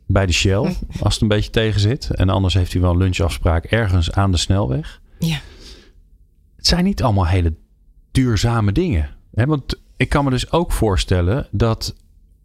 Bij 0.06 0.26
de 0.26 0.32
Shell. 0.32 0.56
als 1.02 1.12
het 1.12 1.22
een 1.22 1.28
beetje 1.28 1.50
tegen 1.50 1.80
zit. 1.80 2.10
En 2.10 2.28
anders 2.28 2.54
heeft 2.54 2.72
hij 2.72 2.80
wel 2.80 2.90
een 2.90 2.98
lunchafspraak 2.98 3.64
ergens 3.64 4.12
aan 4.12 4.30
de 4.30 4.36
snelweg. 4.36 5.00
Ja. 5.18 5.38
Het 6.56 6.66
zijn 6.66 6.84
niet 6.84 7.02
allemaal 7.02 7.26
hele 7.26 7.54
duurzame 8.10 8.72
dingen. 8.72 9.10
Hè? 9.34 9.46
Want 9.46 9.80
ik 9.96 10.08
kan 10.08 10.24
me 10.24 10.30
dus 10.30 10.52
ook 10.52 10.72
voorstellen 10.72 11.48
dat 11.50 11.94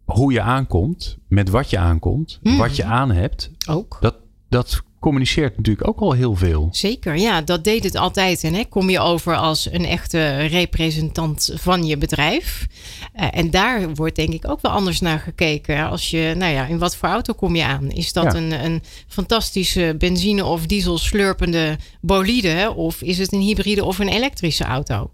hoe 0.10 0.32
je 0.32 0.42
aankomt, 0.42 1.18
met 1.28 1.50
wat 1.50 1.70
je 1.70 1.78
aankomt, 1.78 2.40
Mm. 2.42 2.58
wat 2.58 2.76
je 2.76 2.84
aan 2.84 3.12
hebt, 3.12 3.52
Ook. 3.70 3.98
dat, 4.02 4.16
dat 4.50 4.82
communiceert 5.00 5.58
natuurlijk 5.58 5.88
ook 5.88 6.00
al 6.00 6.12
heel 6.12 6.36
veel. 6.36 6.68
Zeker, 6.72 7.18
ja, 7.18 7.42
dat 7.42 7.64
deed 7.64 7.84
het 7.84 7.96
altijd. 7.96 8.44
En 8.44 8.54
hè, 8.54 8.64
kom 8.70 8.90
je 8.90 9.00
over 9.00 9.36
als 9.36 9.72
een 9.72 9.86
echte 9.86 10.36
representant 10.46 11.52
van 11.56 11.86
je 11.86 11.98
bedrijf. 11.98 12.68
Uh, 13.16 13.28
en 13.32 13.50
daar 13.52 13.94
wordt 13.94 14.16
denk 14.16 14.34
ik 14.34 14.50
ook 14.50 14.62
wel 14.62 14.72
anders 14.72 15.00
naar 15.00 15.20
gekeken. 15.20 15.90
Als 15.90 16.10
je, 16.10 16.34
nou 16.38 16.54
ja, 16.54 16.66
in 16.66 16.78
wat 16.80 16.96
voor 16.96 17.10
auto 17.10 17.34
kom 17.34 17.56
je 17.56 17.64
aan? 17.66 17.90
Is 17.92 18.14
dat 18.14 18.24
Ja. 18.24 18.36
een, 18.36 18.66
een 18.66 18.82
fantastische 19.08 19.96
benzine- 19.98 20.46
of 20.46 20.66
diesel 20.66 20.98
slurpende 20.98 21.78
bolide? 22.02 22.74
Of 22.76 23.02
is 23.02 23.18
het 23.18 23.34
een 23.34 23.42
hybride 23.42 23.86
of 23.86 24.00
een 24.00 24.10
elektrische 24.10 24.64
auto? 24.64 25.12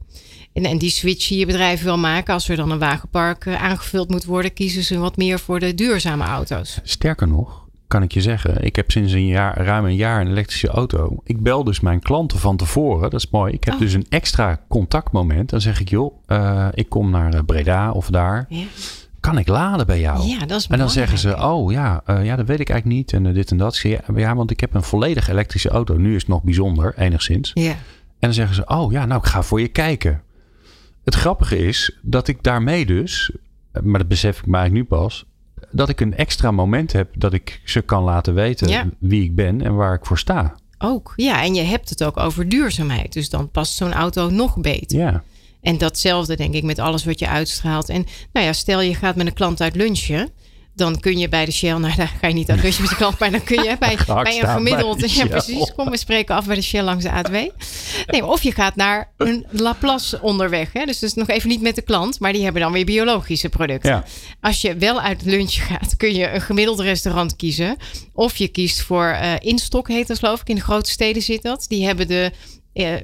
En, 0.56 0.66
en 0.66 0.78
die 0.78 0.90
switch 0.90 1.28
die 1.28 1.38
je 1.40 1.46
bedrijf 1.46 1.84
wil 1.84 1.98
maken, 1.98 2.34
als 2.34 2.50
er 2.50 2.56
dan 2.56 2.72
een 2.72 2.80
wagenpark 2.80 3.46
uh, 3.46 3.64
aangevuld 3.64 4.10
moet 4.10 4.26
worden, 4.26 4.54
kiezen 4.54 4.84
ze 4.84 4.98
wat 4.98 5.18
meer 5.18 5.40
voor 5.40 5.60
de 5.60 5.74
duurzame 5.74 6.24
auto's. 6.24 6.80
Sterker 6.84 7.28
nog, 7.28 7.68
kan 7.88 8.04
ik 8.04 8.12
je 8.12 8.22
zeggen, 8.22 8.64
ik 8.64 8.76
heb 8.76 8.92
sinds 8.92 9.14
een 9.14 9.26
jaar, 9.26 9.58
ruim 9.62 9.86
een 9.86 9.96
jaar 9.96 10.22
een 10.22 10.28
elektrische 10.28 10.68
auto. 10.68 11.18
Ik 11.24 11.42
bel 11.44 11.64
dus 11.64 11.80
mijn 11.80 12.00
klanten 12.00 12.40
van 12.40 12.58
tevoren. 12.58 13.10
Dat 13.10 13.20
is 13.20 13.30
mooi. 13.30 13.54
Ik 13.54 13.64
heb 13.64 13.74
Oh. 13.74 13.80
dus 13.80 13.94
een 13.94 14.06
extra 14.10 14.60
contactmoment. 14.68 15.50
Dan 15.50 15.62
zeg 15.62 15.80
ik, 15.80 15.90
joh, 15.90 16.14
uh, 16.28 16.68
ik 16.74 16.90
kom 16.90 17.10
naar 17.10 17.46
Breda 17.46 17.92
of 17.92 18.08
daar. 18.10 18.46
Ja, 18.50 18.64
Kan 19.20 19.38
ik 19.38 19.48
laden 19.48 19.86
bij 19.86 20.00
jou? 20.00 20.28
ja 20.28 20.46
dat 20.46 20.60
is 20.60 20.68
En 20.68 20.78
dan 20.78 20.90
zeggen 20.90 21.18
ze, 21.18 21.38
oh 21.44 21.72
ja, 21.72 22.02
uh, 22.10 22.26
ja, 22.26 22.36
dat 22.36 22.48
weet 22.48 22.60
ik 22.60 22.70
eigenlijk 22.70 23.00
niet. 23.00 23.14
En 23.14 23.26
uh, 23.26 23.34
dit 23.34 23.52
en 23.52 23.58
dat. 23.58 23.76
Zeg, 23.76 23.92
ja, 23.92 24.00
ja, 24.16 24.36
want 24.36 24.52
ik 24.52 24.60
heb 24.60 24.74
een 24.74 24.84
volledig 24.84 25.30
elektrische 25.30 25.70
auto. 25.70 25.98
Nu 25.98 26.16
is 26.16 26.22
het 26.22 26.28
nog 26.30 26.44
bijzonder, 26.44 26.94
enigszins. 26.98 27.52
Ja. 27.54 27.70
En 27.70 27.76
dan 28.20 28.34
zeggen 28.34 28.56
ze, 28.56 28.66
oh 28.66 28.92
ja, 28.92 29.06
nou 29.06 29.20
ik 29.20 29.28
ga 29.28 29.42
voor 29.44 29.60
je 29.62 29.68
kijken. 29.68 30.22
Het 31.06 31.16
grappige 31.16 31.58
is 31.58 31.98
dat 32.02 32.28
ik 32.28 32.44
daarmee 32.44 32.86
dus, 32.86 33.32
maar 33.84 34.00
dat 34.00 34.08
besef 34.08 34.38
ik 34.38 34.54
eigenlijk 34.54 34.74
nu 34.74 34.98
pas, 34.98 35.26
dat 35.72 35.90
ik 35.90 36.00
een 36.00 36.16
extra 36.16 36.52
moment 36.52 36.92
heb 36.92 37.10
dat 37.18 37.34
ik 37.34 37.62
ze 37.66 37.82
kan 37.82 38.04
laten 38.04 38.34
weten 38.34 38.68
Ja. 38.68 38.90
wie 39.00 39.24
ik 39.24 39.36
ben 39.36 39.62
en 39.62 39.76
waar 39.76 39.94
ik 39.94 40.06
voor 40.06 40.18
sta. 40.18 40.56
Ook, 40.78 41.14
ja. 41.16 41.44
En 41.44 41.54
je 41.54 41.62
hebt 41.62 41.90
het 41.90 42.04
ook 42.04 42.18
over 42.18 42.50
duurzaamheid. 42.50 43.14
Dus 43.14 43.30
dan 43.30 43.52
past 43.52 43.76
zo'n 43.76 43.94
auto 43.94 44.30
nog 44.30 44.58
beter. 44.58 44.98
Ja, 44.98 45.24
En 45.62 45.78
datzelfde 45.78 46.36
denk 46.36 46.54
ik 46.54 46.64
met 46.64 46.80
alles 46.80 47.06
wat 47.06 47.20
je 47.20 47.28
uitstraalt. 47.28 47.90
En 47.90 48.06
nou 48.34 48.46
ja, 48.46 48.54
stel 48.54 48.82
je 48.82 48.96
gaat 48.96 49.16
met 49.16 49.28
een 49.28 49.34
klant 49.34 49.62
uit 49.62 49.76
lunchen. 49.76 50.30
Dan 50.76 51.00
kun 51.00 51.18
je 51.18 51.30
bij 51.30 51.46
de 51.46 51.52
Shell, 51.52 51.78
nou 51.78 51.96
daar 51.96 52.14
ga 52.22 52.28
je 52.28 52.34
niet 52.34 52.48
met 52.48 52.62
de 52.62 52.96
klant, 52.96 53.20
maar 53.20 53.32
dan 53.32 53.44
kun 53.44 53.64
je 53.64 53.76
bij, 53.80 53.98
bij 54.24 54.42
een 54.42 54.48
gemiddeld, 54.48 55.00
bij 55.00 55.10
ja 55.16 55.26
precies, 55.26 55.74
kom 55.76 55.90
we 55.90 55.98
spreken 55.98 56.36
af 56.36 56.46
bij 56.46 56.56
de 56.56 56.62
Shell 56.62 56.84
langs 56.84 57.04
de 57.04 57.10
A2. 57.10 57.32
Nee, 58.06 58.26
of 58.26 58.44
je 58.44 58.52
gaat 58.52 58.76
naar 58.76 59.12
een 59.18 59.46
Laplace 59.50 60.22
onderweg. 60.22 60.74
Hè? 60.74 60.86
Dus 60.86 61.00
dat 61.00 61.10
is 61.10 61.16
nog 61.16 61.28
even 61.28 61.50
niet 61.50 61.62
met 61.62 61.76
de 61.76 61.82
klant, 61.82 62.20
maar 62.20 62.34
die 62.34 62.44
hebben 62.44 62.62
dan 62.62 62.72
weer 62.72 62.86
biologische 62.86 63.50
producten. 63.50 63.90
ja. 63.92 64.04
Als 64.42 64.62
je 64.62 64.76
wel 64.76 65.02
uit 65.02 65.22
lunch 65.26 65.54
gaat, 65.68 65.98
kun 65.98 66.14
je 66.16 66.32
een 66.32 66.42
gemiddeld 66.42 66.80
restaurant 66.80 67.36
kiezen. 67.36 67.78
Of 68.14 68.38
je 68.38 68.48
kiest 68.48 68.82
voor 68.82 69.06
eh 69.08 69.34
instok, 69.40 69.88
heet 69.88 70.08
dat 70.08 70.20
geloof 70.20 70.42
ik. 70.42 70.50
In 70.50 70.56
de 70.56 70.62
grote 70.62 70.90
steden 70.90 71.22
zit 71.22 71.42
dat. 71.42 71.66
Die 71.68 71.86
hebben 71.86 72.08
de. 72.08 72.32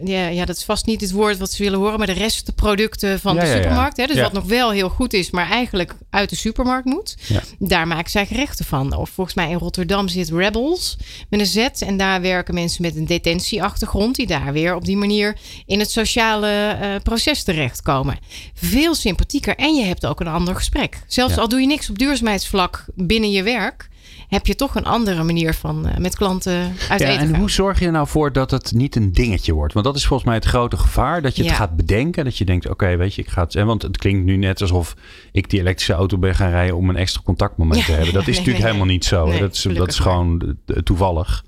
Ja, 0.03 0.27
ja, 0.27 0.45
dat 0.45 0.55
is 0.55 0.63
vast 0.63 0.85
niet 0.85 1.01
het 1.01 1.11
woord 1.11 1.37
wat 1.37 1.51
ze 1.51 1.63
willen 1.63 1.79
horen, 1.79 1.97
maar 1.97 2.07
de 2.07 2.13
restproducten 2.13 3.19
van 3.19 3.35
Ja, 3.35 3.41
de 3.41 3.47
supermarkt. 3.47 3.97
Hè? 3.97 4.05
Dus 4.05 4.19
wat 4.19 4.33
nog 4.33 4.43
wel 4.43 4.71
heel 4.71 4.89
goed 4.89 5.13
is, 5.13 5.31
maar 5.31 5.49
eigenlijk 5.49 5.93
uit 6.09 6.29
de 6.29 6.35
supermarkt 6.35 6.85
moet. 6.85 7.15
Daar 7.59 7.87
maken 7.87 8.11
zij 8.11 8.25
gerechten 8.25 8.65
van. 8.65 8.95
Of 8.95 9.09
volgens 9.09 9.35
mij 9.35 9.49
in 9.49 9.57
Rotterdam 9.57 10.07
zit 10.07 10.29
Rebels 10.29 10.97
met 11.29 11.39
een 11.39 11.45
Z. 11.45 11.67
En 11.79 11.97
daar 11.97 12.21
werken 12.21 12.53
mensen 12.53 12.81
met 12.81 12.95
een 12.95 13.05
detentieachtergrond. 13.05 14.15
Die 14.15 14.27
daar 14.27 14.53
weer 14.53 14.75
op 14.75 14.85
die 14.85 14.97
manier 14.97 15.37
in 15.65 15.79
het 15.79 15.91
sociale 15.91 16.49
eh, 16.49 16.95
proces 17.03 17.43
terechtkomen. 17.43 18.17
Veel 18.53 18.95
sympathieker. 18.95 19.55
En 19.55 19.75
je 19.75 19.83
hebt 19.83 20.05
ook 20.05 20.19
een 20.19 20.27
ander 20.27 20.55
gesprek. 20.55 21.01
Zelfs 21.07 21.37
al 21.37 21.47
doe 21.47 21.61
je 21.61 21.67
niks 21.67 21.89
op 21.89 21.97
duurzaamheidsvlak 21.97 22.85
binnen 22.95 23.31
je 23.31 23.43
werk. 23.43 23.89
Heb 24.31 24.47
je 24.47 24.55
toch 24.55 24.75
een 24.75 24.85
andere 24.85 25.23
manier 25.23 25.53
van 25.53 25.87
eh, 25.87 25.97
met 25.97 26.15
klanten 26.15 26.73
uit 26.89 26.99
Ja, 26.99 27.07
eten 27.07 27.19
en 27.19 27.27
gaan. 27.27 27.39
hoe 27.39 27.51
zorg 27.51 27.79
je 27.79 27.85
er 27.85 27.91
nou 27.91 28.07
voor 28.07 28.31
dat 28.31 28.51
het 28.51 28.71
niet 28.75 28.95
een 28.95 29.11
dingetje 29.11 29.53
wordt? 29.53 29.73
Want 29.73 29.85
dat 29.85 29.95
is 29.95 30.05
volgens 30.05 30.27
mij 30.27 30.37
het 30.37 30.45
grote 30.45 30.77
gevaar. 30.77 31.21
Dat 31.21 31.35
je 31.35 31.43
het 31.43 31.51
gaat 31.51 31.75
bedenken. 31.75 32.23
Dat 32.23 32.37
je 32.37 32.45
denkt, 32.45 32.69
oké, 32.69 32.97
weet 32.97 33.15
je, 33.15 33.21
ik 33.21 33.29
ga 33.29 33.43
het... 33.43 33.53
Want 33.53 33.81
het 33.81 33.97
klinkt 33.97 34.25
nu 34.25 34.37
net 34.37 34.61
alsof 34.61 34.95
ik 35.31 35.49
die 35.49 35.59
elektrische 35.59 35.93
auto 35.93 36.17
ben 36.17 36.35
gaan 36.35 36.49
rijden... 36.49 36.75
om 36.75 36.89
een 36.89 36.95
extra 36.95 37.21
contactmoment 37.23 37.79
Ja, 37.79 37.85
te 37.85 37.91
hebben. 37.91 38.13
Dat 38.13 38.27
is 38.27 38.27
nee, 38.37 38.37
natuurlijk 38.37 38.63
nee, 38.63 38.73
helemaal 38.73 38.93
niet 38.93 39.05
zo. 39.05 39.39
Dat, 39.39 39.53
is, 39.53 39.61
dat 39.61 39.87
is 39.87 39.99
gewoon 39.99 40.57
toevallig. 40.83 41.45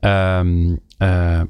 Ehm, 0.00 0.76
eh, 0.98 1.40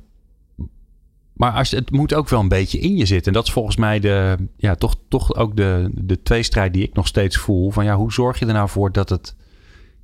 maar 1.32 1.52
als, 1.52 1.70
het 1.70 1.90
moet 1.90 2.14
ook 2.14 2.28
wel 2.28 2.40
een 2.40 2.48
beetje 2.48 2.78
in 2.78 2.96
je 2.96 3.06
zitten. 3.06 3.26
En 3.26 3.38
dat 3.38 3.46
is 3.46 3.52
volgens 3.52 3.76
mij 3.76 4.00
de, 4.00 4.36
ja, 4.56 4.74
toch, 4.74 4.94
toch 5.08 5.34
ook 5.34 5.56
de, 5.56 5.90
de 5.94 6.22
tweestrijd 6.22 6.72
die 6.72 6.82
ik 6.82 6.94
nog 6.94 7.06
steeds 7.06 7.36
voel. 7.36 7.70
Van 7.70 7.84
ja, 7.84 7.96
hoe 7.96 8.12
zorg 8.12 8.38
je 8.38 8.46
er 8.46 8.52
nou 8.52 8.68
voor 8.68 8.92
dat 8.92 9.08
het, 9.08 9.34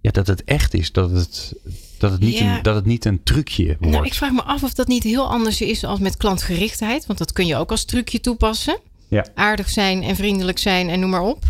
ja, 0.00 0.10
dat 0.10 0.26
het 0.26 0.44
echt 0.44 0.74
is? 0.74 0.92
Dat 0.92 1.10
het, 1.10 1.54
dat 1.98 2.10
het, 2.10 2.20
niet, 2.20 2.38
Ja. 2.38 2.56
een, 2.56 2.62
dat 2.62 2.74
het 2.74 2.84
niet 2.84 3.04
een 3.04 3.22
trucje 3.22 3.76
wordt. 3.78 3.94
Nou, 3.94 4.06
ik 4.06 4.14
vraag 4.14 4.32
me 4.32 4.42
af 4.42 4.62
of 4.62 4.74
dat 4.74 4.88
niet 4.88 5.02
heel 5.02 5.30
anders 5.30 5.60
is 5.60 5.84
als 5.84 5.98
met 5.98 6.16
klantgerichtheid. 6.16 7.06
Want 7.06 7.18
dat 7.18 7.32
kun 7.32 7.46
je 7.46 7.56
ook 7.56 7.70
als 7.70 7.84
trucje 7.84 8.20
toepassen. 8.20 8.78
Ja. 9.08 9.26
Aardig 9.34 9.70
zijn 9.70 10.02
en 10.02 10.16
vriendelijk 10.16 10.58
zijn 10.58 10.88
en 10.88 11.00
noem 11.00 11.10
maar 11.10 11.22
op. 11.22 11.44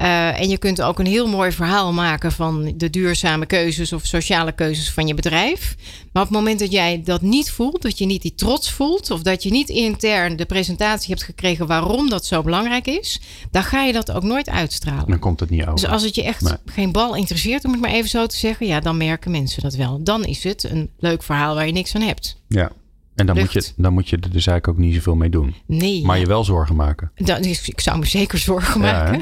Uh, 0.00 0.40
en 0.40 0.48
je 0.48 0.58
kunt 0.58 0.82
ook 0.82 0.98
een 0.98 1.06
heel 1.06 1.28
mooi 1.28 1.52
verhaal 1.52 1.92
maken 1.92 2.32
van 2.32 2.72
de 2.76 2.90
duurzame 2.90 3.46
keuzes 3.46 3.92
of 3.92 4.04
sociale 4.04 4.52
keuzes 4.52 4.90
van 4.90 5.06
je 5.06 5.14
bedrijf. 5.14 5.76
Maar 6.12 6.22
op 6.22 6.28
het 6.28 6.38
moment 6.38 6.58
dat 6.58 6.72
jij 6.72 7.02
dat 7.04 7.22
niet 7.22 7.50
voelt, 7.50 7.82
dat 7.82 7.98
je 7.98 8.06
niet 8.06 8.22
die 8.22 8.34
trots 8.34 8.72
voelt, 8.72 9.10
of 9.10 9.22
dat 9.22 9.42
je 9.42 9.50
niet 9.50 9.68
intern 9.68 10.36
de 10.36 10.46
presentatie 10.46 11.08
hebt 11.08 11.22
gekregen 11.22 11.66
waarom 11.66 12.08
dat 12.08 12.26
zo 12.26 12.42
belangrijk 12.42 12.86
is, 12.86 13.20
dan 13.50 13.62
ga 13.62 13.82
je 13.82 13.92
dat 13.92 14.12
ook 14.12 14.22
nooit 14.22 14.48
uitstralen. 14.48 15.08
Dan 15.08 15.18
komt 15.18 15.40
het 15.40 15.50
niet 15.50 15.62
over. 15.62 15.74
Dus 15.74 15.86
als 15.86 16.02
het 16.02 16.14
je 16.14 16.22
echt 16.22 16.56
geen 16.66 16.92
bal 16.92 17.14
interesseert, 17.16 17.64
om 17.64 17.72
het 17.72 17.80
maar 17.80 17.90
even 17.90 18.08
zo 18.08 18.26
te 18.26 18.36
zeggen, 18.36 18.66
ja, 18.66 18.80
dan 18.80 18.96
merken 18.96 19.30
mensen 19.30 19.62
dat 19.62 19.74
wel. 19.74 20.02
Dan 20.02 20.24
is 20.24 20.44
het 20.44 20.64
een 20.64 20.90
leuk 20.98 21.22
verhaal 21.22 21.54
waar 21.54 21.66
je 21.66 21.72
niks 21.72 21.94
aan 21.94 22.02
hebt. 22.02 22.36
Ja. 22.48 22.70
En 23.18 23.26
dan 23.26 23.36
moet, 23.38 23.52
je, 23.52 23.72
dan 23.76 23.92
moet 23.92 24.08
je 24.08 24.16
er 24.16 24.30
dus 24.30 24.46
eigenlijk 24.46 24.68
ook 24.68 24.78
niet 24.84 24.94
zoveel 24.94 25.14
mee 25.16 25.30
doen. 25.30 25.54
Nee. 25.66 26.04
Maar 26.04 26.18
je 26.18 26.26
wel 26.26 26.44
zorgen 26.44 26.76
maken. 26.76 27.10
Dan, 27.14 27.44
ik 27.44 27.80
zou 27.80 27.98
me 27.98 28.06
zeker 28.18 28.38
zorgen 28.38 28.80
Ja, 28.82 28.92
maken. 29.02 29.20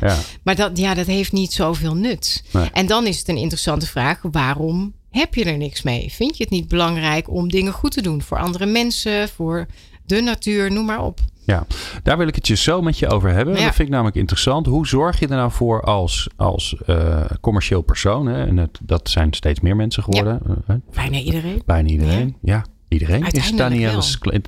Ja. 0.00 0.16
Maar 0.44 0.56
dat, 0.56 0.78
ja, 0.78 0.94
dat 0.94 1.06
heeft 1.06 1.32
niet 1.32 1.52
zoveel 1.52 1.94
nut. 1.94 2.44
Nee. 2.52 2.68
En 2.72 2.86
dan 2.86 3.06
is 3.06 3.18
het 3.18 3.28
een 3.28 3.36
interessante 3.36 3.86
vraag. 3.86 4.18
Waarom 4.22 4.94
Heb 5.10 5.34
je 5.34 5.44
er 5.44 5.56
niks 5.56 5.82
mee? 5.82 6.12
Vind 6.12 6.36
je 6.36 6.42
het 6.42 6.52
niet 6.52 6.68
belangrijk 6.68 7.30
om 7.30 7.48
dingen 7.48 7.72
goed 7.72 7.90
te 7.92 8.02
doen 8.02 8.22
voor 8.22 8.38
andere 8.38 8.66
mensen, 8.66 9.28
voor 9.28 9.66
de 10.06 10.20
natuur, 10.20 10.72
noem 10.72 10.84
maar 10.84 11.02
op. 11.04 11.20
Ja, 11.44 11.66
daar 12.02 12.18
wil 12.18 12.26
ik 12.28 12.34
het 12.34 12.46
je 12.46 12.56
zo 12.56 12.82
met 12.82 12.98
je 12.98 13.08
over 13.08 13.30
hebben. 13.30 13.54
Ja. 13.56 13.64
Dat 13.64 13.74
vind 13.74 13.88
ik 13.88 13.94
namelijk 13.94 14.16
interessant. 14.16 14.66
Hoe 14.66 14.86
zorg 14.86 15.18
je 15.20 15.26
er 15.28 15.36
nou 15.36 15.50
voor 15.52 15.82
als, 15.82 16.28
als 16.36 16.76
eh, 16.86 17.24
commercieel 17.40 17.82
persoon? 17.82 18.26
Hè? 18.26 18.46
En 18.46 18.56
het, 18.56 18.78
dat 18.82 19.08
zijn 19.10 19.32
steeds 19.32 19.60
meer 19.60 19.76
mensen 19.76 20.02
geworden. 20.02 20.40
eh, 20.66 20.76
Bijna 20.94 21.18
iedereen. 21.18 21.62
bijna 21.66 21.88
iedereen. 21.88 22.36
Ja, 22.42 22.64
iedereen 22.88 23.26
is 23.26 23.52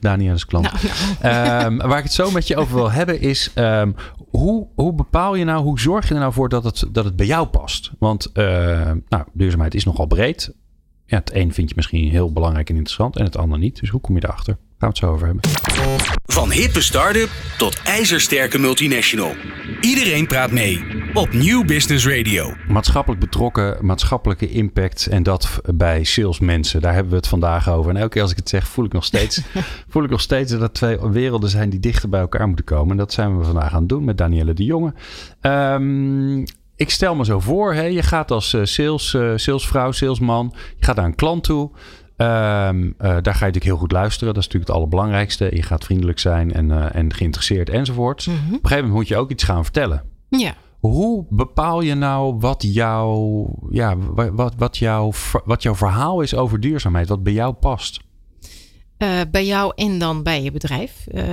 Danielle's 0.01 0.47
klant. 0.47 0.73
Nou, 0.73 0.85
nou. 1.21 1.35
Ehm, 1.35 1.89
waar 1.89 1.99
ik 1.99 2.05
het 2.05 2.13
zo 2.13 2.31
met 2.31 2.47
je 2.47 2.57
over 2.57 2.75
wil 2.75 2.91
hebben 2.91 3.21
is... 3.21 3.51
ehm, 3.55 3.93
hoe, 4.31 4.67
hoe 4.75 4.95
bepaal 4.95 5.35
je 5.35 5.45
nou, 5.45 5.63
hoe 5.63 5.81
zorg 5.81 6.09
je 6.09 6.15
er 6.15 6.21
nou 6.21 6.33
voor 6.33 6.49
dat 6.49 6.65
het, 6.65 6.85
dat 6.93 7.05
het 7.05 7.17
bij 7.17 7.27
jou 7.27 7.47
past? 7.47 7.91
Want 7.99 8.33
eh, 8.33 8.45
nou, 9.09 9.25
duurzaamheid 9.33 9.75
is 9.75 9.85
nogal 9.85 10.07
breed. 10.07 10.55
Ja, 11.07 11.17
het 11.17 11.35
een 11.35 11.53
vind 11.53 11.69
je 11.69 11.75
misschien 11.77 12.11
heel 12.11 12.33
belangrijk 12.33 12.69
en 12.69 12.75
interessant 12.75 13.17
en 13.17 13.25
het 13.25 13.37
ander 13.37 13.59
niet. 13.59 13.81
Dus 13.81 13.89
hoe 13.89 14.01
kom 14.01 14.15
je 14.15 14.21
daarachter? 14.21 14.57
Gaan 14.81 14.93
we 14.93 14.99
het 14.99 15.09
zo 15.09 15.13
over 15.13 15.27
hebben. 15.27 15.51
Van 16.27 16.51
hippe 16.51 16.81
start-up 16.81 17.29
tot 17.59 17.83
ijzersterke 17.85 18.59
multinational. 18.59 19.33
Iedereen 19.81 20.27
praat 20.27 20.51
mee 20.51 20.85
op 21.15 21.33
Nieuw 21.33 21.65
Business 21.65 22.07
Radio. 22.07 22.55
Maatschappelijk 22.69 23.21
betrokken, 23.21 23.87
maatschappelijke 23.87 24.49
impact 24.49 25.07
en 25.07 25.23
dat 25.23 25.61
bij 25.75 26.05
salesmensen. 26.05 26.81
Daar 26.81 26.93
hebben 26.93 27.11
we 27.11 27.17
het 27.19 27.29
vandaag 27.29 27.71
over. 27.71 27.91
En 27.91 27.97
elke 27.97 28.09
keer 28.09 28.23
als 28.23 28.31
ik 28.31 28.37
het 28.37 28.49
zeg, 28.49 28.69
voel 28.69 28.85
ik 28.85 28.93
nog 28.93 29.05
steeds, 29.05 29.43
voel 29.91 30.05
ik 30.05 30.11
nog 30.11 30.21
steeds 30.21 30.59
dat 30.59 30.75
twee 30.75 30.99
werelden 30.99 31.51
zijn 31.51 31.71
die 31.71 31.81
dichter 31.81 32.09
bij 32.09 32.21
elkaar 32.21 32.47
moeten 32.47 32.65
komen. 32.65 32.91
En 32.91 32.97
dat 32.97 33.13
zijn 33.13 33.39
we 33.39 33.45
vandaag 33.45 33.73
aan 33.73 33.81
het 33.81 33.89
doen 33.89 34.05
met 34.05 34.19
Danielle 34.19 34.55
de 34.55 34.65
Jonge. 34.65 34.95
Ehm, 35.41 36.45
ik 36.77 36.91
stel 36.91 37.15
me 37.15 37.25
zo 37.25 37.41
voor, 37.41 37.75
hè, 37.75 37.85
je 37.85 38.03
gaat 38.03 38.31
als 38.31 38.53
eh, 38.53 38.61
sales, 38.65 39.15
eh, 39.15 39.33
salesvrouw, 39.37 39.93
salesman, 39.93 40.55
je 40.79 40.85
gaat 40.85 40.97
naar 40.97 41.05
een 41.05 41.15
klant 41.15 41.45
toe. 41.45 41.71
Ehm, 42.21 42.91
eh, 42.99 43.09
daar 43.09 43.11
ga 43.11 43.21
je 43.23 43.23
natuurlijk 43.31 43.65
heel 43.65 43.77
goed 43.77 43.93
luisteren. 43.93 44.35
Dat 44.35 44.43
is 44.43 44.45
natuurlijk 44.45 44.71
het 44.71 44.77
allerbelangrijkste. 44.81 45.49
Je 45.57 45.63
gaat 45.63 45.85
vriendelijk 45.85 46.19
zijn 46.19 46.53
en, 46.53 46.71
eh, 46.71 46.95
en 47.01 47.15
geïnteresseerd 47.15 47.71
enzovoort. 47.71 48.27
Op 48.29 48.33
een 48.35 48.41
gegeven 48.51 48.77
moment 48.77 48.93
moet 48.93 49.09
je 49.09 49.17
ook 49.17 49.31
iets 49.31 49.45
gaan 49.45 49.63
vertellen. 49.65 50.03
Ja. 50.29 50.55
Hoe 50.81 51.25
bepaal 51.29 51.81
je 51.81 51.95
nou 51.95 52.37
wat 52.39 52.63
jouw, 52.67 53.47
ja, 53.71 53.97
wa- 53.97 54.33
wat, 54.33 54.55
wat, 54.59 54.77
jouw, 54.79 55.13
wat 55.45 55.63
jouw 55.63 55.75
verhaal 55.75 56.21
is 56.21 56.35
over 56.35 56.61
duurzaamheid? 56.61 57.09
Wat 57.09 57.23
bij 57.23 57.33
jou 57.33 57.53
past? 57.53 58.01
Eh, 59.01 59.21
bij 59.31 59.47
jou 59.47 59.73
en 59.77 59.99
dan 59.99 60.23
bij 60.23 60.43
je 60.43 60.51
bedrijf. 60.51 60.93
Eh, 61.13 61.25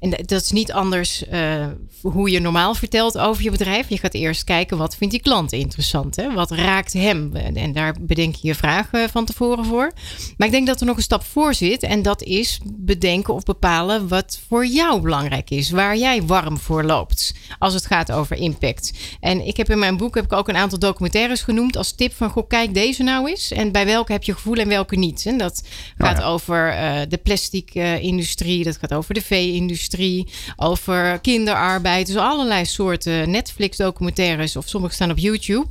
en 0.00 0.10
dat 0.10 0.42
is 0.42 0.50
niet 0.50 0.72
anders 0.72 1.26
eh, 1.26 1.66
hoe 2.02 2.30
je 2.30 2.40
normaal 2.40 2.74
vertelt 2.74 3.18
over 3.18 3.42
je 3.42 3.50
bedrijf. 3.50 3.88
Je 3.88 3.98
gaat 3.98 4.14
eerst 4.14 4.44
kijken 4.44 4.78
wat 4.78 4.96
vindt 4.96 5.14
die 5.14 5.22
klant 5.22 5.52
interessant. 5.52 6.16
Hè? 6.16 6.32
Wat 6.32 6.50
raakt 6.50 6.92
hem? 6.92 7.34
En 7.34 7.72
daar 7.72 7.94
bedenk 8.00 8.34
je 8.34 8.48
je 8.48 8.54
vragen 8.54 9.10
van 9.10 9.24
tevoren 9.24 9.64
voor. 9.64 9.92
Maar 10.36 10.46
ik 10.46 10.52
denk 10.52 10.66
dat 10.66 10.80
er 10.80 10.86
nog 10.86 10.96
een 10.96 11.02
stap 11.02 11.24
voor 11.24 11.54
zit. 11.54 11.82
En 11.82 12.02
dat 12.02 12.22
is 12.22 12.60
bedenken 12.64 13.34
of 13.34 13.42
bepalen 13.42 14.08
wat 14.08 14.40
voor 14.48 14.66
jou 14.66 15.00
belangrijk 15.00 15.50
is. 15.50 15.70
Waar 15.70 15.96
jij 15.96 16.22
warm 16.22 16.58
voor 16.58 16.84
loopt. 16.84 17.34
Als 17.58 17.74
het 17.74 17.86
gaat 17.86 18.12
over 18.12 18.36
impact. 18.36 18.92
En 19.20 19.46
ik 19.46 19.56
heb 19.56 19.70
in 19.70 19.78
mijn 19.78 19.96
boek 19.96 20.14
heb 20.14 20.24
ik 20.24 20.32
ook 20.32 20.48
een 20.48 20.56
aantal 20.56 20.78
documentaires 20.78 21.42
genoemd. 21.42 21.76
Als 21.76 21.92
tip 21.92 22.12
van 22.12 22.30
goh, 22.30 22.48
kijk 22.48 22.74
deze 22.74 23.02
nou 23.02 23.28
eens. 23.28 23.50
En 23.50 23.72
bij 23.72 23.86
welke 23.86 24.12
heb 24.12 24.22
je 24.22 24.32
gevoel 24.32 24.56
en 24.56 24.68
welke 24.68 24.96
niet. 24.96 25.26
En 25.26 25.38
dat 25.38 25.62
gaat 25.98 26.18
ja. 26.18 26.24
over 26.24 26.68
eh, 26.68 27.00
de 27.16 27.22
plastic-industrie, 27.22 28.64
dat 28.64 28.76
gaat 28.76 28.94
over 28.94 29.14
de 29.14 29.22
vee-industrie, 29.22 30.28
over 30.56 31.18
kinderarbeid. 31.20 32.06
Dus 32.06 32.16
allerlei 32.16 32.64
soorten 32.64 33.30
Netflix-documentaires 33.30 34.56
of 34.56 34.68
sommige 34.68 34.94
staan 34.94 35.10
op 35.10 35.18
YouTube. 35.18 35.66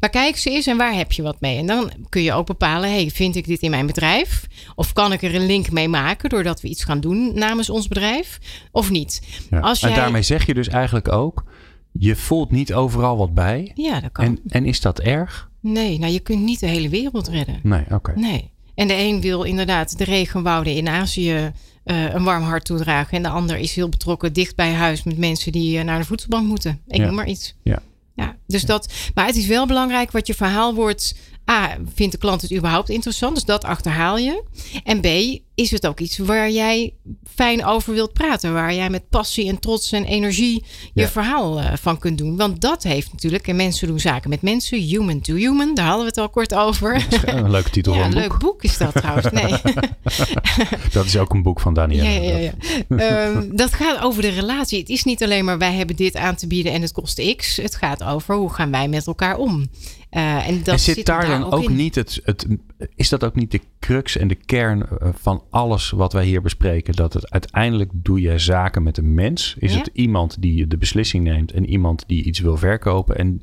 Maar 0.00 0.10
kijk 0.10 0.36
ze 0.36 0.50
eens 0.50 0.66
en 0.66 0.76
waar 0.76 0.94
heb 0.94 1.12
je 1.12 1.22
wat 1.22 1.40
mee? 1.40 1.58
En 1.58 1.66
dan 1.66 1.90
kun 2.08 2.22
je 2.22 2.32
ook 2.32 2.46
bepalen, 2.46 2.90
hey, 2.90 3.10
vind 3.10 3.36
ik 3.36 3.46
dit 3.46 3.60
in 3.60 3.70
mijn 3.70 3.86
bedrijf? 3.86 4.46
Of 4.74 4.92
kan 4.92 5.12
ik 5.12 5.22
er 5.22 5.34
een 5.34 5.46
link 5.46 5.70
mee 5.70 5.88
maken 5.88 6.28
doordat 6.28 6.60
we 6.60 6.68
iets 6.68 6.84
gaan 6.84 7.00
doen 7.00 7.34
namens 7.34 7.70
ons 7.70 7.88
bedrijf? 7.88 8.38
Of 8.72 8.90
niet? 8.90 9.22
Ja. 9.50 9.58
Als 9.60 9.82
En 9.82 9.88
jij- 9.88 9.98
daarmee 9.98 10.22
zeg 10.22 10.46
je 10.46 10.54
dus 10.54 10.68
eigenlijk 10.68 11.12
ook, 11.12 11.44
je 11.92 12.16
voelt 12.16 12.50
niet 12.50 12.74
overal 12.74 13.16
wat 13.16 13.34
bij. 13.34 13.72
Ja, 13.74 14.00
dat 14.00 14.12
kan. 14.12 14.24
En, 14.24 14.40
en 14.48 14.64
is 14.64 14.80
dat 14.80 15.00
erg? 15.00 15.48
Nee, 15.60 15.98
nou 15.98 16.12
je 16.12 16.20
kunt 16.20 16.42
niet 16.42 16.60
de 16.60 16.66
hele 16.66 16.88
wereld 16.88 17.28
redden. 17.28 17.60
Nee, 17.62 17.84
oké. 17.90 18.12
Nee. 18.16 18.50
En 18.80 18.88
de 18.88 18.94
een 18.94 19.20
wil 19.20 19.42
inderdaad 19.42 19.98
de 19.98 20.04
regenwouden 20.04 20.74
in 20.74 20.88
Azië 20.88 21.52
eh, 21.84 22.14
een 22.14 22.24
warm 22.24 22.42
hart 22.42 22.64
toedragen. 22.64 23.16
En 23.16 23.22
de 23.22 23.28
ander 23.28 23.56
is 23.56 23.74
heel 23.74 23.88
betrokken 23.88 24.32
dicht 24.32 24.56
bij 24.56 24.72
huis 24.72 25.02
met 25.02 25.18
mensen 25.18 25.52
die 25.52 25.78
eh, 25.78 25.84
naar 25.84 25.98
de 25.98 26.04
voedselbank 26.04 26.46
moeten. 26.48 26.80
Ik 26.88 26.96
Ja. 26.96 27.06
noem 27.06 27.14
maar 27.14 27.28
iets. 27.28 27.54
Ja. 27.62 27.82
Ja, 28.14 28.36
dus 28.46 28.64
dat, 28.64 28.92
maar 29.14 29.26
het 29.26 29.36
is 29.36 29.46
wel 29.46 29.66
belangrijk 29.66 30.10
wat 30.10 30.26
je 30.26 30.34
verhaal 30.34 30.74
wordt. 30.74 31.14
A, 31.50 31.76
vindt 31.94 32.12
de 32.12 32.18
klant 32.18 32.42
het 32.42 32.52
überhaupt 32.52 32.88
interessant? 32.88 33.34
Dus 33.34 33.44
dat 33.44 33.64
achterhaal 33.64 34.18
je. 34.18 34.42
En 34.84 35.00
B, 35.00 35.06
is 35.54 35.70
het 35.70 35.86
ook 35.86 36.00
iets 36.00 36.18
waar 36.18 36.50
jij 36.50 36.94
fijn 37.34 37.64
over 37.64 37.92
wilt 37.94 38.12
praten? 38.12 38.52
Waar 38.52 38.74
jij 38.74 38.90
met 38.90 39.08
passie 39.08 39.48
en 39.48 39.58
trots 39.58 39.92
en 39.92 40.04
energie 40.04 40.64
je 40.94 41.00
Ja. 41.02 41.08
verhaal 41.08 41.60
eh, 41.60 41.72
van 41.76 41.98
kunt 41.98 42.18
doen? 42.18 42.36
Want 42.36 42.60
dat 42.60 42.82
heeft 42.82 43.12
natuurlijk, 43.12 43.48
en 43.48 43.56
mensen 43.56 43.86
doen 43.88 44.00
zaken 44.00 44.30
met 44.30 44.42
mensen, 44.42 44.78
human 44.78 45.20
to 45.20 45.34
human, 45.34 45.74
daar 45.74 45.84
hadden 45.86 46.02
we 46.04 46.08
het 46.08 46.18
al 46.18 46.28
kort 46.28 46.54
over. 46.54 47.06
Een 47.24 47.50
leuke 47.50 47.70
titel 47.76 47.94
Ja, 47.94 48.04
een 48.04 48.12
leuk 48.12 48.28
boek. 48.28 48.40
boek 48.40 48.62
is 48.62 48.76
dat 48.78 48.94
trouwens. 48.94 49.30
Nee. 49.30 49.54
Dat 50.92 51.04
is 51.04 51.16
ook 51.16 51.32
een 51.34 51.42
boek 51.42 51.60
van 51.60 51.74
Danielle. 51.74 52.08
Ja, 52.10 52.36
ja, 52.36 52.36
ja. 52.36 52.52
Ehm, 52.96 53.56
dat 53.56 53.72
gaat 53.72 54.00
over 54.02 54.22
de 54.22 54.28
relatie. 54.28 54.78
Het 54.78 54.88
is 54.88 55.04
niet 55.04 55.22
alleen 55.22 55.44
maar 55.44 55.58
wij 55.58 55.72
hebben 55.74 55.96
dit 55.96 56.16
aan 56.16 56.34
te 56.34 56.46
bieden 56.46 56.72
en 56.72 56.82
het 56.82 56.92
kost 56.92 57.34
X. 57.36 57.56
Het 57.56 57.74
gaat 57.74 58.02
over 58.02 58.34
hoe 58.34 58.52
gaan 58.52 58.70
wij 58.70 58.88
met 58.88 59.06
elkaar 59.06 59.36
om. 59.36 59.68
Eh, 60.10 60.48
en 60.48 60.58
dat 60.58 60.66
en 60.74 60.80
zit, 60.80 61.06
daar 61.06 61.26
dan 61.26 61.52
ook, 61.52 61.68
niet 61.68 61.94
het, 61.94 62.20
het. 62.24 62.46
Is 62.94 63.08
dat 63.08 63.24
ook 63.24 63.34
niet 63.34 63.50
de 63.50 63.60
crux 63.80 64.16
en 64.16 64.28
de 64.28 64.34
kern 64.34 64.86
eh, 64.88 65.08
van 65.14 65.42
alles 65.50 65.90
wat 65.90 66.12
wij 66.12 66.24
hier 66.24 66.42
bespreken? 66.42 66.94
Dat 66.94 67.12
het 67.12 67.30
uiteindelijk 67.30 67.90
doe 67.94 68.20
je 68.20 68.38
zaken 68.38 68.82
met 68.82 68.98
een 68.98 69.14
mens. 69.14 69.54
Is 69.58 69.72
Ja. 69.72 69.78
het 69.78 69.90
iemand 69.92 70.36
die 70.42 70.66
de 70.66 70.76
beslissing 70.76 71.24
neemt 71.24 71.52
en 71.52 71.66
iemand 71.66 72.04
die 72.06 72.24
iets 72.24 72.38
wil 72.40 72.56
verkopen? 72.56 73.16
En, 73.16 73.42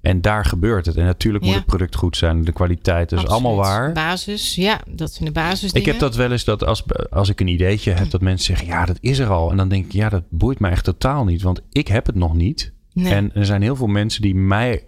en 0.00 0.20
daar 0.20 0.44
gebeurt 0.44 0.86
het. 0.86 0.96
En 0.96 1.04
natuurlijk 1.04 1.44
moet 1.44 1.54
het 1.54 1.66
product 1.66 1.94
goed 1.96 2.16
zijn. 2.16 2.44
De 2.44 2.52
kwaliteit 2.52 3.12
is 3.12 3.18
Absoluut. 3.18 3.44
allemaal 3.44 3.56
waar. 3.64 3.92
Basis, 3.92 4.54
ja, 4.54 4.80
dat 4.90 5.12
zijn 5.12 5.24
de 5.24 5.32
basis. 5.34 5.72
Ik 5.72 5.84
heb 5.86 5.98
dat 5.98 6.16
wel 6.16 6.32
eens 6.32 6.44
dat 6.44 6.64
als, 6.64 6.84
als 7.10 7.28
ik 7.28 7.40
een 7.40 7.48
ideetje 7.48 7.90
heb, 7.90 8.10
dat 8.10 8.20
mensen 8.20 8.46
zeggen: 8.56 8.66
Ja, 8.66 8.84
dat 8.84 8.98
is 9.00 9.18
er 9.18 9.28
al. 9.28 9.50
En 9.50 9.56
dan 9.56 9.68
denk 9.68 9.84
ik: 9.84 9.92
Ja, 9.92 10.08
dat 10.08 10.24
boeit 10.28 10.60
me 10.60 10.68
echt 10.68 10.84
totaal 10.84 11.24
niet. 11.24 11.42
Want 11.42 11.60
ik 11.70 11.88
heb 11.88 12.06
het 12.06 12.14
nog 12.14 12.34
niet. 12.34 12.72
Nee. 12.92 13.12
En 13.12 13.34
er 13.34 13.46
zijn 13.46 13.62
heel 13.62 13.76
veel 13.76 13.86
mensen 13.86 14.22
die 14.22 14.34
mij 14.34 14.86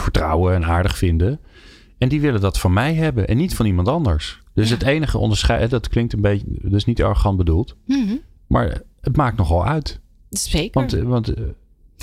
vertrouwen 0.00 0.54
en 0.54 0.64
aardig 0.64 0.96
vinden. 0.98 1.40
En 1.98 2.08
die 2.08 2.20
willen 2.20 2.40
dat 2.40 2.58
van 2.58 2.72
mij 2.72 2.94
hebben 2.94 3.28
en 3.28 3.36
niet 3.36 3.54
van 3.54 3.66
iemand 3.66 3.88
anders. 3.88 4.40
Dus 4.54 4.68
Ja. 4.68 4.74
het 4.74 4.82
enige 4.82 5.18
onderscheid, 5.18 5.70
dat 5.70 5.88
klinkt 5.88 6.12
een 6.12 6.20
beetje, 6.20 6.44
dat 6.48 6.72
is 6.72 6.84
niet 6.84 7.02
arrogant 7.02 7.36
bedoeld. 7.36 7.76
Mhm. 7.86 8.16
Maar 8.46 8.82
het 9.00 9.16
maakt 9.16 9.36
nogal 9.36 9.66
uit. 9.66 10.00
Zeker. 10.30 10.80
Want, 10.80 10.92
eh, 10.92 11.02
want 11.02 11.34
eh, 11.34 11.42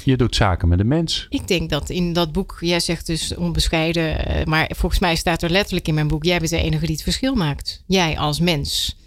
je 0.04 0.18
doet 0.18 0.36
zaken 0.36 0.68
met 0.68 0.80
een 0.80 0.88
mens. 0.88 1.26
Ik 1.30 1.48
denk 1.48 1.70
dat 1.70 1.90
in 1.90 2.14
dat 2.14 2.32
boek, 2.32 2.58
jij 2.60 2.80
zegt 2.80 3.06
dus 3.06 3.36
onbescheiden, 3.36 4.26
eh, 4.26 4.46
maar 4.46 4.72
volgens 4.76 5.02
mij 5.02 5.16
staat 5.16 5.42
er 5.42 5.50
letterlijk 5.50 5.88
in 5.88 5.94
mijn 5.94 6.08
boek: 6.08 6.24
jij 6.24 6.38
bent 6.38 6.50
de 6.50 6.62
enige 6.62 6.86
die 6.86 6.96
het 6.96 7.04
verschil 7.04 7.36
maakt. 7.36 7.84
Jij 7.88 8.18
als 8.18 8.40
mens. 8.40 8.98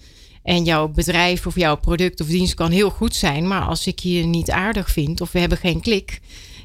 En 0.43 0.65
jouw 0.65 0.89
bedrijf 0.89 1.47
of 1.47 1.55
jouw 1.55 1.77
product 1.77 2.21
of 2.21 2.27
dienst 2.27 2.55
kan 2.55 2.71
heel 2.71 2.91
goed 2.91 3.15
zijn, 3.15 3.49
maar 3.49 3.63
als 3.63 3.87
ik 3.87 3.99
je 3.99 4.25
niet 4.25 4.51
aardig 4.51 4.91
vind 4.91 5.21
of 5.21 5.33
we 5.33 5.39
hebben 5.39 5.59
geen 5.59 5.81
klik, 5.81 6.21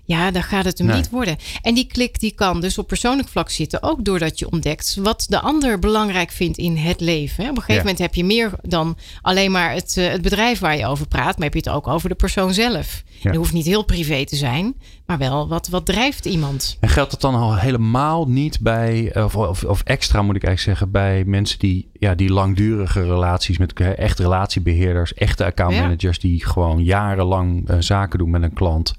ja, 0.05 0.31
dan 0.31 0.43
gaat 0.43 0.65
het 0.65 0.77
hem 0.77 0.87
Nee. 0.87 0.95
niet 0.95 1.09
worden. 1.09 1.37
En 1.61 1.73
die 1.73 1.87
klik 1.87 2.19
die 2.19 2.31
kan 2.31 2.61
dus 2.61 2.77
op 2.77 2.87
persoonlijk 2.87 3.27
vlak 3.27 3.49
zitten, 3.49 3.83
ook 3.83 4.05
doordat 4.05 4.39
je 4.39 4.49
ontdekt 4.51 4.97
wat 5.01 5.25
de 5.29 5.39
ander 5.39 5.79
belangrijk 5.79 6.31
vindt 6.31 6.57
in 6.57 6.77
het 6.77 6.99
leven. 6.99 7.43
Op 7.43 7.49
een 7.49 7.55
gegeven 7.55 7.73
Ja. 7.73 7.79
moment 7.81 7.99
heb 7.99 8.15
je 8.15 8.23
meer 8.23 8.51
dan 8.61 8.97
alleen 9.21 9.51
maar 9.51 9.73
het, 9.73 9.97
eh, 9.97 10.07
het 10.11 10.21
bedrijf 10.21 10.59
waar 10.59 10.77
je 10.77 10.85
over 10.87 11.07
praat, 11.07 11.35
maar 11.37 11.43
heb 11.45 11.53
je 11.53 11.59
het 11.59 11.69
ook 11.69 11.87
over 11.87 12.09
de 12.09 12.15
persoon 12.15 12.53
zelf. 12.53 13.03
Ja. 13.19 13.29
Het 13.29 13.35
hoeft 13.35 13.53
niet 13.53 13.65
heel 13.65 13.83
privé 13.85 14.25
te 14.25 14.35
zijn, 14.35 14.73
maar 15.05 15.17
wel 15.17 15.47
wat, 15.47 15.67
wat 15.67 15.85
drijft 15.85 16.25
iemand. 16.25 16.77
En 16.79 16.89
geldt 16.89 17.11
dat 17.11 17.21
dan 17.21 17.35
al 17.35 17.57
helemaal 17.57 18.27
niet 18.27 18.59
bij, 18.59 19.15
of, 19.23 19.35
of, 19.35 19.63
of 19.63 19.81
extra 19.83 20.21
moet 20.21 20.35
ik 20.35 20.43
eigenlijk 20.43 20.77
zeggen, 20.79 20.91
bij 20.91 21.23
mensen 21.25 21.59
die, 21.59 21.89
ja, 21.93 22.15
die 22.15 22.29
langdurige 22.29 23.01
relaties 23.03 23.57
met 23.57 23.73
eh, 23.73 23.97
echt 23.97 24.19
relatiebeheerders, 24.19 25.13
echte 25.13 25.45
accountmanagers, 25.45 26.19
die 26.19 26.45
gewoon 26.45 26.83
jarenlang 26.83 27.69
eh, 27.69 27.75
zaken 27.79 28.19
doen 28.19 28.29
met 28.29 28.41
een 28.43 28.53
klant. 28.53 28.93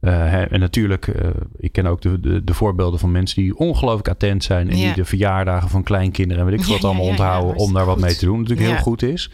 Eh, 0.00 0.12
hè, 0.12 0.42
en 0.42 0.60
natuurlijk, 0.60 1.08
eh, 1.08 1.28
ik 1.58 1.72
ken 1.72 1.86
ook 1.86 2.00
de, 2.00 2.20
de, 2.20 2.44
de 2.44 2.54
voorbeelden 2.54 3.00
van 3.00 3.10
mensen 3.10 3.42
die 3.42 3.56
ongelooflijk 3.56 4.08
attent 4.08 4.44
zijn 4.44 4.70
en 4.70 4.76
Ja. 4.76 4.84
die 4.84 4.94
de 4.94 5.04
verjaardagen 5.04 5.68
van 5.68 5.82
kleinkinderen 5.82 6.42
en 6.44 6.50
weet 6.50 6.58
ik 6.58 6.64
veel 6.64 6.74
wat 6.74 6.84
allemaal 6.84 7.04
onthouden 7.04 7.56
om 7.56 7.72
daar 7.72 7.86
wat 7.86 7.98
mee 8.00 8.16
te 8.16 8.24
doen. 8.24 8.40
Natuurlijk 8.40 8.68
heel 8.68 8.78
goed 8.78 9.02
is. 9.02 9.30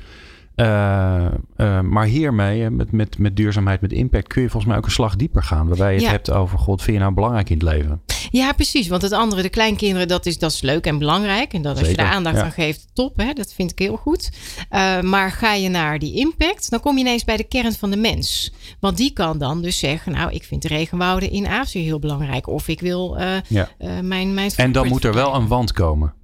Eh, 0.56 1.26
eh, 1.56 1.80
maar 1.80 2.06
hiermee, 2.06 2.64
eh, 2.64 2.70
met, 2.70 2.92
met, 2.92 3.18
met 3.18 3.36
duurzaamheid, 3.36 3.80
met 3.80 3.92
impact, 3.92 4.26
kun 4.28 4.42
je 4.42 4.48
volgens 4.48 4.70
mij 4.70 4.80
ook 4.80 4.86
een 4.86 4.92
slag 4.92 5.16
dieper 5.16 5.42
gaan. 5.42 5.68
Waarbij 5.68 5.94
je 5.94 6.00
het 6.00 6.10
hebt 6.10 6.30
over, 6.30 6.58
god, 6.58 6.82
vind 6.82 6.96
je 6.96 7.02
nou 7.02 7.14
belangrijk 7.14 7.50
in 7.50 7.58
het 7.58 7.68
leven? 7.68 8.00
Ja, 8.30 8.52
precies. 8.52 8.88
Want 8.88 9.02
het 9.02 9.12
andere, 9.12 9.42
de 9.42 9.48
kleinkinderen, 9.48 10.08
dat 10.08 10.26
is, 10.26 10.38
dat 10.38 10.50
is 10.52 10.60
leuk 10.60 10.86
en 10.86 10.98
belangrijk. 10.98 11.52
En 11.52 11.62
dat 11.62 11.78
als 11.78 11.88
je 11.88 11.96
daar 11.96 12.10
aandacht 12.10 12.36
ja. 12.36 12.42
aan 12.42 12.52
geeft, 12.52 12.86
top. 12.92 13.16
Hè? 13.16 13.32
Dat 13.32 13.52
vind 13.52 13.70
ik 13.70 13.78
heel 13.78 13.96
goed. 13.96 14.30
Uh, 14.70 15.00
maar 15.00 15.30
ga 15.30 15.54
je 15.54 15.68
naar 15.68 15.98
die 15.98 16.14
impact, 16.14 16.70
dan 16.70 16.80
kom 16.80 16.94
je 16.94 17.00
ineens 17.00 17.24
bij 17.24 17.36
de 17.36 17.44
kern 17.44 17.72
van 17.72 17.90
de 17.90 17.96
mens. 17.96 18.52
Want 18.80 18.96
die 18.96 19.12
kan 19.12 19.38
dan 19.38 19.62
dus 19.62 19.78
zeggen, 19.78 20.12
nou, 20.12 20.32
ik 20.32 20.44
vind 20.44 20.62
de 20.62 20.68
regenwouden 20.68 21.30
in 21.30 21.46
Azië 21.46 21.82
heel 21.82 21.98
belangrijk. 21.98 22.46
Of 22.46 22.68
ik 22.68 22.80
wil 22.80 23.18
ja. 23.48 23.68
mijn, 24.02 24.34
mijn 24.34 24.50
En 24.56 24.72
dan 24.72 24.88
moet 24.88 25.04
er 25.04 25.14
wel 25.14 25.34
een 25.34 25.46
wand 25.46 25.72
komen. 25.72 26.14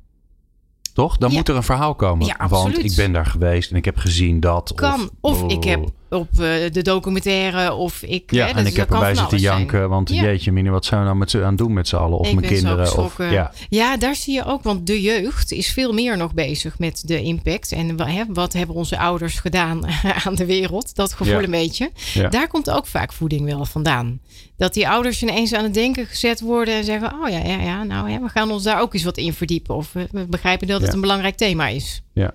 Toch? 0.92 1.16
Dan 1.16 1.30
Ja. 1.30 1.36
moet 1.36 1.48
er 1.48 1.56
een 1.56 1.62
verhaal 1.62 1.94
komen. 1.94 2.26
Ja, 2.26 2.48
want 2.48 2.84
ik 2.84 2.94
ben 2.96 3.12
daar 3.12 3.26
geweest 3.26 3.70
en 3.70 3.76
ik 3.76 3.84
heb 3.84 3.96
gezien 3.96 4.40
dat. 4.40 4.72
Kan. 4.74 5.10
Of, 5.20 5.42
ik 5.46 5.64
heb 5.64 5.88
op 6.12 6.28
eh, 6.32 6.38
de 6.72 6.82
documentaire 6.82 7.72
of 7.74 8.02
ik... 8.02 8.30
Ja, 8.30 8.46
hè, 8.46 8.52
en 8.52 8.66
ik 8.66 8.76
heb 8.76 8.90
erbij 8.92 9.14
zitten 9.14 9.40
zijn. 9.40 9.58
janken. 9.58 9.88
Want 9.88 10.10
Ja. 10.10 10.22
jeetje, 10.22 10.52
mine, 10.52 10.70
wat 10.70 10.84
zijn 10.84 11.00
we 11.00 11.06
nou 11.06 11.18
met 11.18 11.30
ze 11.30 11.44
aan 11.44 11.56
doen 11.56 11.72
met 11.72 11.88
z'n 11.88 11.96
allen? 11.96 12.18
Of 12.18 12.28
Ik 12.28 12.34
mijn 12.34 12.46
kinderen. 12.52 12.96
Of, 12.98 13.18
ja, 13.18 13.52
Ja, 13.68 13.96
daar 13.96 14.14
zie 14.14 14.34
je 14.34 14.44
ook, 14.44 14.62
want 14.62 14.86
de 14.86 15.00
jeugd 15.00 15.52
is 15.52 15.72
veel 15.72 15.92
meer 15.92 16.16
nog 16.16 16.34
bezig 16.34 16.78
met 16.78 17.02
de 17.06 17.22
impact. 17.22 17.72
En 17.72 18.00
hè, 18.00 18.22
wat 18.28 18.52
hebben 18.52 18.76
onze 18.76 18.98
ouders 18.98 19.38
gedaan 19.38 19.80
aan 20.24 20.34
de 20.34 20.46
wereld? 20.46 20.94
Dat 20.94 21.12
gevoel 21.12 21.34
Ja. 21.38 21.42
een 21.42 21.50
beetje. 21.50 21.90
Ja. 22.14 22.28
Daar 22.28 22.48
komt 22.48 22.70
ook 22.70 22.86
vaak 22.86 23.12
voeding 23.12 23.44
wel 23.44 23.64
vandaan. 23.64 24.20
Dat 24.56 24.74
die 24.74 24.88
ouders 24.88 25.22
ineens 25.22 25.54
aan 25.54 25.64
het 25.64 25.74
denken 25.74 26.06
gezet 26.06 26.40
worden 26.40 26.74
en 26.74 26.84
zeggen: 26.84 27.12
Oh 27.22 27.28
ja, 27.28 27.38
ja, 27.38 27.60
ja 27.60 27.82
nou 27.82 28.10
hè, 28.10 28.18
we 28.20 28.28
gaan 28.28 28.50
ons 28.50 28.62
daar 28.62 28.80
ook 28.80 28.94
eens 28.94 29.02
wat 29.04 29.16
in 29.16 29.32
verdiepen. 29.32 29.74
Of 29.74 29.92
we, 29.92 30.26
begrijpen 30.28 30.66
dat 30.66 30.82
het 30.82 30.92
een 30.94 31.00
belangrijk 31.00 31.36
thema 31.36 31.66
is. 31.68 32.02
ja. 32.12 32.34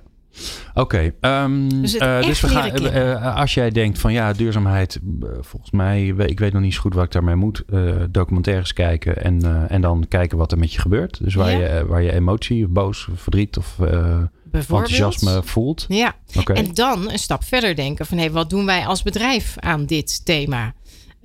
Oké, 0.73 1.13
ehm, 1.21 1.69
Dus 1.81 1.97
eh, 1.97 2.21
dus 2.21 2.41
we 2.41 2.47
gaan, 2.47 2.71
kennen. 2.71 2.93
eh, 3.21 3.35
als 3.35 3.53
jij 3.53 3.69
denkt 3.69 3.99
van 3.99 4.13
ja, 4.13 4.33
duurzaamheid, 4.33 4.99
eh, 5.21 5.29
volgens 5.41 5.71
mij, 5.71 6.07
ik 6.07 6.39
weet 6.39 6.53
nog 6.53 6.61
niet 6.61 6.73
zo 6.73 6.81
goed 6.81 6.93
wat 6.93 7.03
ik 7.03 7.11
daarmee 7.11 7.35
moet. 7.35 7.63
eh, 7.69 7.93
documentaires 8.09 8.73
kijken 8.73 9.23
en, 9.23 9.41
eh, 9.45 9.63
en 9.75 9.81
dan 9.81 10.05
kijken 10.07 10.37
wat 10.37 10.51
er 10.51 10.57
met 10.57 10.73
je 10.73 10.79
gebeurt. 10.81 11.23
Dus 11.23 11.35
waar, 11.35 11.51
Ja. 11.51 11.57
je, 11.57 11.65
eh, 11.65 11.83
waar 11.83 12.01
je 12.01 12.11
emotie, 12.13 12.63
of 12.65 12.69
boos, 12.71 13.07
of 13.11 13.19
verdriet 13.21 13.57
of 13.57 13.75
eh, 13.79 14.17
enthousiasme 14.51 15.41
voelt. 15.43 15.85
Ja, 15.87 16.15
Oké. 16.39 16.53
en 16.53 16.73
dan 16.73 17.11
een 17.11 17.19
stap 17.19 17.43
verder 17.43 17.75
denken 17.75 18.05
van 18.05 18.17
hé, 18.17 18.31
wat 18.31 18.49
doen 18.49 18.65
wij 18.65 18.85
als 18.85 19.03
bedrijf 19.03 19.55
aan 19.59 19.85
dit 19.85 20.25
thema? 20.25 20.73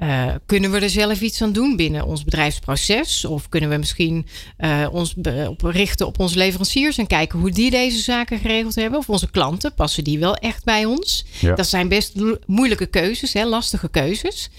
Eh, 0.03 0.35
kunnen 0.47 0.71
we 0.71 0.79
er 0.79 0.91
zelf 0.91 1.21
iets 1.21 1.43
aan 1.43 1.53
doen 1.53 1.77
binnen 1.77 2.05
ons 2.05 2.25
bedrijfsproces? 2.25 3.25
Of 3.25 3.49
kunnen 3.49 3.71
we 3.71 3.77
misschien 3.77 4.27
eh, 4.57 4.87
ons 4.93 5.15
op 5.49 5.63
richten 5.63 6.07
op 6.07 6.19
onze 6.19 6.39
leveranciers 6.39 6.99
en 6.99 7.07
kijken 7.07 7.39
hoe 7.39 7.51
die 7.51 7.71
deze 7.71 7.99
zaken 7.99 8.39
geregeld 8.39 8.75
hebben? 8.75 8.99
Of 8.99 9.09
onze 9.09 9.31
klanten, 9.31 9.75
passen 9.75 10.05
die 10.05 10.19
wel 10.19 10.35
echt 10.37 10.65
bij 10.65 10.85
ons? 10.85 11.25
Ja. 11.41 11.55
Dat 11.55 11.67
zijn 11.67 11.89
best 11.89 12.15
moeilijke 12.47 12.87
keuzes, 12.87 13.33
hè, 13.33 13.45
lastige 13.45 13.89
keuzes. 13.89 14.51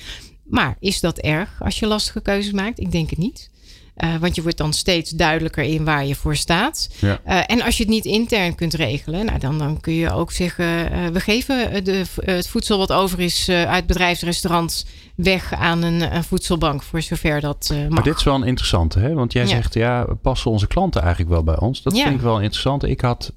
Maar 0.43 0.77
is 0.79 0.99
dat 0.99 1.17
erg 1.17 1.49
als 1.59 1.79
je 1.79 1.87
lastige 1.87 2.21
keuzes 2.21 2.51
maakt? 2.51 2.79
Ik 2.79 2.91
denk 2.91 3.09
het 3.09 3.19
niet. 3.19 3.49
Eh, 3.95 4.15
want 4.15 4.35
je 4.35 4.41
wordt 4.41 4.57
dan 4.57 4.73
steeds 4.73 5.11
duidelijker 5.11 5.63
in 5.63 5.85
waar 5.85 6.05
je 6.05 6.15
voor 6.15 6.35
staat. 6.35 6.89
Ja. 6.99 7.19
Eh, 7.23 7.39
en 7.47 7.61
als 7.61 7.77
je 7.77 7.83
het 7.83 7.91
niet 7.91 8.05
intern 8.05 8.55
kunt 8.55 8.73
regelen, 8.73 9.25
nou, 9.25 9.39
dan, 9.39 9.57
dan 9.57 9.79
kun 9.79 9.93
je 9.93 10.11
ook 10.11 10.31
zeggen: 10.31 10.91
eh, 10.91 11.07
we 11.07 11.19
geven 11.19 11.83
de, 11.83 12.03
het 12.25 12.47
voedsel 12.47 12.77
wat 12.77 12.91
over 12.91 13.19
is 13.19 13.49
uit 13.49 13.85
bedrijfsrestaurants 13.87 14.85
weg 15.15 15.53
aan 15.53 15.83
een, 15.83 16.15
een 16.15 16.23
voedselbank, 16.23 16.83
voor 16.83 17.01
zover 17.01 17.39
dat 17.41 17.69
mag. 17.79 17.89
Maar 17.89 18.03
dit 18.03 18.17
is 18.17 18.23
wel 18.23 18.35
een 18.35 18.43
interessante, 18.43 18.99
hè? 18.99 19.13
Want 19.13 19.33
jij 19.33 19.41
Ja. 19.43 19.47
zegt, 19.47 19.73
ja, 19.73 20.05
passen 20.21 20.51
onze 20.51 20.67
klanten 20.67 21.01
eigenlijk 21.01 21.31
wel 21.31 21.43
bij 21.43 21.59
ons? 21.59 21.81
Dat 21.81 21.95
Ja. 21.95 22.03
vind 22.03 22.15
ik 22.15 22.21
wel 22.21 22.39
interessant. 22.39 22.83
Ik 22.83 23.01
had, 23.01 23.33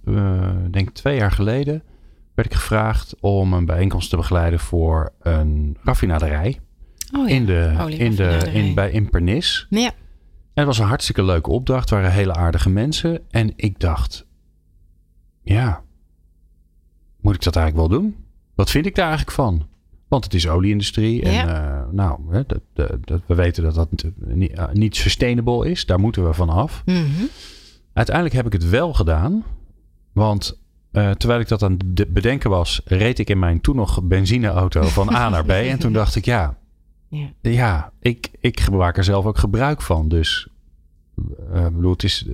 denk 0.71 0.88
ik 0.88 0.95
twee 0.95 1.16
jaar 1.16 1.33
geleden, 1.33 1.83
werd 2.35 2.49
ik 2.49 2.55
gevraagd 2.55 3.14
om 3.21 3.53
een 3.53 3.66
bijeenkomst 3.66 4.11
te 4.11 4.16
begeleiden 4.16 4.59
voor 4.61 5.12
een 5.23 5.77
raffinaderij 5.83 6.61
oh, 7.16 7.29
ja. 7.29 7.35
in, 7.35 7.47
de, 7.47 7.73
in, 7.97 8.14
de, 8.14 8.38
in, 8.53 8.75
bij 8.75 8.90
in 8.90 9.11
Pernis. 9.11 9.66
Ja, 9.71 9.90
het 10.57 10.66
was 10.66 10.79
een 10.79 10.87
hartstikke 10.87 11.23
leuke 11.25 11.51
opdracht. 11.51 11.81
Het 11.81 11.90
waren 11.90 12.12
hele 12.12 12.35
aardige 12.35 12.71
mensen. 12.71 13.21
En 13.31 13.53
ik 13.57 13.81
dacht, 13.81 14.27
ja, 15.42 15.83
moet 17.21 17.35
ik 17.35 17.42
dat 17.42 17.57
eigenlijk 17.57 17.88
wel 17.88 18.01
doen? 18.01 18.16
Wat 18.55 18.71
vind 18.71 18.87
ik 18.87 18.95
daar 18.95 19.07
eigenlijk 19.09 19.37
van? 19.37 19.66
Want 20.09 20.25
het 20.25 20.35
is 20.35 20.49
olieindustrie. 20.49 21.23
En 21.23 21.33
Ja. 21.33 21.47
eh, 21.81 21.92
nou, 21.92 22.21
hè, 22.31 22.42
dat, 22.47 22.61
dat, 22.73 23.07
dat- 23.07 23.23
we 23.27 23.35
weten 23.35 23.62
dat 23.62 23.75
dat 23.75 23.88
niet, 24.16 24.53
eh, 24.53 24.64
niet 24.73 24.97
sustainable 24.97 25.71
is. 25.71 25.87
Daar 25.87 26.01
moeten 26.01 26.27
we 26.27 26.33
van 26.35 26.49
af. 26.49 26.83
Mhm. 26.85 27.01
Uiteindelijk 27.92 28.37
heb 28.37 28.47
ik 28.47 28.53
het 28.53 28.69
wel 28.69 28.92
gedaan. 28.95 29.45
Want 30.12 30.61
eh, 30.92 31.11
terwijl 31.11 31.40
ik 31.40 31.49
dat 31.49 31.62
aan 31.62 31.77
het 31.95 32.12
bedenken 32.12 32.51
was, 32.51 32.81
reed 32.85 33.19
ik 33.19 33.31
in 33.31 33.38
mijn 33.38 33.61
toen 33.61 33.77
nog 33.77 34.03
benzineauto 34.03 34.83
van 34.83 35.14
A 35.14 35.29
naar 35.29 35.45
B. 35.45 35.51
En 35.73 35.79
toen 35.79 35.92
dacht 35.92 36.16
ik, 36.16 36.25
ja, 36.25 36.59
ja. 37.09 37.29
ja, 37.40 37.92
ik, 38.01 38.31
ik 38.40 38.71
maak 38.71 38.97
er 38.97 39.05
zelf 39.05 39.25
ook 39.25 39.38
gebruik 39.38 39.83
van. 39.83 40.09
Dus 40.09 40.49
eh, 41.53 41.66
bedoel, 41.66 41.92
het 41.92 42.03
is, 42.03 42.27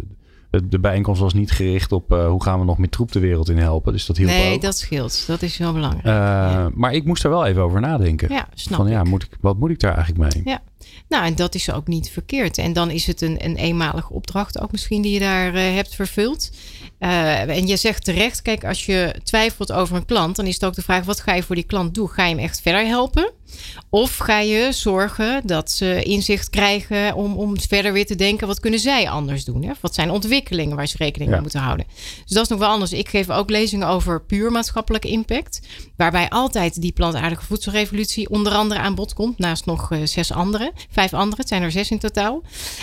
de, 0.51 0.79
bijeenkomst 0.79 1.21
was 1.21 1.35
niet 1.35 1.51
gericht 1.51 1.93
op 1.93 2.13
eh, 2.13 2.27
hoe 2.29 2.43
gaan 2.43 2.59
we 2.59 2.65
nog 2.65 2.79
meer 2.79 2.89
troep 2.89 3.13
de 3.13 3.21
wereld 3.21 3.49
in 3.49 3.59
helpen. 3.59 3.93
Dus 3.93 4.07
dat 4.07 4.17
hielp 4.17 4.31
Nee, 4.31 4.55
ook. 4.55 4.63
dat 4.63 4.79
scheelt. 4.79 5.27
Dat 5.27 5.43
is 5.43 5.59
wel 5.59 5.73
belangrijk. 5.73 6.05
Eh, 6.05 6.13
ja. 6.13 6.71
Maar 6.75 6.93
ik 6.93 7.05
moest 7.05 7.25
er 7.25 7.31
wel 7.31 7.47
even 7.47 7.63
over 7.63 7.81
nadenken. 7.81 8.33
ja, 8.33 8.49
snap 8.55 8.77
van 8.77 8.87
ik. 8.87 8.93
ja, 8.93 9.05
moet 9.05 9.23
ik, 9.23 9.37
wat 9.41 9.59
moet 9.59 9.71
ik 9.71 9.81
daar 9.81 9.95
eigenlijk 9.95 10.35
mee? 10.35 10.43
Ja. 10.45 10.63
Nou, 11.09 11.25
en 11.25 11.35
dat 11.35 11.55
is 11.55 11.71
ook 11.71 11.87
niet 11.87 12.11
verkeerd. 12.11 12.59
En 12.59 12.73
dan 12.73 12.91
is 12.91 13.07
het 13.07 13.21
een, 13.21 13.45
een 13.45 13.57
eenmalige 13.57 14.13
opdracht 14.13 14.61
ook 14.61 14.73
misschien 14.73 15.03
die 15.03 15.13
je 15.13 15.19
daar 15.21 15.55
eh, 15.55 15.75
hebt 15.75 15.95
vervuld. 15.95 16.51
Eh, 16.99 17.41
en 17.57 17.67
je 17.67 17.77
zegt 17.77 18.05
terecht, 18.05 18.43
kijk, 18.43 18.65
als 18.65 18.87
je 18.87 19.15
twijfelt 19.25 19.73
over 19.73 19.97
een 19.97 20.05
klant, 20.07 20.37
dan 20.37 20.47
is 20.47 20.55
het 20.55 20.65
ook 20.65 20.75
de 20.75 20.83
vraag, 20.83 21.05
wat 21.05 21.21
ga 21.21 21.35
je 21.35 21.43
voor 21.43 21.55
die 21.55 21.65
klant 21.65 21.95
doen? 21.95 22.09
Ga 22.11 22.25
je 22.25 22.35
hem 22.35 22.45
echt 22.45 22.61
verder 22.61 22.87
helpen? 22.87 23.33
Of 23.91 24.17
ga 24.17 24.39
je 24.41 24.69
zorgen 24.73 25.41
dat 25.45 25.71
ze 25.71 26.03
inzicht 26.03 26.51
krijgen 26.51 27.15
om, 27.15 27.37
om 27.37 27.61
verder 27.61 27.93
weer 27.93 28.07
te 28.07 28.15
denken, 28.15 28.47
wat 28.47 28.61
kunnen 28.61 28.81
zij 28.81 29.09
anders 29.09 29.45
doen? 29.45 29.63
Hè? 29.65 29.73
Wat 29.81 29.95
zijn 29.95 30.11
ontwikkelingen 30.11 30.77
waar 30.77 30.87
ze 30.87 30.97
rekening 30.97 31.27
mee 31.27 31.37
Ja. 31.37 31.43
moeten 31.43 31.61
houden? 31.61 31.87
Dus 32.25 32.35
dat 32.35 32.43
is 32.43 32.49
nog 32.49 32.59
wel 32.59 32.69
anders. 32.69 32.93
Ik 32.93 33.09
geef 33.09 33.31
ook 33.31 33.51
lezingen 33.51 33.89
over 33.89 34.23
puur 34.23 34.53
maatschappelijke 34.53 35.09
impact. 35.09 35.61
Waarbij 35.97 36.29
altijd 36.29 36.81
die 36.81 36.93
plantaardige 36.93 37.45
voedselrevolutie 37.45 38.31
onder 38.31 38.53
andere 38.53 38.81
aan 38.81 38.95
bod 38.95 39.15
komt. 39.15 39.39
Naast 39.39 39.67
nog 39.67 39.91
eh, 39.93 39.99
zes 40.05 40.33
andere. 40.33 40.72
Vijf 40.91 41.13
andere. 41.13 41.37
Het 41.37 41.49
zijn 41.49 41.63
er 41.63 41.71
zes 41.71 41.91
in 41.91 41.99
totaal. 41.99 42.43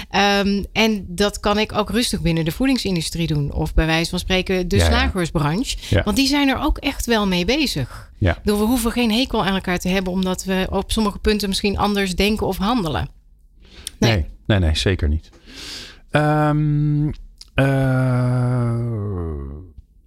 Ehm, 0.09 0.63
en 0.71 1.05
dat 1.07 1.39
kan 1.39 1.57
ik 1.57 1.73
ook 1.73 1.89
rustig 1.89 2.21
binnen 2.21 2.45
de 2.45 2.51
voedingsindustrie 2.51 3.27
doen. 3.27 3.53
Of 3.53 3.73
bij 3.73 3.85
wijze 3.85 4.09
van 4.09 4.19
spreken 4.19 4.67
de 4.67 4.75
Ja, 4.75 4.85
slagersbranche. 4.85 5.77
Ja. 5.89 6.03
Want 6.03 6.15
die 6.17 6.27
zijn 6.27 6.47
er 6.47 6.59
ook 6.59 6.77
echt 6.77 7.05
wel 7.05 7.27
mee 7.27 7.45
bezig. 7.45 8.11
Ja. 8.17 8.37
Bedoel, 8.43 8.59
we 8.59 8.65
hoeven 8.65 8.91
geen 8.91 9.11
hekel 9.11 9.45
aan 9.45 9.53
elkaar 9.53 9.79
te 9.79 9.89
hebben. 9.89 10.13
Omdat 10.13 10.43
we 10.43 10.67
op 10.69 10.91
sommige 10.91 11.19
punten 11.19 11.49
misschien 11.49 11.77
anders 11.77 12.15
denken 12.15 12.47
of 12.47 12.57
handelen. 12.57 13.09
Nee. 13.99 14.11
Nee, 14.11 14.25
nee, 14.45 14.59
nee, 14.59 14.75
zeker 14.75 15.09
niet. 15.09 15.29
Ehm, 16.11 17.11
eh, 17.53 18.73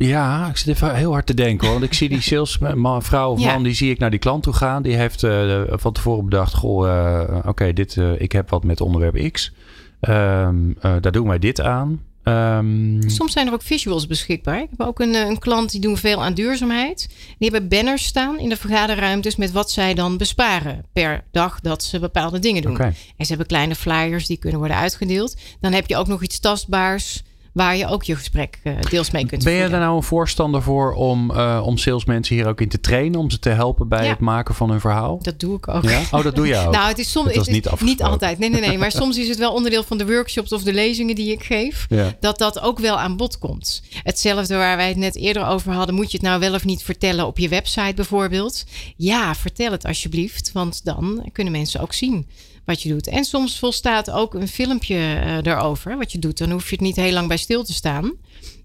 ja, 0.06 0.48
ik 0.48 0.56
zit 0.56 0.68
even 0.74 0.94
heel 0.94 1.12
hard 1.12 1.26
te 1.26 1.34
denken 1.34 1.66
hoor. 1.68 1.78
Want 1.78 1.90
ik 1.90 1.94
zie 1.98 2.08
die 2.08 2.20
salesman, 2.30 3.02
vrouw 3.02 3.30
of 3.32 3.40
Ja. 3.40 3.52
man, 3.52 3.62
die 3.62 3.74
zie 3.74 3.90
ik 3.90 3.98
naar 3.98 4.10
die 4.10 4.18
klant 4.18 4.42
toe 4.42 4.52
gaan. 4.52 4.82
Die 4.82 4.94
heeft 4.96 5.22
eh, 5.22 5.60
van 5.68 5.92
tevoren 5.92 6.24
bedacht, 6.24 6.54
goh, 6.54 6.88
eh, 6.88 7.36
oké, 7.46 7.72
dit, 7.72 7.96
eh, 7.96 8.20
ik 8.20 8.32
heb 8.32 8.50
wat 8.50 8.64
met 8.64 8.80
onderwerp 8.80 9.30
X. 9.32 9.52
Ehm, 10.00 10.70
eh, 10.80 10.94
daar 11.00 11.12
doen 11.12 11.28
wij 11.28 11.38
dit 11.38 11.60
aan. 11.60 12.00
Ehm, 12.22 13.08
Soms 13.08 13.32
zijn 13.32 13.46
er 13.46 13.52
ook 13.52 13.62
visuals 13.62 14.06
beschikbaar. 14.06 14.60
Ik 14.60 14.68
heb 14.76 14.86
ook 14.86 15.00
een, 15.00 15.14
eh, 15.14 15.26
een 15.28 15.38
klant 15.38 15.70
die 15.70 15.80
doen 15.80 15.96
veel 15.96 16.24
aan 16.24 16.34
duurzaamheid. 16.34 17.08
Die 17.38 17.50
hebben 17.50 17.68
banners 17.68 18.04
staan 18.04 18.38
in 18.38 18.48
de 18.48 18.56
vergaderruimtes 18.56 19.36
met 19.36 19.52
wat 19.52 19.70
zij 19.70 19.94
dan 19.94 20.16
besparen 20.16 20.84
per 20.92 21.24
dag 21.30 21.60
dat 21.60 21.82
ze 21.84 21.98
bepaalde 21.98 22.38
dingen 22.38 22.62
doen. 22.62 22.78
En 22.80 22.94
ze 23.16 23.26
hebben 23.26 23.46
kleine 23.46 23.74
flyers 23.74 24.26
die 24.26 24.36
kunnen 24.36 24.58
worden 24.58 24.76
uitgedeeld. 24.76 25.36
Dan 25.60 25.72
heb 25.72 25.88
je 25.88 25.96
ook 25.96 26.06
nog 26.06 26.22
iets 26.22 26.40
tastbaars 26.40 27.22
waar 27.52 27.76
je 27.76 27.86
ook 27.88 28.02
je 28.02 28.16
gesprek 28.16 28.58
eh, 28.62 28.72
deels 28.90 29.10
mee 29.10 29.26
kunt 29.26 29.44
Ben 29.44 29.52
je 29.52 29.68
daar 29.68 29.80
nou 29.80 29.96
een 29.96 30.02
voorstander 30.02 30.62
voor 30.62 30.92
om, 30.94 31.30
eh, 31.30 31.62
om 31.64 31.78
salesmensen 31.78 32.34
hier 32.36 32.46
ook 32.46 32.60
in 32.60 32.68
te 32.68 32.80
trainen? 32.80 33.20
Om 33.20 33.30
ze 33.30 33.38
te 33.38 33.48
helpen 33.48 33.88
bij 33.88 34.04
Ja. 34.04 34.10
het 34.10 34.18
maken 34.18 34.54
van 34.54 34.70
hun 34.70 34.80
verhaal? 34.80 35.18
Dat 35.22 35.40
doe 35.40 35.56
ik 35.56 35.68
ook. 35.68 35.82
Ja? 35.82 36.00
Oh, 36.10 36.22
dat 36.22 36.34
doe 36.34 36.46
je 36.46 36.56
ook. 36.66 36.72
Nou, 36.72 36.88
het 36.88 36.98
is 36.98 37.10
soms 37.10 37.26
Het 37.26 37.36
is 37.36 37.46
niet 37.46 37.68
afgesproken. 37.68 38.04
altijd. 38.12 38.38
Nee, 38.38 38.50
nee, 38.50 38.60
nee. 38.60 38.78
Maar 38.78 38.92
soms 39.02 39.18
is 39.18 39.28
het 39.28 39.38
wel 39.38 39.52
onderdeel 39.52 39.82
van 39.84 39.98
de 39.98 40.06
workshops 40.06 40.52
of 40.52 40.62
de 40.62 40.72
lezingen 40.72 41.14
die 41.14 41.32
ik 41.32 41.42
geef. 41.42 41.86
Ja. 41.88 42.12
Dat 42.20 42.38
dat 42.38 42.60
ook 42.60 42.78
wel 42.78 42.98
aan 42.98 43.16
bod 43.16 43.38
komt. 43.38 43.82
Hetzelfde 44.02 44.56
waar 44.56 44.76
wij 44.76 44.88
het 44.88 44.96
net 44.96 45.16
eerder 45.16 45.46
over 45.46 45.72
hadden. 45.72 45.94
Moet 45.94 46.10
je 46.10 46.16
het 46.16 46.26
nou 46.26 46.40
wel 46.40 46.54
of 46.54 46.64
niet 46.64 46.82
vertellen 46.82 47.26
op 47.26 47.38
je 47.38 47.48
website 47.48 47.92
bijvoorbeeld? 47.94 48.64
Ja, 48.96 49.34
vertel 49.34 49.70
het 49.72 49.84
alsjeblieft. 49.84 50.50
Want 50.52 50.84
dan 50.84 51.28
kunnen 51.32 51.52
mensen 51.52 51.80
ook 51.80 51.92
zien 51.92 52.26
wat 52.64 52.82
je 52.82 52.88
doet. 52.88 53.06
En 53.06 53.24
soms 53.24 53.58
volstaat 53.58 54.10
ook 54.10 54.34
een 54.34 54.48
filmpje 54.48 54.96
eh, 54.96 55.36
erover. 55.52 55.96
Wat 55.96 56.12
je 56.12 56.18
doet. 56.18 56.38
Dan 56.38 56.50
hoef 56.50 56.64
je 56.64 56.74
het 56.74 56.84
niet 56.84 56.96
heel 56.96 57.12
lang 57.12 57.28
bij 57.28 57.36
stil 57.36 57.64
te 57.64 57.72
staan. 57.72 58.12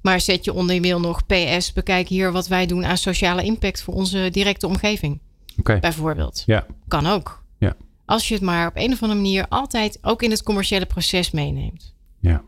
Maar 0.02 0.22
zet 0.22 0.46
je 0.46 0.54
onder 0.54 0.76
je 0.76 0.82
mail 0.82 1.00
nog 1.00 1.26
PS. 1.26 1.74
Bekijk 1.74 2.08
hier 2.08 2.32
wat 2.32 2.48
wij 2.48 2.66
doen 2.66 2.86
aan 2.86 2.98
sociale 2.98 3.44
impact 3.44 3.82
voor 3.82 3.94
onze 3.94 4.30
directe 4.32 4.68
omgeving. 4.68 5.20
Bijvoorbeeld. 5.64 6.44
Ja. 6.46 6.66
Kan 6.88 7.06
ook. 7.06 7.44
Ja. 7.58 7.76
Als 8.06 8.28
je 8.28 8.34
het 8.34 8.44
maar 8.44 8.68
op 8.68 8.76
een 8.76 8.92
of 8.92 9.02
andere 9.02 9.20
manier 9.20 9.48
altijd 9.48 9.98
ook 10.02 10.22
in 10.22 10.32
het 10.32 10.44
commerciële 10.44 10.86
proces 10.86 11.32
meeneemt. 11.32 11.94
Ja. 12.20 12.44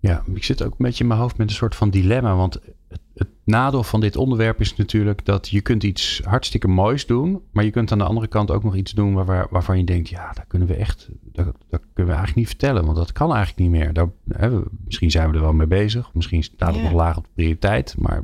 Ja, 0.00 0.22
ik 0.34 0.44
zit 0.44 0.62
ook 0.62 0.70
een 0.70 0.84
beetje 0.84 1.02
in 1.02 1.08
mijn 1.08 1.20
hoofd 1.20 1.36
met 1.36 1.48
een 1.48 1.54
soort 1.54 1.74
van 1.74 1.90
dilemma. 1.90 2.34
Want 2.34 2.54
het, 2.88 3.00
het 3.14 3.28
nadeel 3.44 3.82
van 3.82 4.00
dit 4.00 4.16
onderwerp 4.16 4.60
is 4.60 4.76
natuurlijk 4.76 5.24
dat 5.24 5.48
je 5.48 5.60
kunt 5.60 5.82
iets 5.82 6.20
hartstikke 6.24 6.68
moois 6.68 7.06
doen. 7.06 7.40
Maar 7.52 7.64
je 7.64 7.70
kunt 7.70 7.92
aan 7.92 7.98
de 7.98 8.04
andere 8.04 8.26
kant 8.26 8.50
ook 8.50 8.64
nog 8.64 8.76
iets 8.76 8.92
doen 8.92 9.14
waar, 9.14 9.24
waar- 9.24 9.46
waarvan 9.50 9.78
je 9.78 9.84
denkt, 9.84 10.08
ja, 10.08 10.32
daar 10.34 10.44
kunnen 10.48 10.68
we 10.68 10.74
echt, 10.74 11.08
dat, 11.32 11.44
kunnen 11.70 11.80
we 11.94 12.02
eigenlijk 12.02 12.34
niet 12.36 12.48
vertellen. 12.48 12.84
Want 12.84 12.96
dat 12.96 13.12
kan 13.12 13.34
eigenlijk 13.34 13.58
niet 13.58 13.70
meer. 13.80 13.92
Daar, 13.92 14.08
hè, 14.28 14.50
we- 14.50 14.64
misschien 14.84 15.10
zijn 15.10 15.28
we 15.30 15.34
er 15.36 15.42
wel 15.42 15.52
mee 15.52 15.66
bezig. 15.66 16.10
Misschien 16.14 16.42
staat 16.42 16.68
het 16.68 16.76
Ja. 16.76 16.82
nog 16.82 16.92
laag 16.92 17.16
op 17.16 17.24
de 17.24 17.30
prioriteit. 17.34 17.94
Maar 17.98 18.22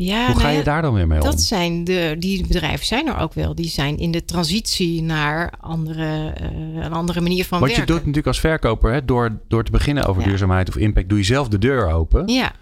Ja, 0.00 0.26
Hoe 0.26 0.34
ga 0.36 0.42
nou 0.42 0.56
je 0.56 0.62
daar 0.64 0.82
dan 0.82 0.94
weer 0.94 1.06
mee 1.06 1.18
om? 1.20 1.24
Dat 1.24 1.40
zijn 1.40 1.84
de, 1.84 2.16
die 2.18 2.46
bedrijven 2.46 2.86
zijn 2.86 3.06
er 3.06 3.16
ook 3.18 3.34
wel. 3.34 3.54
Die 3.54 3.68
zijn 3.68 3.98
in 3.98 4.10
de 4.10 4.24
transitie 4.24 5.02
naar 5.02 5.52
andere, 5.60 6.32
eh, 6.34 6.50
een 6.84 6.92
andere 6.92 7.20
manier 7.20 7.44
van 7.44 7.58
Want 7.58 7.70
je 7.70 7.76
werken. 7.76 7.94
doet 7.94 8.00
natuurlijk 8.04 8.26
als 8.26 8.40
verkoper, 8.40 8.92
hè, 8.92 9.04
door, 9.04 9.40
door 9.48 9.64
te 9.64 9.70
beginnen 9.70 10.04
over 10.06 10.22
Ja. 10.22 10.28
duurzaamheid 10.28 10.68
of 10.68 10.76
impact, 10.76 11.08
doe 11.08 11.18
je 11.18 11.24
zelf 11.24 11.48
de 11.48 11.58
deur 11.58 11.92
open. 11.92 12.28
Ja, 12.28 12.52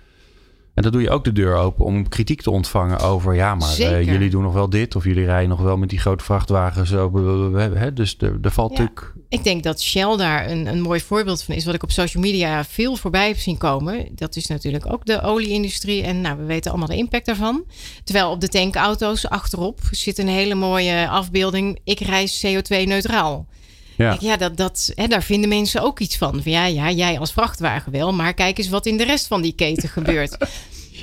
En 0.77 0.83
dan 0.83 0.93
doe 0.93 1.03
je 1.03 1.11
ook 1.11 1.25
de 1.25 1.33
deur 1.33 1.55
open 1.55 1.85
om 1.85 2.09
kritiek 2.09 2.43
te 2.43 2.51
ontvangen 2.51 2.99
over, 2.99 3.35
ja, 3.35 3.55
maar 3.55 3.79
eh, 3.79 4.05
jullie 4.05 4.31
doen 4.31 4.43
nog 4.43 4.53
wel 4.53 4.71
dit 4.71 4.97
of 4.97 5.05
jullie 5.05 5.25
rijden 5.25 5.49
nog 5.49 5.61
wel 5.61 5.77
met 5.77 5.89
die 5.89 5.99
grote 5.99 6.25
vrachtwagens. 6.25 6.91
Zo, 6.91 7.09
blablabla, 7.11 7.79
hè, 7.81 7.93
dus 7.93 8.17
er, 8.19 8.39
er 8.43 8.51
valt 8.51 8.77
Ja. 8.77 8.83
natuurlijk. 8.83 9.15
ik 9.29 9.45
denk 9.45 9.62
dat 9.62 9.81
Shell 9.83 10.17
daar 10.17 10.51
een, 10.51 10.67
een 10.67 10.81
mooi 10.81 11.01
voorbeeld 11.01 11.43
van 11.43 11.55
is. 11.55 11.65
Wat 11.65 11.75
ik 11.75 11.83
op 11.83 11.91
social 11.91 12.23
media 12.23 12.65
veel 12.65 12.97
voorbij 12.97 13.27
heb 13.27 13.39
zien 13.39 13.57
komen. 13.59 14.09
Dat 14.15 14.37
is 14.37 14.47
natuurlijk 14.47 14.93
ook 14.93 15.05
de 15.05 15.23
olieindustrie. 15.23 16.03
En 16.03 16.21
nou, 16.21 16.39
we 16.39 16.45
weten 16.45 16.71
allemaal 16.71 16.89
de 16.89 16.97
impact 16.97 17.27
daarvan. 17.27 17.65
Terwijl 18.05 18.31
op 18.31 18.41
de 18.41 18.49
tankauto's 18.49 19.29
achterop 19.29 19.81
zit 19.91 20.19
een 20.19 20.29
hele 20.29 20.55
mooie 20.55 21.09
afbeelding. 21.09 21.81
Ik 21.85 22.01
reis 22.01 22.47
CO2-neutraal. 22.47 23.47
Ja. 23.96 24.16
Ja, 24.20 24.37
dat, 24.37 24.56
dat, 24.56 24.92
hè, 24.94 25.06
daar 25.06 25.22
vinden 25.22 25.48
mensen 25.48 25.82
ook 25.82 26.00
iets 26.00 26.16
van. 26.16 26.42
van. 26.42 26.52
Ja, 26.52 26.66
ja, 26.66 26.90
jij 26.90 27.18
als 27.18 27.32
vrachtwagen 27.32 27.92
wel, 27.92 28.12
maar 28.12 28.35
kijk 28.35 28.59
eens 28.59 28.68
wat 28.68 28.87
in 28.87 28.96
de 28.96 29.04
rest 29.04 29.26
van 29.26 29.42
die 29.42 29.52
keten 29.52 29.88
gebeurt. 29.88 30.37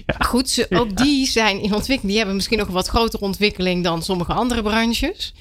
Maar 0.06 0.28
goed, 0.28 0.50
ze, 0.50 0.68
ook 0.70 0.98
die 0.98 1.28
zijn 1.28 1.62
in 1.62 1.74
ontwikkeling. 1.74 2.08
Die 2.08 2.18
hebben 2.18 2.36
misschien 2.36 2.58
nog 2.58 2.68
een 2.68 2.74
wat 2.74 2.88
grotere 2.88 3.24
ontwikkeling 3.24 3.84
dan 3.84 4.04
sommige 4.04 4.34
andere 4.34 4.62
branches. 4.62 5.34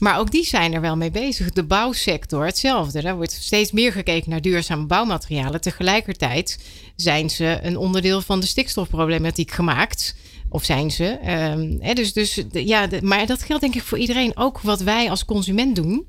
Maar 0.00 0.18
ook 0.18 0.30
die 0.30 0.44
zijn 0.44 0.74
er 0.74 0.80
wel 0.80 0.96
mee 0.96 1.10
bezig. 1.10 1.50
De 1.50 1.64
bouwsector, 1.64 2.44
hetzelfde. 2.44 3.02
Daar 3.02 3.16
wordt 3.16 3.32
steeds 3.32 3.72
meer 3.72 3.92
gekeken 3.92 4.30
naar 4.30 4.40
duurzame 4.40 4.86
bouwmaterialen. 4.86 5.60
Tegelijkertijd 5.60 6.58
zijn 6.96 7.30
ze 7.30 7.58
een 7.62 7.76
onderdeel 7.76 8.20
van 8.20 8.40
de 8.40 8.46
stikstofproblematiek 8.46 9.50
gemaakt. 9.50 10.16
Of 10.48 10.64
zijn 10.64 10.90
ze? 10.90 11.04
Ehm, 11.04 11.76
hè, 11.80 11.92
dus, 11.92 12.12
dus 12.12 12.42
ja, 12.50 12.88
maar 13.02 13.26
dat 13.26 13.42
geldt 13.42 13.62
denk 13.62 13.74
ik 13.74 13.82
voor 13.82 13.98
iedereen. 13.98 14.36
Ook 14.36 14.60
wat 14.60 14.80
wij 14.80 15.10
als 15.10 15.24
consument 15.24 15.76
doen. 15.76 16.06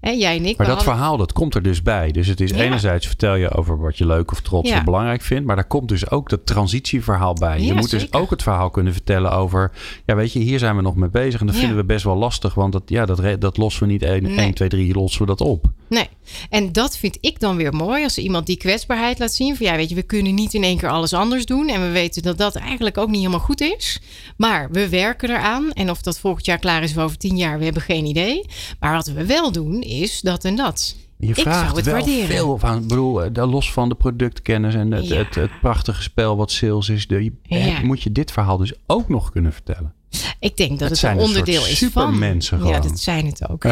Jij 0.00 0.36
en 0.36 0.44
ik. 0.44 0.56
Maar 0.56 0.66
dat 0.66 0.76
hadden- 0.76 0.94
verhaal, 0.94 1.16
dat 1.16 1.32
komt 1.32 1.54
er 1.54 1.62
dus 1.62 1.82
bij. 1.82 2.10
Dus 2.10 2.26
het 2.26 2.40
is 2.40 2.50
Ja. 2.50 2.56
enerzijds 2.56 3.06
vertel 3.06 3.34
je 3.34 3.50
over 3.54 3.78
wat 3.80 3.98
je 3.98 4.06
leuk 4.06 4.32
of 4.32 4.40
trots 4.40 4.68
Ja. 4.70 4.78
of 4.78 4.84
belangrijk 4.84 5.22
vindt. 5.22 5.46
Maar 5.46 5.56
daar 5.56 5.66
komt 5.66 5.88
dus 5.88 6.10
ook 6.10 6.28
dat 6.30 6.46
transitieverhaal 6.46 7.34
bij. 7.34 7.60
je 7.60 7.74
moet 7.74 7.90
dus 7.90 8.12
ook 8.12 8.30
het 8.30 8.42
verhaal 8.42 8.70
kunnen 8.70 8.92
vertellen 8.92 9.32
over... 9.32 9.72
Ja, 10.06 10.14
weet 10.16 10.32
je, 10.32 10.38
hier 10.38 10.58
zijn 10.58 10.76
we 10.76 10.82
nog 10.82 10.96
mee 10.96 11.10
bezig. 11.10 11.40
En 11.40 11.46
dat 11.46 11.56
vinden 11.56 11.76
we 11.76 11.84
best 11.84 12.04
wel 12.04 12.16
lastig. 12.16 12.54
Want 12.54 12.72
dat, 12.72 12.82
ja, 12.86 13.06
dat, 13.06 13.40
dat 13.40 13.56
lossen 13.56 13.86
we 13.86 13.92
niet 13.92 14.02
1, 14.02 14.22
Nee. 14.22 14.36
1 14.38 14.54
2, 14.54 14.68
3 14.68 14.94
lossen 14.94 15.20
we 15.20 15.26
dat 15.26 15.40
op. 15.40 15.64
Nee. 15.88 16.08
En 16.50 16.72
dat 16.72 16.96
vind 16.98 17.18
ik 17.20 17.40
dan 17.40 17.56
weer 17.56 17.72
mooi 17.74 18.02
als 18.02 18.18
iemand 18.18 18.46
die 18.46 18.56
kwetsbaarheid 18.56 19.18
laat 19.18 19.32
zien. 19.32 19.56
Van 19.56 19.66
ja, 19.66 19.76
weet 19.76 19.88
je, 19.88 19.94
we 19.94 20.02
kunnen 20.02 20.34
niet 20.34 20.54
in 20.54 20.62
één 20.62 20.76
keer 20.78 20.88
alles 20.88 21.12
anders 21.12 21.44
doen. 21.46 21.68
En 21.68 21.80
we 21.80 21.90
weten 21.90 22.22
dat 22.22 22.38
dat 22.38 22.56
eigenlijk 22.56 22.98
ook 22.98 23.08
niet 23.08 23.16
helemaal 23.18 23.40
goed 23.40 23.60
is. 23.60 24.00
Maar 24.36 24.68
we 24.70 24.88
werken 24.88 25.30
eraan. 25.30 25.72
En 25.72 25.90
of 25.90 26.02
dat 26.02 26.18
volgend 26.18 26.46
jaar 26.46 26.58
klaar 26.58 26.82
is 26.82 26.90
of 26.96 27.02
over 27.02 27.18
tien 27.18 27.36
jaar, 27.36 27.58
we 27.58 27.64
hebben 27.64 27.82
geen 27.82 28.04
idee. 28.06 28.44
Maar 28.80 28.92
wat 28.94 29.06
we 29.06 29.26
wel 29.26 29.52
doen 29.52 29.80
is 29.86 30.20
dat 30.20 30.44
en 30.44 30.56
dat. 30.56 30.96
Je 31.18 31.34
vraagt 31.34 31.64
zou 31.64 31.76
het 31.76 31.84
wel 31.84 31.94
waarderen. 31.94 32.26
veel 32.26 32.58
van. 32.58 32.80
Bedoel, 32.88 33.22
eh, 33.24 33.50
los 33.50 33.72
van 33.72 33.88
de 33.88 33.94
productkennis 33.94 34.74
en 34.74 34.90
het, 34.92 35.08
Ja. 35.08 35.16
het, 35.16 35.34
het 35.34 35.60
prachtige 35.60 36.02
spel 36.02 36.36
wat 36.36 36.50
sales 36.52 36.88
is. 36.88 37.06
De, 37.06 37.24
je- 37.24 37.32
Ja. 37.42 37.80
Moet 37.82 38.02
je 38.02 38.12
dit 38.12 38.32
verhaal 38.32 38.56
dus 38.56 38.72
ook 38.86 39.08
nog 39.08 39.30
kunnen 39.30 39.52
vertellen. 39.52 39.94
Ik 40.40 40.56
denk 40.56 40.78
dat 40.78 40.90
Het 40.90 41.02
een 41.02 41.10
een 41.10 41.18
onderdeel 41.18 41.60
is 41.66 41.78
van. 41.78 41.88
supermensen 41.88 42.64
Ja, 42.66 42.80
dat 42.80 43.00
zijn 43.00 43.26
het 43.26 43.48
ook. 43.50 43.64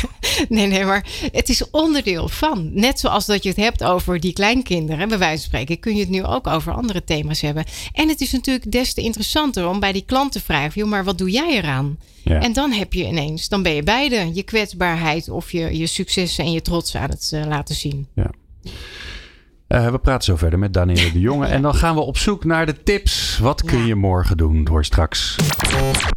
nee, 0.48 0.66
nee, 0.66 0.84
maar 0.84 1.06
het 1.32 1.48
is 1.48 1.70
onderdeel 1.70 2.28
van. 2.28 2.70
Net 2.74 3.00
zoals 3.00 3.26
dat 3.26 3.42
je 3.42 3.48
het 3.48 3.58
hebt 3.58 3.84
over 3.84 4.20
die 4.20 4.32
kleinkinderen, 4.32 5.08
bij 5.08 5.18
wijze 5.18 5.36
van 5.36 5.44
spreken, 5.44 5.80
kun 5.80 5.94
je 5.94 6.00
het 6.00 6.08
nu 6.10 6.24
ook 6.24 6.46
over 6.46 6.72
andere 6.74 7.04
thema's 7.04 7.40
hebben. 7.40 7.64
En 7.92 8.08
het 8.08 8.20
is 8.20 8.32
natuurlijk 8.32 8.72
des 8.72 8.94
te 8.94 9.00
interessanter 9.00 9.68
om 9.68 9.80
bij 9.80 9.92
die 9.92 10.04
klant 10.06 10.32
te 10.32 10.40
vragen: 10.40 10.72
joh, 10.80 10.88
maar 10.90 11.04
wat 11.04 11.18
doe 11.18 11.30
jij 11.30 11.56
eraan? 11.56 11.98
Ja. 12.24 12.40
En 12.40 12.52
dan 12.52 12.72
heb 12.72 12.92
je 12.92 13.06
ineens, 13.06 13.48
dan 13.48 13.62
ben 13.62 13.72
je 13.72 13.82
beide 13.82 14.30
je 14.34 14.42
kwetsbaarheid 14.42 15.28
of 15.28 15.52
je, 15.52 15.78
je 15.78 15.86
successen 15.86 16.44
en 16.44 16.52
je 16.52 16.62
trots 16.62 16.94
aan 16.94 17.10
het 17.10 17.30
eh, 17.34 17.46
laten 17.46 17.74
zien. 17.74 18.06
Eh, 19.72 19.90
we 19.90 19.98
praten 19.98 20.24
zo 20.24 20.36
verder 20.36 20.58
met 20.58 20.72
Danielle 20.72 21.12
de 21.12 21.20
Jonge. 21.20 21.46
En 21.46 21.62
dan 21.62 21.74
gaan 21.74 21.94
we 21.94 22.00
op 22.00 22.16
zoek 22.16 22.44
naar 22.44 22.66
de 22.66 22.82
tips. 22.82 23.38
Wat 23.38 23.62
kun 23.64 23.86
je 23.86 23.94
morgen 23.94 24.36
doen? 24.36 24.66
Hoor 24.70 24.84
straks. 24.84 25.36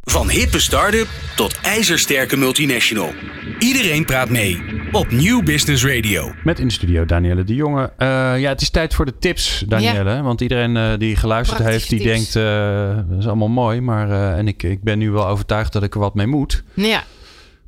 Van 0.03 0.29
hippe 0.29 0.59
start-up 0.59 1.07
tot 1.35 1.59
ijzersterke 1.61 2.37
multinational. 2.37 3.09
Iedereen 3.59 4.05
praat 4.05 4.29
mee 4.29 4.61
op 4.91 5.11
Nieuw 5.11 5.43
Business 5.43 5.85
Radio. 5.85 6.33
Met 6.43 6.59
in 6.59 6.67
de 6.67 6.73
studio 6.73 7.05
Danielle 7.05 7.43
de 7.43 7.55
Jonge. 7.55 7.91
Eh, 7.97 8.07
ja, 8.39 8.49
het 8.49 8.61
is 8.61 8.69
tijd 8.69 8.93
voor 8.93 9.05
de 9.05 9.17
tips, 9.19 9.63
Danielle. 9.67 10.21
Want 10.21 10.41
iedereen 10.41 10.77
eh, 10.77 10.97
die 10.97 11.15
geluisterd 11.15 11.61
Praktische 11.61 11.95
heeft, 11.95 12.03
die 12.03 12.13
tips. 12.13 12.33
denkt... 12.33 12.49
eh, 12.49 13.09
dat 13.09 13.19
is 13.19 13.27
allemaal 13.27 13.47
mooi. 13.47 13.81
Maar, 13.81 14.09
eh, 14.09 14.37
en 14.37 14.47
ik, 14.47 14.63
ik 14.63 14.83
ben 14.83 14.97
nu 14.97 15.11
wel 15.11 15.27
overtuigd 15.27 15.73
dat 15.73 15.83
ik 15.83 15.93
er 15.93 15.99
wat 15.99 16.15
mee 16.15 16.27
moet. 16.27 16.63
Ja. 16.73 17.03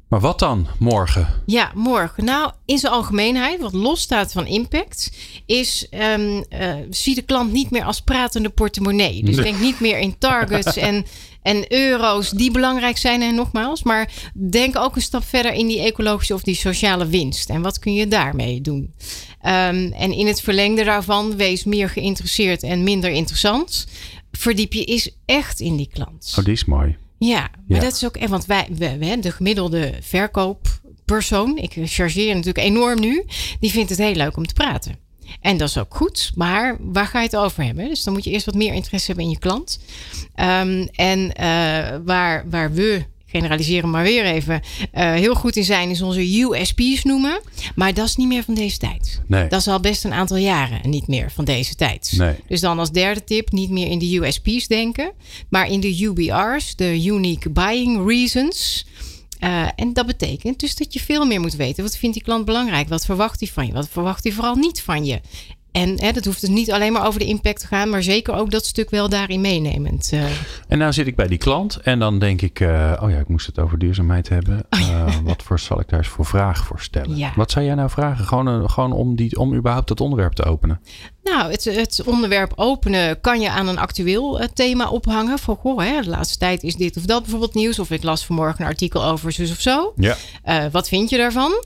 Maar 0.07 0.19
wat 0.19 0.39
dan 0.39 0.67
morgen? 0.79 1.27
Ja, 1.45 1.71
morgen. 1.75 2.25
Nou, 2.25 2.51
in 2.65 2.77
zijn 2.77 2.93
algemeenheid, 2.93 3.59
wat 3.61 3.73
losstaat 3.73 4.31
van 4.31 4.45
impact, 4.45 5.11
is 5.45 5.87
ehm, 5.89 6.43
eh, 6.49 6.75
zie 6.89 7.15
de 7.15 7.21
klant 7.21 7.51
niet 7.51 7.71
meer 7.71 7.83
als 7.83 8.01
pratende 8.01 8.49
portemonnee. 8.49 9.23
Dus 9.23 9.35
Nee. 9.35 9.43
denk 9.43 9.59
niet 9.59 9.79
meer 9.79 9.99
in 9.99 10.17
targets 10.17 10.77
en, 10.87 11.05
en 11.41 11.73
euro's 11.73 12.29
die 12.29 12.51
belangrijk 12.51 12.97
zijn 12.97 13.21
en 13.21 13.35
nogmaals. 13.35 13.83
Maar 13.83 14.11
denk 14.49 14.77
ook 14.77 14.95
een 14.95 15.01
stap 15.01 15.23
verder 15.23 15.53
in 15.53 15.67
die 15.67 15.79
ecologische 15.81 16.33
of 16.33 16.41
die 16.41 16.55
sociale 16.55 17.07
winst. 17.07 17.49
En 17.49 17.61
wat 17.61 17.79
kun 17.79 17.93
je 17.93 18.07
daarmee 18.07 18.61
doen? 18.61 18.93
Ehm, 19.41 19.91
en 19.91 20.13
in 20.13 20.27
het 20.27 20.41
verlengde 20.41 20.83
daarvan, 20.83 21.35
wees 21.35 21.63
meer 21.63 21.89
geïnteresseerd 21.89 22.63
en 22.63 22.83
minder 22.83 23.09
interessant. 23.09 23.87
Verdiep 24.31 24.73
je 24.73 24.83
is 24.83 25.11
echt 25.25 25.59
in 25.59 25.75
die 25.75 25.89
klant. 25.93 26.35
Oh, 26.39 26.43
die 26.45 26.53
is 26.53 26.65
mooi. 26.65 26.97
Ja, 27.19 27.39
maar 27.67 27.77
Ja. 27.77 27.83
dat 27.83 27.93
is 27.93 28.05
ook 28.05 28.17
echt, 28.17 28.29
want 28.29 28.45
wij, 28.45 28.67
we, 28.71 28.97
we- 28.97 29.19
de 29.19 29.31
gemiddelde 29.31 29.93
verkooppersoon, 30.01 31.57
ik 31.57 31.73
chargeer 31.83 32.35
natuurlijk 32.35 32.65
enorm 32.65 32.99
nu, 32.99 33.23
die 33.59 33.71
vindt 33.71 33.89
het 33.89 33.99
heel 33.99 34.13
leuk 34.13 34.37
om 34.37 34.45
te 34.47 34.53
praten. 34.53 34.95
En 35.41 35.57
dat 35.57 35.69
is 35.69 35.77
ook 35.77 35.95
goed, 35.95 36.31
maar 36.35 36.77
waar 36.79 37.07
ga 37.07 37.19
je 37.19 37.25
het 37.25 37.35
over 37.35 37.63
hebben? 37.63 37.87
Dus 37.87 38.03
dan 38.03 38.13
moet 38.13 38.23
je 38.23 38.31
eerst 38.31 38.45
wat 38.45 38.55
meer 38.55 38.73
interesse 38.73 39.05
hebben 39.07 39.25
in 39.25 39.31
je 39.31 39.39
klant. 39.39 39.79
Ehm, 40.35 40.87
en 40.91 41.33
eh, 41.33 41.97
waar, 42.05 42.49
waar 42.49 42.73
we, 42.73 43.05
generaliseren 43.27 43.89
maar 43.89 44.03
weer 44.03 44.25
even, 44.25 44.61
eh, 44.91 45.13
heel 45.13 45.35
goed 45.35 45.55
in 45.55 45.63
zijn, 45.63 45.89
is 45.89 46.01
onze 46.01 46.39
USP's 46.39 47.03
noemen. 47.03 47.41
Maar 47.75 47.93
dat 47.93 48.07
is 48.07 48.15
niet 48.15 48.27
meer 48.27 48.43
van 48.43 48.53
deze 48.53 48.77
tijd. 48.77 49.21
Nee. 49.27 49.47
Dat 49.47 49.59
is 49.59 49.67
al 49.67 49.79
best 49.79 50.03
een 50.03 50.13
aantal 50.13 50.37
jaren 50.37 50.89
niet 50.89 51.07
meer 51.07 51.31
van 51.31 51.45
deze 51.45 51.75
tijd. 51.75 52.13
Nee. 52.17 52.35
Dus 52.47 52.59
dan 52.59 52.79
als 52.79 52.91
derde 52.91 53.23
tip, 53.23 53.51
niet 53.51 53.69
meer 53.69 53.87
in 53.87 53.99
de 53.99 54.17
USP's 54.19 54.67
denken, 54.67 55.11
maar 55.49 55.67
in 55.67 55.79
de 55.79 56.03
UBR's, 56.03 56.75
de 56.75 57.03
Unique 57.05 57.49
Buying 57.49 58.07
Reasons. 58.07 58.85
Eh, 59.39 59.67
en 59.75 59.93
dat 59.93 60.05
betekent 60.05 60.59
dus 60.59 60.75
dat 60.75 60.93
je 60.93 60.99
veel 60.99 61.25
meer 61.25 61.39
moet 61.39 61.55
weten. 61.55 61.83
Wat 61.83 61.97
vindt 61.97 62.15
die 62.15 62.25
klant 62.25 62.45
belangrijk? 62.45 62.89
Wat 62.89 63.05
verwacht 63.05 63.39
hij 63.39 63.49
van 63.49 63.67
je? 63.67 63.73
Wat 63.73 63.89
verwacht 63.89 64.23
hij 64.23 64.33
vooral 64.33 64.55
niet 64.55 64.81
van 64.81 65.05
je? 65.05 65.21
En 65.77 66.01
hè, 66.01 66.11
dat 66.11 66.25
hoeft 66.25 66.41
dus 66.41 66.49
niet 66.49 66.71
alleen 66.71 66.93
maar 66.93 67.07
over 67.07 67.19
de 67.19 67.25
impact 67.25 67.59
te 67.59 67.67
gaan, 67.67 67.89
maar 67.89 68.03
zeker 68.03 68.33
ook 68.33 68.51
dat 68.51 68.65
stuk 68.65 68.89
wel 68.89 69.09
daarin 69.09 69.41
meenemend. 69.41 70.09
eh. 70.13 70.23
En 70.67 70.77
nou 70.77 70.93
zit 70.93 71.07
ik 71.07 71.15
bij 71.15 71.27
die 71.27 71.37
klant 71.37 71.75
en 71.75 71.99
dan 71.99 72.19
denk 72.19 72.41
ik, 72.41 72.59
eh, 72.59 72.93
oh 73.01 73.09
ja, 73.09 73.17
ik 73.17 73.27
moest 73.27 73.45
het 73.45 73.59
over 73.59 73.77
duurzaamheid 73.79 74.29
hebben. 74.29 74.65
Eh, 74.69 75.15
wat 75.23 75.43
voor 75.43 75.59
zal 75.59 75.79
ik 75.79 75.89
daar 75.89 75.99
eens 75.99 76.07
voor 76.07 76.25
vragen 76.25 76.65
voor 76.65 76.79
stellen? 76.79 77.09
Oh 77.09 77.17
Ja. 77.17 77.31
Wat 77.35 77.51
zou 77.51 77.65
jij 77.65 77.75
nou 77.75 77.89
vragen? 77.89 78.25
Gewoon, 78.25 78.69
gewoon 78.69 78.91
om, 78.91 79.15
die, 79.15 79.39
om 79.39 79.55
überhaupt 79.55 79.87
dat 79.87 80.01
onderwerp 80.01 80.33
te 80.33 80.43
openen. 80.43 80.81
Nou, 81.29 81.51
het, 81.51 81.63
het 81.65 82.01
onderwerp 82.05 82.51
openen 82.55 83.21
kan 83.21 83.39
je 83.41 83.49
aan 83.49 83.67
een 83.67 83.77
actueel 83.77 84.39
eh, 84.39 84.47
thema 84.53 84.89
ophangen. 84.89 85.39
Van, 85.39 85.55
goh, 85.55 85.79
hè, 85.79 86.01
de 86.01 86.09
laatste 86.09 86.37
tijd 86.37 86.63
is 86.63 86.75
dit 86.75 86.97
of 86.97 87.03
dat 87.03 87.21
bijvoorbeeld 87.21 87.53
nieuws. 87.53 87.79
Of 87.79 87.91
ik 87.91 88.03
las 88.03 88.25
vanmorgen 88.25 88.61
een 88.61 88.67
artikel 88.67 89.03
over 89.05 89.31
zus 89.31 89.51
of 89.51 89.59
zo. 89.59 89.93
Ja. 89.95 90.15
Eh, 90.43 90.65
wat 90.71 90.87
vind 90.87 91.09
je 91.09 91.17
daarvan? 91.17 91.63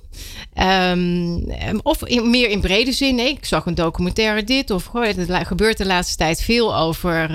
Ehm, 0.53 1.39
of 1.83 2.03
in, 2.05 2.29
meer 2.29 2.49
in 2.49 2.61
brede 2.61 2.91
zin. 2.91 3.15
Nee, 3.15 3.29
ik 3.29 3.45
zag 3.45 3.65
een 3.65 3.75
documentaire 3.75 4.43
dit. 4.43 4.69
Of 4.71 4.83
goh, 4.85 5.05
het 5.05 5.27
la- 5.29 5.43
gebeurt 5.43 5.77
de 5.77 5.85
laatste 5.85 6.17
tijd 6.17 6.41
veel 6.41 6.75
over 6.77 7.29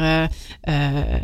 eh, 0.61 0.75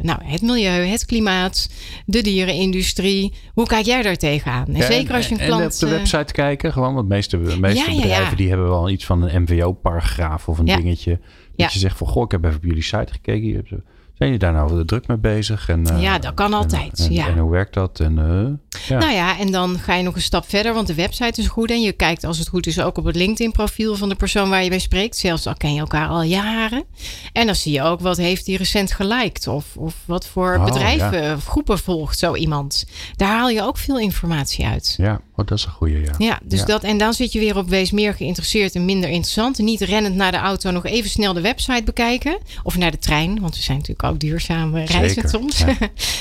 nou, 0.03 0.19
het 0.25 0.43
milieu, 0.43 0.85
het 0.87 1.07
klimaat, 1.07 1.69
de 2.07 2.21
dierenindustrie. 2.23 3.35
Hoe 3.55 3.67
kijk 3.67 3.85
jij 3.87 4.03
daar 4.03 4.17
tegenaan? 4.17 4.67
En 4.67 4.77
Ja, 4.77 4.87
zeker 4.87 5.15
als 5.15 5.29
je 5.29 5.35
een 5.35 5.41
en 5.41 5.47
klant... 5.47 5.75
op 5.75 5.81
de 5.81 5.89
website 5.89 6.33
kijken, 6.33 6.73
gewoon. 6.73 6.95
Want 6.95 7.09
de 7.09 7.15
meeste, 7.15 7.43
de 7.43 7.59
meeste 7.61 7.91
Ja, 7.91 7.97
bedrijven 8.01 8.37
die 8.37 8.49
hebben 8.49 8.69
wel 8.69 8.89
iets 8.91 9.05
van 9.05 9.23
een 9.23 9.43
MVO-paragraaf 9.43 10.49
of 10.49 10.59
een 10.59 10.67
Ja. 10.67 10.77
Dingetje. 10.93 11.11
Dat 11.11 11.21
Ja. 11.57 11.69
je 11.73 11.79
zegt 11.79 11.97
van, 11.99 12.07
goh, 12.07 12.23
ik 12.25 12.31
heb 12.31 12.45
even 12.45 12.57
op 12.57 12.65
jullie 12.65 12.83
site 12.83 13.13
gekeken. 13.13 13.49
Hebben 13.49 13.69
ze- 13.69 13.91
Zijn 14.15 14.35
jullie 14.35 14.53
daar 14.53 14.67
nou 14.69 14.85
druk 14.85 15.07
mee 15.07 15.17
bezig? 15.19 15.69
En, 15.69 15.87
eh, 15.87 16.03
Ja, 16.03 16.19
dat 16.19 16.35
kan 16.35 16.53
altijd, 16.55 16.99
En, 17.07 17.13
ja. 17.13 17.27
en 17.27 17.39
hoe 17.39 17.51
werkt 17.51 17.75
dat? 17.75 18.01
En, 18.01 18.19
eh, 18.19 18.79
ja. 18.89 18.99
Nou 18.99 19.13
ja, 19.13 19.39
en 19.39 19.51
dan 19.53 19.79
ga 19.79 19.95
je 19.95 20.03
nog 20.03 20.15
een 20.15 20.21
stap 20.23 20.49
verder, 20.49 20.75
want 20.75 20.87
de 20.87 20.95
website 20.95 21.41
is 21.41 21.47
goed. 21.47 21.71
En 21.71 21.81
je 21.81 21.93
kijkt 21.93 22.25
als 22.25 22.39
het 22.39 22.49
goed 22.49 22.67
is 22.67 22.81
ook 22.81 22.99
op 22.99 23.05
het 23.05 23.17
LinkedIn-profiel 23.17 23.97
van 23.97 24.09
de 24.09 24.15
persoon 24.15 24.49
waar 24.51 24.65
je 24.65 24.71
mee 24.71 24.79
spreekt. 24.79 25.17
Zelfs 25.17 25.47
al 25.47 25.55
ken 25.55 25.75
je 25.75 25.81
elkaar 25.81 26.09
al 26.09 26.23
jaren. 26.23 26.85
En 27.33 27.47
dan 27.47 27.55
zie 27.55 27.73
je 27.73 27.83
ook 27.83 28.01
wat 28.01 28.17
heeft 28.17 28.47
hij 28.47 28.55
recent 28.57 28.93
geliked. 28.93 29.47
Of, 29.47 29.77
of 29.77 29.95
wat 30.05 30.27
voor 30.27 30.57
Oh, 30.57 30.65
bedrijven 30.65 31.35
of 31.35 31.47
groepen 31.47 31.79
volgt 31.79 32.19
zo 32.19 32.35
iemand. 32.35 32.87
Daar 33.17 33.29
haal 33.37 33.49
je 33.49 33.63
ook 33.63 33.79
veel 33.79 33.99
informatie 33.99 34.67
uit. 34.67 34.95
Ja, 34.99 35.21
Oh, 35.43 35.49
dat 35.49 35.59
is 35.59 35.65
een 35.65 35.71
goede, 35.71 36.01
ja. 36.01 36.13
Ja, 36.19 36.41
dus 36.45 36.59
Ja. 36.59 36.65
dat. 36.67 36.83
En 36.83 36.99
dan 36.99 37.15
zit 37.15 37.33
je 37.33 37.39
weer 37.39 37.57
op 37.57 37.69
wees 37.69 37.91
meer 37.91 38.15
geïnteresseerd 38.15 38.75
en 38.75 38.85
minder 38.85 39.09
interessant. 39.09 39.59
Niet 39.59 39.81
rennend 39.81 40.15
naar 40.15 40.31
de 40.33 40.39
auto 40.39 40.71
nog 40.71 40.85
even 40.87 41.11
snel 41.11 41.33
de 41.33 41.41
website 41.41 41.83
bekijken. 41.85 42.39
Of 42.63 42.77
naar 42.79 42.91
de 42.91 42.99
trein, 42.99 43.41
want 43.41 43.57
we 43.57 43.63
zijn 43.63 43.77
natuurlijk 43.79 44.09
ook 44.09 44.21
duurzaam 44.21 44.77
eh, 44.77 44.87
reizen 44.87 45.29
soms. 45.29 45.59
ja. 45.59 45.77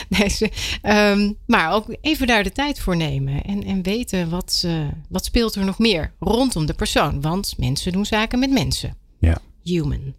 Deze, 0.20 0.52
ehm, 0.82 1.32
maar 1.46 1.74
ook 1.74 1.96
even 2.02 2.28
daar 2.28 2.44
de 2.44 2.52
tijd 2.52 2.80
voor 2.80 2.96
nemen. 2.98 3.44
En, 3.44 3.64
en 3.64 3.82
weten 3.84 4.30
wat, 4.30 4.64
eh, 4.66 4.74
wat 5.10 5.26
speelt 5.26 5.56
er 5.56 5.66
nog 5.66 5.80
meer 5.80 6.12
rondom 6.20 6.66
de 6.66 6.74
persoon. 6.74 7.22
Want 7.22 7.54
mensen 7.58 7.92
doen 7.92 8.06
zaken 8.06 8.40
met 8.40 8.52
mensen. 8.52 8.98
Ja. 9.20 9.38
Human. 9.64 10.14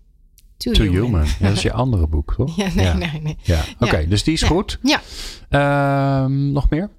To 0.57 0.71
Human. 0.73 1.25
Ja, 1.41 1.49
dat 1.49 1.57
is 1.57 1.63
je 1.63 1.73
andere 1.83 2.07
boek, 2.07 2.35
toch? 2.37 2.57
Ja, 2.57 2.69
nee, 2.75 2.85
ja. 2.87 2.95
nee, 2.97 3.21
nee. 3.23 3.37
Ja, 3.43 3.65
oké. 3.79 4.09
Dus 4.09 4.23
die 4.25 4.35
is 4.35 4.43
goed. 4.43 4.79
Ja. 4.83 5.01
Ehm, 5.49 6.53
nog 6.53 6.69
meer? 6.71 6.91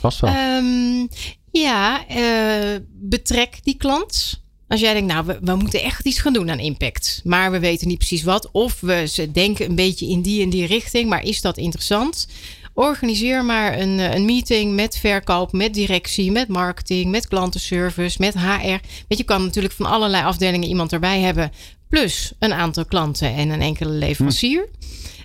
Vast 0.00 0.20
wel. 0.20 0.30
Ehm, 0.34 1.06
ja, 1.52 2.06
eh, 2.06 2.80
betrek 2.92 3.58
die 3.62 3.76
klant. 3.76 4.42
Als 4.68 4.80
jij 4.80 4.92
denkt, 4.92 5.12
nou, 5.12 5.26
we, 5.26 5.38
we 5.40 5.54
moeten 5.54 5.82
echt 5.82 6.06
iets 6.06 6.18
gaan 6.18 6.32
doen 6.32 6.50
aan 6.50 6.58
impact. 6.58 7.20
Maar 7.24 7.50
we 7.50 7.58
weten 7.58 7.88
niet 7.88 7.98
precies 7.98 8.22
wat. 8.22 8.50
Of 8.52 8.80
we 8.80 9.06
ze 9.06 9.30
denken 9.30 9.68
een 9.68 9.74
beetje 9.74 10.08
in 10.08 10.22
die 10.22 10.42
en 10.42 10.50
die 10.50 10.66
richting. 10.66 11.08
Maar 11.08 11.24
is 11.24 11.40
dat 11.40 11.56
interessant? 11.56 12.26
Organiseer 12.74 13.44
maar 13.44 13.78
een, 13.78 13.98
eh, 13.98 14.14
een 14.14 14.24
meeting 14.24 14.74
met 14.74 14.98
verkoop, 14.98 15.52
met 15.52 15.74
directie, 15.74 16.32
met 16.32 16.48
marketing, 16.48 17.10
met 17.10 17.28
klantenservice, 17.28 18.16
met 18.20 18.34
HR. 18.34 18.66
Weet 18.68 18.80
je, 19.08 19.16
je 19.16 19.24
kan 19.24 19.42
natuurlijk 19.42 19.74
van 19.74 19.86
allerlei 19.86 20.24
afdelingen 20.24 20.68
iemand 20.68 20.92
erbij 20.92 21.20
hebben. 21.20 21.52
Plus 21.88 22.32
een 22.38 22.52
aantal 22.52 22.84
klanten 22.84 23.34
en 23.34 23.50
een 23.50 23.60
enkele 23.60 23.92
leverancier. 23.92 24.68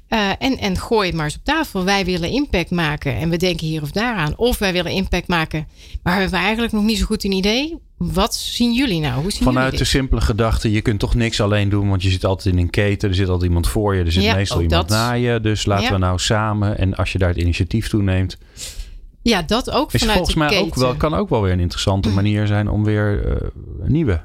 Eh, 0.07 0.29
en, 0.39 0.57
en 0.57 0.77
gooi 0.77 1.07
het 1.07 1.15
maar 1.15 1.25
eens 1.25 1.35
op 1.35 1.43
tafel. 1.43 1.83
Wij 1.83 2.05
willen 2.05 2.29
impact 2.29 2.71
maken 2.71 3.15
en 3.15 3.29
we 3.29 3.37
denken 3.37 3.67
hier 3.67 3.81
of 3.81 3.91
daar 3.91 4.15
aan. 4.15 4.37
Of 4.37 4.57
wij 4.57 4.73
willen 4.73 4.91
impact 4.91 5.27
maken, 5.27 5.67
maar 6.03 6.13
hebben 6.13 6.31
we 6.31 6.37
eigenlijk 6.37 6.73
nog 6.73 6.83
niet 6.83 6.97
zo 6.97 7.05
goed 7.05 7.23
een 7.23 7.31
idee. 7.31 7.77
Wat 7.97 8.35
zien 8.35 8.73
jullie 8.73 8.99
nou? 8.99 9.21
Hoe 9.21 9.31
zien 9.31 9.43
Vanuit 9.43 9.77
de 9.77 9.83
simpele 9.83 10.21
gedachte, 10.21 10.71
je 10.71 10.81
kunt 10.81 10.99
toch 10.99 11.15
niks 11.15 11.41
alleen 11.41 11.69
doen, 11.69 11.89
want 11.89 12.03
je 12.03 12.09
zit 12.09 12.25
altijd 12.25 12.55
in 12.55 12.61
een 12.61 12.69
keten. 12.69 13.09
Er 13.09 13.15
zit 13.15 13.27
altijd 13.27 13.47
iemand 13.47 13.67
voor 13.67 13.95
je, 13.95 14.03
er 14.03 14.11
zit 14.11 14.23
Ja, 14.23 14.35
meestal 14.35 14.61
iemand 14.61 14.89
dat. 14.89 14.97
na 14.97 15.11
je. 15.11 15.39
Dus 15.41 15.65
laten 15.65 15.85
Ja. 15.85 15.91
we 15.91 15.97
nou 15.97 16.19
samen, 16.19 16.77
en 16.77 16.95
als 16.95 17.11
je 17.11 17.17
daar 17.17 17.29
het 17.29 17.37
initiatief 17.37 17.89
toe 17.89 18.01
neemt, 18.01 18.37
Ja, 19.21 19.41
dat 19.41 19.71
ook 19.71 19.93
is 19.93 19.99
vanuit 19.99 20.17
volgens 20.17 20.37
mij 20.37 20.59
ook 20.59 20.75
wel, 20.75 20.95
kan 20.95 21.13
ook 21.13 21.29
wel 21.29 21.41
weer 21.41 21.51
een 21.51 21.59
interessante 21.59 22.09
manier 22.09 22.47
zijn 22.47 22.69
om 22.69 22.83
weer 22.83 23.27
eh, 23.27 23.35
nieuwe 23.87 24.21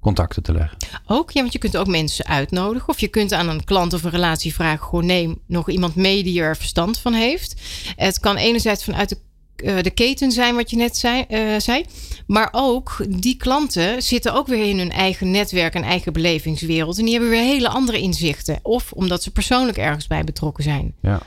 contacten 0.00 0.42
te 0.42 0.52
leggen. 0.52 0.76
Ook, 1.06 1.30
ja, 1.30 1.40
want 1.40 1.52
je 1.52 1.58
kunt 1.58 1.76
ook 1.76 1.86
mensen 1.86 2.26
uitnodigen. 2.26 2.88
Of 2.88 3.00
je 3.00 3.08
kunt 3.08 3.32
aan 3.32 3.48
een 3.48 3.64
klant 3.64 3.92
of 3.92 4.02
een 4.02 4.10
relatie 4.10 4.54
vragen: 4.54 4.86
gewoon 4.86 5.06
neem 5.06 5.38
nog 5.46 5.70
iemand 5.70 5.94
mee 5.94 6.22
die 6.22 6.40
er 6.40 6.56
verstand 6.56 6.98
van 6.98 7.12
heeft. 7.12 7.54
Het 7.96 8.20
kan 8.20 8.36
enerzijds 8.36 8.84
vanuit 8.84 9.08
de, 9.08 9.18
eh, 9.56 9.82
de 9.82 9.90
keten 9.90 10.32
zijn, 10.32 10.54
wat 10.54 10.70
je 10.70 10.76
net 10.76 10.96
zei, 10.96 11.24
eh, 11.28 11.58
zei. 11.58 11.84
Maar 12.26 12.48
ook 12.52 13.04
die 13.08 13.36
klanten 13.36 14.02
zitten 14.02 14.34
ook 14.34 14.46
weer 14.46 14.68
in 14.68 14.78
hun 14.78 14.92
eigen 14.92 15.30
netwerk 15.30 15.74
en 15.74 15.82
eigen 15.82 16.12
belevingswereld. 16.12 16.98
En 16.98 17.04
die 17.04 17.12
hebben 17.12 17.30
weer 17.30 17.42
hele 17.42 17.68
andere 17.68 18.00
inzichten. 18.00 18.58
Of 18.62 18.92
omdat 18.92 19.22
ze 19.22 19.30
persoonlijk 19.30 19.78
ergens 19.78 20.06
bij 20.06 20.24
betrokken 20.24 20.64
zijn. 20.64 20.94
Ja. 21.02 21.20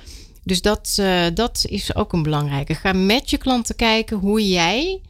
Dus 0.44 0.62
dat, 0.62 0.96
eh, 1.00 1.26
dat 1.34 1.66
is 1.70 1.96
ook 1.96 2.14
een 2.14 2.24
belangrijke. 2.24 2.76
Ga 2.76 2.94
met 2.94 3.30
je 3.30 3.38
klanten 3.38 3.76
kijken 3.76 4.18
hoe 4.18 4.50
jij 4.50 5.02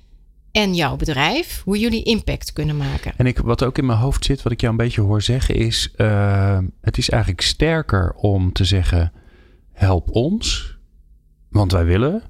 en 0.53 0.73
jouw 0.73 0.95
bedrijf, 0.95 1.61
hoe 1.65 1.79
jullie 1.79 2.03
impact 2.03 2.53
kunnen 2.53 2.77
maken. 2.77 3.13
En 3.17 3.25
ik, 3.25 3.37
wat 3.37 3.63
ook 3.63 3.77
in 3.77 3.85
mijn 3.85 3.99
hoofd 3.99 4.25
zit, 4.25 4.41
wat 4.41 4.51
ik 4.51 4.61
jou 4.61 4.71
een 4.71 4.77
beetje 4.77 5.01
hoor 5.01 5.21
zeggen, 5.21 5.55
is: 5.55 5.91
eh, 5.95 6.59
het 6.81 6.97
is 6.97 7.09
eigenlijk 7.09 7.41
sterker 7.41 8.13
om 8.13 8.51
te 8.51 8.65
zeggen: 8.65 9.11
help 9.71 10.09
ons, 10.09 10.77
want 11.49 11.71
wij 11.71 11.85
willen, 11.85 12.23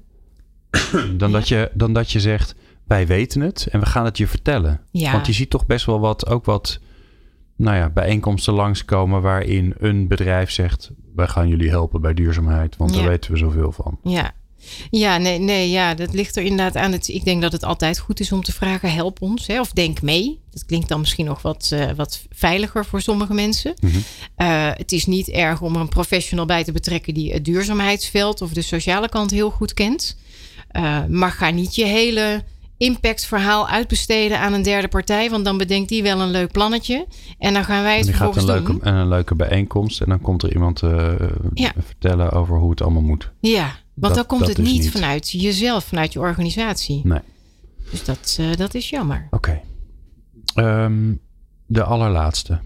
dan, 1.16 1.32
dat 1.32 1.48
je, 1.48 1.70
dan 1.74 1.92
dat 1.92 2.10
je 2.10 2.20
zegt: 2.20 2.54
wij 2.86 3.06
weten 3.06 3.40
het 3.40 3.66
en 3.70 3.80
we 3.80 3.86
gaan 3.86 4.04
het 4.04 4.18
je 4.18 4.26
vertellen. 4.26 4.80
Ja. 4.90 5.12
Want 5.12 5.26
je 5.26 5.32
ziet 5.32 5.50
toch 5.50 5.66
best 5.66 5.86
wel 5.86 6.00
wat, 6.00 6.26
ook 6.26 6.44
wat, 6.44 6.80
nou 7.56 7.76
ja, 7.76 7.90
bijeenkomsten 7.90 8.54
langskomen 8.54 9.22
waarin 9.22 9.74
een 9.78 10.08
bedrijf 10.08 10.50
zegt: 10.50 10.90
wij 11.14 11.26
gaan 11.26 11.48
jullie 11.48 11.70
helpen 11.70 12.00
bij 12.00 12.14
duurzaamheid, 12.14 12.76
want 12.76 12.94
daar 12.94 13.08
weten 13.08 13.32
we 13.32 13.36
zoveel 13.36 13.72
van. 13.72 13.98
Ja. 14.02 14.32
Ja, 14.90 15.16
nee, 15.16 15.38
nee, 15.38 15.70
ja, 15.70 15.94
dat 15.94 16.12
ligt 16.14 16.36
er 16.36 16.42
inderdaad 16.42 16.76
aan. 16.76 16.92
Het, 16.92 17.08
ik 17.08 17.24
denk 17.24 17.42
dat 17.42 17.52
het 17.52 17.64
altijd 17.64 17.98
goed 17.98 18.20
is 18.20 18.32
om 18.32 18.42
te 18.42 18.52
vragen: 18.52 18.92
help 18.92 19.22
ons 19.22 19.46
hè, 19.46 19.60
of 19.60 19.70
denk 19.72 20.02
mee. 20.02 20.40
Dat 20.50 20.64
klinkt 20.66 20.88
dan 20.88 21.00
misschien 21.00 21.24
nog 21.26 21.42
wat, 21.42 21.70
eh, 21.72 21.90
wat 21.96 22.22
veiliger 22.30 22.84
voor 22.84 23.00
sommige 23.00 23.34
mensen. 23.34 23.74
Mhm. 23.80 23.96
Eh, 24.36 24.70
het 24.74 24.92
is 24.92 25.06
niet 25.06 25.28
erg 25.28 25.60
om 25.60 25.74
er 25.74 25.80
een 25.80 25.88
professional 25.88 26.46
bij 26.46 26.64
te 26.64 26.72
betrekken 26.72 27.14
die 27.14 27.32
het 27.32 27.44
duurzaamheidsveld 27.44 28.40
of 28.42 28.52
de 28.52 28.62
sociale 28.62 29.08
kant 29.08 29.30
heel 29.30 29.50
goed 29.50 29.74
kent. 29.74 30.16
Eh, 30.68 31.04
maar 31.08 31.30
ga 31.32 31.50
niet 31.50 31.74
je 31.74 31.84
hele 31.84 32.42
impactverhaal 32.76 33.68
uitbesteden 33.68 34.38
aan 34.38 34.52
een 34.52 34.62
derde 34.62 34.88
partij, 34.88 35.30
want 35.30 35.44
dan 35.44 35.56
bedenkt 35.58 35.88
die 35.88 36.02
wel 36.02 36.20
een 36.20 36.30
leuk 36.30 36.52
plannetje. 36.52 37.06
En 37.38 37.54
dan 37.54 37.64
gaan 37.64 37.82
wij 37.82 37.98
En 37.98 38.06
het 38.06 38.08
gaat 38.08 38.16
vervolgens 38.16 38.44
een 38.44 38.64
doen. 38.64 38.72
leuke, 38.72 38.86
en 38.86 38.94
een 38.94 39.08
leuke 39.08 39.34
bijeenkomst 39.34 40.00
en 40.00 40.08
dan 40.08 40.20
komt 40.20 40.42
er 40.42 40.52
iemand 40.52 40.80
Ja. 41.54 41.72
vertellen 41.86 42.32
over 42.32 42.58
hoe 42.58 42.70
het 42.70 42.82
allemaal 42.82 43.02
moet. 43.02 43.30
Ja, 43.40 43.76
want 43.94 44.14
Dat- 44.14 44.28
dan 44.28 44.38
komt 44.38 44.48
het 44.48 44.58
niet. 44.66 44.90
vanuit 44.90 45.30
jezelf, 45.30 45.84
vanuit 45.84 46.12
je 46.12 46.18
organisatie. 46.18 47.00
Nee. 47.04 47.20
Dus 47.90 48.04
dat, 48.04 48.36
eh, 48.40 48.56
dat 48.56 48.74
is 48.74 48.90
jammer. 48.90 49.26
Oké. 49.30 49.60
Ehm, 50.54 51.12
de 51.66 51.82
allerlaatste. 51.84 52.58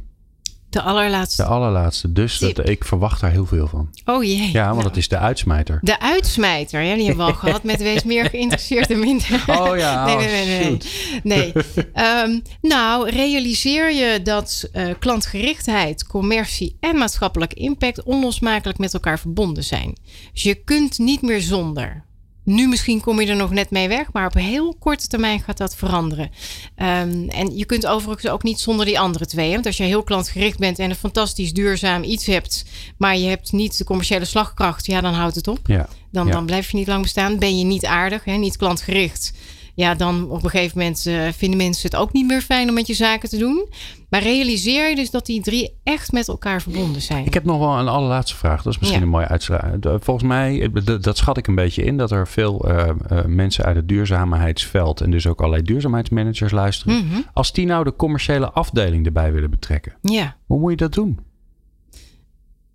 De 0.71 0.83
allerlaatste. 0.83 1.43
De 1.43 1.49
allerlaatste. 1.49 2.13
Dus 2.13 2.39
Tip. 2.39 2.57
dat, 2.57 2.69
ik 2.69 2.85
verwacht 2.85 3.21
daar 3.21 3.31
heel 3.31 3.47
veel 3.47 3.67
van. 3.67 3.91
Oh 4.05 4.25
jee. 4.25 4.51
Ja, 4.53 4.65
want 4.65 4.77
Nou, 4.77 4.89
dat 4.89 4.97
is 4.97 5.09
de 5.09 5.19
uitsmijter. 5.19 5.79
De 5.83 6.01
uitsmijter, 6.01 6.83
ja, 6.83 6.95
die 6.95 7.07
hebben 7.07 7.27
we 7.27 7.33
al 7.33 7.39
gehad 7.45 7.63
met 7.63 7.79
wees 7.83 8.05
meer 8.05 8.25
geïnteresseerd 8.25 8.91
en 8.91 8.99
minder. 8.99 9.45
Oh 9.47 9.77
ja, 9.77 10.05
nee, 10.07 10.15
oh, 10.15 10.21
nee, 10.21 10.47
nee, 10.47 10.47
nee. 10.47 10.65
shoot. 10.65 10.87
nee. 11.23 11.53
Ehm, 11.93 12.41
nou, 12.61 13.11
realiseer 13.11 13.93
je 13.93 14.23
dat 14.23 14.69
eh, 14.73 14.89
klantgerichtheid, 14.99 16.07
commercie 16.07 16.77
en 16.81 16.97
maatschappelijk 16.97 17.55
impact 17.55 18.03
onlosmakelijk 18.03 18.79
met 18.79 18.95
elkaar 18.95 19.19
verbonden 19.19 19.65
zijn. 19.65 19.97
Dus 20.33 20.43
je 20.43 20.55
kunt 20.55 20.99
niet 20.99 21.23
meer 21.23 21.41
zonder. 21.41 22.07
Nu 22.49 22.69
misschien 22.69 23.01
kom 23.01 23.21
je 23.21 23.27
er 23.27 23.37
nog 23.37 23.51
net 23.51 23.71
mee 23.71 23.89
weg, 23.89 24.13
maar 24.13 24.27
op 24.27 24.35
heel 24.35 24.75
korte 24.79 25.07
termijn 25.07 25.41
gaat 25.41 25.57
dat 25.59 25.77
veranderen. 25.77 26.31
Ehm, 26.75 27.29
en 27.29 27.57
je 27.57 27.65
kunt 27.65 27.87
overigens 27.87 28.29
ook 28.33 28.43
niet 28.43 28.61
zonder 28.61 28.87
die 28.87 29.01
andere 29.01 29.27
twee. 29.27 29.47
hè. 29.49 29.53
Want 29.55 29.67
als 29.67 29.77
je 29.77 29.83
heel 29.83 30.03
klantgericht 30.03 30.59
bent 30.59 30.79
en 30.79 30.91
een 30.91 30.97
fantastisch 30.97 31.53
duurzaam 31.53 32.03
iets 32.03 32.27
hebt, 32.27 32.65
maar 32.97 33.17
je 33.17 33.29
hebt 33.29 33.53
niet 33.53 33.79
de 33.79 33.85
commerciële 33.85 34.25
slagkracht, 34.25 34.87
ja, 34.87 35.01
dan 35.01 35.15
houdt 35.15 35.35
het 35.35 35.49
op. 35.49 35.59
Ja. 35.67 35.89
Dan, 36.13 36.27
Ja. 36.27 36.33
dan 36.33 36.47
blijf 36.47 36.71
je 36.71 36.77
niet 36.77 36.87
lang 36.87 37.03
bestaan. 37.03 37.39
Ben 37.39 37.59
je 37.59 37.65
niet 37.65 37.85
aardig, 37.85 38.25
hè, 38.25 38.33
niet 38.33 38.57
klantgericht. 38.57 39.33
Ja, 39.79 39.95
dan 39.95 40.31
op 40.31 40.45
een 40.45 40.51
gegeven 40.51 40.79
moment 40.79 41.07
eh, 41.07 41.29
vinden 41.33 41.57
mensen 41.59 41.91
het 41.91 41.99
ook 42.01 42.13
niet 42.13 42.27
meer 42.27 42.41
fijn 42.41 42.69
om 42.69 42.75
met 42.75 42.87
je 42.87 42.95
zaken 42.95 43.29
te 43.29 43.39
doen. 43.39 43.67
Maar 44.11 44.23
realiseer 44.23 44.89
je 44.89 44.97
dus 44.97 45.11
dat 45.11 45.27
die 45.27 45.41
drie 45.43 45.77
echt 45.83 46.13
met 46.13 46.29
elkaar 46.29 46.63
verbonden 46.63 47.03
zijn. 47.03 47.27
Ik 47.27 47.35
heb 47.35 47.45
nog 47.45 47.59
wel 47.59 47.79
een 47.79 47.89
allerlaatste 47.89 48.37
vraag. 48.37 48.63
Dat 48.63 48.73
is 48.73 48.79
misschien 48.79 49.01
Ja. 49.01 49.07
een 49.07 49.13
mooie 49.13 49.27
uitsluiting. 49.29 50.05
Volgens 50.05 50.27
mij, 50.29 50.63
eh, 50.63 50.97
dat 51.01 51.17
schat 51.17 51.37
ik 51.37 51.47
een 51.47 51.55
beetje 51.55 51.83
in, 51.85 51.97
dat 51.97 52.11
er 52.11 52.29
veel 52.29 52.69
eh, 52.69 52.89
eh, 52.89 53.25
mensen 53.25 53.65
uit 53.65 53.77
het 53.77 53.89
duurzaamheidsveld 53.89 55.01
en 55.01 55.11
dus 55.11 55.27
ook 55.27 55.39
allerlei 55.39 55.63
duurzaamheidsmanagers 55.63 56.53
luisteren. 56.53 57.07
Mhm. 57.07 57.21
Als 57.33 57.53
die 57.53 57.67
nou 57.67 57.85
de 57.85 57.97
commerciële 57.97 58.51
afdeling 58.51 59.07
erbij 59.07 59.33
willen 59.33 59.51
betrekken, 59.51 59.97
Ja. 60.03 60.37
hoe 60.47 60.59
moet 60.61 60.71
je 60.71 60.77
dat 60.77 60.93
doen? 60.95 61.19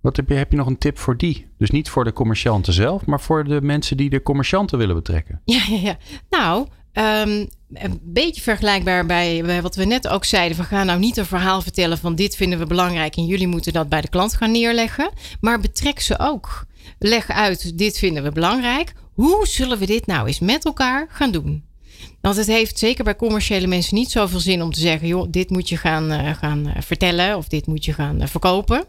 Wat 0.01 0.16
heb 0.16 0.30
je, 0.30 0.36
heb 0.36 0.51
je 0.51 0.58
nog 0.58 0.68
een 0.68 0.78
tip 0.78 0.97
voor 0.97 1.18
die? 1.18 1.47
Dus 1.58 1.72
niet 1.72 1.89
voor 1.89 2.04
de 2.04 2.14
commercianten 2.14 2.74
zelf, 2.74 3.06
maar 3.06 3.22
voor 3.22 3.43
de 3.43 3.62
mensen 3.62 3.97
die 3.97 4.10
de 4.10 4.22
commercianten 4.22 4.78
willen 4.78 4.95
betrekken. 4.95 5.41
Ja, 5.45 5.62
ja, 5.70 5.78
ja. 5.78 5.97
Nou, 6.30 6.68
ehm, 6.94 7.46
een 7.74 8.00
beetje 8.02 8.41
vergelijkbaar 8.41 9.06
bij, 9.06 9.41
bij 9.46 9.62
wat 9.62 9.76
we 9.76 9.86
net 9.86 10.08
ook 10.08 10.26
zeiden. 10.26 10.58
We 10.58 10.64
gaan 10.64 10.86
nou 10.86 11.00
niet 11.00 11.18
een 11.18 11.26
verhaal 11.26 11.62
vertellen 11.62 11.98
van 11.98 12.16
dit 12.16 12.36
vinden 12.36 12.60
we 12.60 12.66
belangrijk 12.66 13.16
en 13.16 13.26
jullie 13.26 13.48
moeten 13.48 13.74
dat 13.74 13.89
bij 13.89 14.02
de 14.02 14.10
klant 14.10 14.34
gaan 14.34 14.52
neerleggen. 14.52 15.12
Maar 15.41 15.60
betrek 15.60 16.00
ze 16.00 16.20
ook. 16.20 16.66
Leg 17.00 17.30
uit, 17.30 17.78
dit 17.78 17.98
vinden 17.98 18.24
we 18.24 18.32
belangrijk. 18.32 18.94
Hoe 19.14 19.48
zullen 19.48 19.78
we 19.78 19.86
dit 19.86 20.06
nou 20.06 20.28
eens 20.28 20.39
met 20.39 20.66
elkaar 20.66 21.08
gaan 21.10 21.32
doen? 21.32 21.64
Want 22.24 22.36
het 22.36 22.47
heeft 22.47 22.80
zeker 22.80 23.03
bij 23.03 23.15
commerciële 23.15 23.67
mensen 23.67 23.95
niet 23.95 24.11
zoveel 24.11 24.39
zin 24.39 24.61
om 24.61 24.71
te 24.71 24.80
zeggen: 24.80 25.07
joh, 25.07 25.28
dit 25.30 25.49
moet 25.49 25.69
je 25.69 25.78
gaan, 25.78 26.11
eh, 26.11 26.34
gaan 26.36 26.67
eh, 26.67 26.82
vertellen 26.82 27.38
of 27.38 27.47
dit 27.47 27.67
moet 27.67 27.86
je 27.86 27.93
gaan 27.93 28.21
eh, 28.21 28.28
verkopen. 28.28 28.86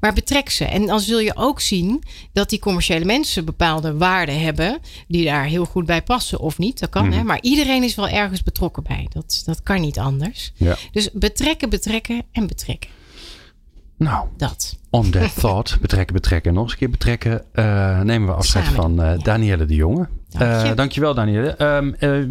Maar 0.00 0.12
betrek 0.12 0.50
ze. 0.50 0.64
En 0.64 0.86
dan 0.86 1.00
zul 1.00 1.18
je 1.18 1.36
ook 1.36 1.60
zien 1.60 2.02
dat 2.32 2.50
die 2.50 2.58
commerciële 2.58 3.04
mensen 3.04 3.44
bepaalde 3.44 3.96
waarden 3.96 4.40
hebben 4.40 4.78
die 5.08 5.24
daar 5.24 5.44
heel 5.44 5.64
goed 5.64 5.86
bij 5.86 6.02
passen 6.02 6.40
of 6.40 6.58
niet. 6.58 6.80
Dat 6.80 6.88
kan, 6.88 7.12
hè? 7.12 7.22
Maar 7.22 7.38
iedereen 7.40 7.82
is 7.82 7.94
wel 7.94 8.08
ergens 8.08 8.42
betrokken 8.42 8.82
bij. 8.82 9.06
Dat, 9.12 9.42
dat 9.44 9.62
kan 9.62 9.80
niet 9.80 9.98
anders. 9.98 10.52
Ja. 10.54 10.76
Dus 10.92 11.10
betrekken, 11.12 11.70
betrekken 11.70 12.22
en 12.32 12.46
betrekken. 12.46 12.90
Nou, 13.96 14.26
Dat. 14.36 14.78
on 14.90 15.10
that 15.10 15.34
thought, 15.40 15.80
betrekken, 15.80 16.14
betrekken, 16.14 16.54
nog 16.54 16.62
eens 16.62 16.72
een 16.72 16.78
keer 16.78 16.90
betrekken, 16.90 17.44
nemen 18.06 18.28
we 18.28 18.34
afscheid 18.34 18.64
Samen 18.64 18.80
van 18.80 19.06
ja. 19.06 19.16
Danielle 19.16 19.66
de 19.66 19.74
Jonge. 19.74 20.08
Dank 20.28 20.66
je. 20.66 20.74
Dankjewel 20.74 21.14
Danielle. 21.14 21.50
Eh, 21.50 22.22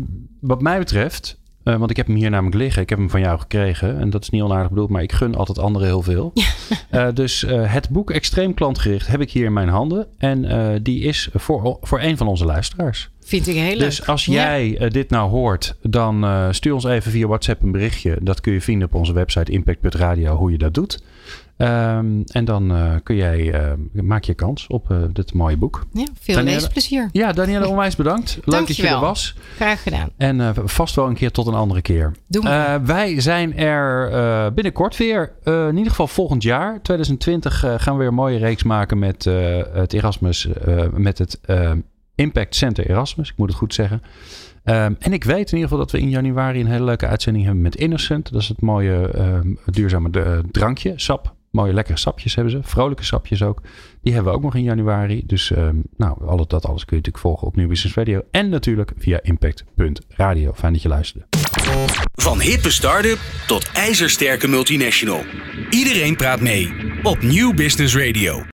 wat 0.47 0.61
mij 0.61 0.79
betreft, 0.79 1.37
eh, 1.63 1.75
want 1.75 1.89
ik 1.89 1.97
heb 1.97 2.07
hem 2.07 2.15
hier 2.15 2.29
namelijk 2.29 2.55
liggen, 2.55 2.81
ik 2.81 2.89
heb 2.89 2.97
hem 2.97 3.09
van 3.09 3.19
jou 3.19 3.39
gekregen 3.39 3.99
en 3.99 4.09
dat 4.09 4.21
is 4.21 4.29
niet 4.29 4.41
onaardig 4.41 4.69
bedoeld, 4.69 4.89
maar 4.89 5.01
ik 5.01 5.11
gun 5.11 5.35
altijd 5.35 5.59
anderen 5.59 5.87
heel 5.87 6.01
veel. 6.01 6.33
Eh, 6.89 7.07
dus 7.13 7.43
eh, 7.43 7.73
het 7.73 7.89
boek 7.89 8.11
Extreem 8.11 8.53
Klantgericht 8.53 9.07
heb 9.07 9.21
ik 9.21 9.31
hier 9.31 9.45
in 9.45 9.53
mijn 9.53 9.67
handen 9.67 10.07
en 10.17 10.83
die 10.83 11.01
is 11.01 11.29
voor, 11.33 11.77
voor 11.81 12.01
een 12.01 12.17
van 12.17 12.27
onze 12.27 12.45
luisteraars. 12.45 13.09
Vind 13.19 13.47
ik 13.47 13.55
heel 13.55 13.69
leuk. 13.69 13.79
Dus 13.79 14.07
als 14.07 14.25
jij 14.25 14.89
dit 14.89 15.09
nou 15.09 15.29
hoort, 15.29 15.75
dan 15.81 16.25
stuur 16.53 16.73
ons 16.73 16.83
even 16.83 17.11
via 17.11 17.27
WhatsApp 17.27 17.63
een 17.63 17.71
berichtje. 17.71 18.17
Dat 18.21 18.41
kun 18.41 18.53
je 18.53 18.61
vinden 18.61 18.87
op 18.87 18.93
onze 18.93 19.13
website 19.13 19.51
impact.radio 19.51 20.35
hoe 20.35 20.51
je 20.51 20.57
dat 20.57 20.73
doet. 20.73 21.03
Um, 21.57 22.23
en 22.25 22.45
dan 22.45 22.71
uh, 22.71 22.93
kun 23.03 23.15
jij, 23.15 23.39
uh, 23.39 24.01
maak 24.03 24.23
je 24.23 24.33
kans 24.33 24.67
op 24.67 24.91
uh, 24.91 24.97
dit 25.13 25.33
mooie 25.33 25.57
boek. 25.57 25.85
Ja, 25.93 26.05
veel 26.19 26.35
Danielle, 26.35 26.59
leesplezier. 26.59 27.09
Ja, 27.11 27.33
Danielle, 27.33 27.67
onwijs 27.73 27.95
bedankt. 27.95 28.39
Leuk 28.43 28.67
dat 28.67 28.75
je 28.75 28.87
er 28.87 28.99
was. 28.99 29.35
Graag 29.55 29.83
gedaan. 29.83 30.09
En 30.17 30.53
vast 30.65 30.95
wel 30.95 31.07
een 31.07 31.13
keer 31.13 31.31
tot 31.31 31.47
een 31.47 31.53
andere 31.53 31.81
keer. 31.81 32.11
Doen 32.27 32.43
we. 32.43 32.79
wij 32.83 33.21
zijn 33.21 33.57
er 33.57 34.53
binnenkort 34.53 34.97
weer. 34.97 35.33
in 35.43 35.77
ieder 35.77 35.89
geval 35.89 36.07
volgend 36.07 36.43
jaar, 36.43 36.81
2020, 36.81 37.59
gaan 37.59 37.93
we 37.93 37.99
weer 37.99 38.07
een 38.07 38.13
mooie 38.13 38.37
reeks 38.37 38.63
maken 38.63 38.99
met 38.99 39.23
het 39.73 39.93
Erasmus, 39.93 40.47
met 40.91 41.17
het 41.17 41.39
Impact 42.15 42.55
Center 42.55 42.89
Erasmus. 42.89 43.29
Ik 43.29 43.37
moet 43.37 43.49
het 43.49 43.57
goed 43.57 43.73
zeggen. 43.73 44.01
Um, 44.63 44.95
en 44.99 45.13
ik 45.13 45.23
weet 45.23 45.51
in 45.51 45.57
ieder 45.57 45.69
geval 45.69 45.77
dat 45.77 45.91
we 45.91 45.99
in 45.99 46.09
januari 46.09 46.59
een 46.59 46.67
hele 46.67 46.83
leuke 46.83 47.07
uitzending 47.07 47.45
hebben 47.45 47.63
met 47.63 47.75
Innocent. 47.75 48.31
Dat 48.31 48.41
is 48.41 48.47
het 48.47 48.61
mooie 48.61 49.19
um, 49.19 49.59
duurzame 49.65 50.41
drankje, 50.51 50.93
sap. 50.95 51.35
Mooie 51.57 51.73
lekkere 51.73 51.97
sapjes 51.97 52.35
hebben 52.35 52.53
ze. 52.53 52.59
Vrolijke 52.63 53.03
sapjes 53.03 53.43
ook. 53.43 53.61
Die 54.01 54.13
hebben 54.13 54.31
we 54.31 54.37
ook 54.37 54.43
nog 54.43 54.55
in 54.55 54.63
januari. 54.63 55.23
Dus 55.25 55.49
um, 55.49 55.83
nou, 55.97 56.27
alles, 56.27 56.47
dat 56.47 56.65
alles 56.65 56.85
kun 56.85 56.97
je 56.97 57.03
natuurlijk 57.03 57.17
volgen 57.17 57.47
op 57.47 57.55
Nieuw 57.55 57.67
Business 57.67 57.95
Radio. 57.95 58.21
En 58.31 58.49
natuurlijk 58.49 58.91
via 58.97 59.19
impact.radio. 59.21 60.53
Fijn 60.53 60.73
dat 60.73 60.81
je 60.81 60.87
luisterde. 60.87 61.25
Van 62.13 62.41
hippe 62.41 62.71
start-up 62.71 63.19
tot 63.47 63.71
ijzersterke 63.73 64.47
multinational. 64.47 65.21
Iedereen 65.69 66.15
praat 66.15 66.41
mee 66.41 66.73
op 67.03 67.21
Nieuw 67.21 67.53
Business 67.53 67.95
Radio. 67.97 68.43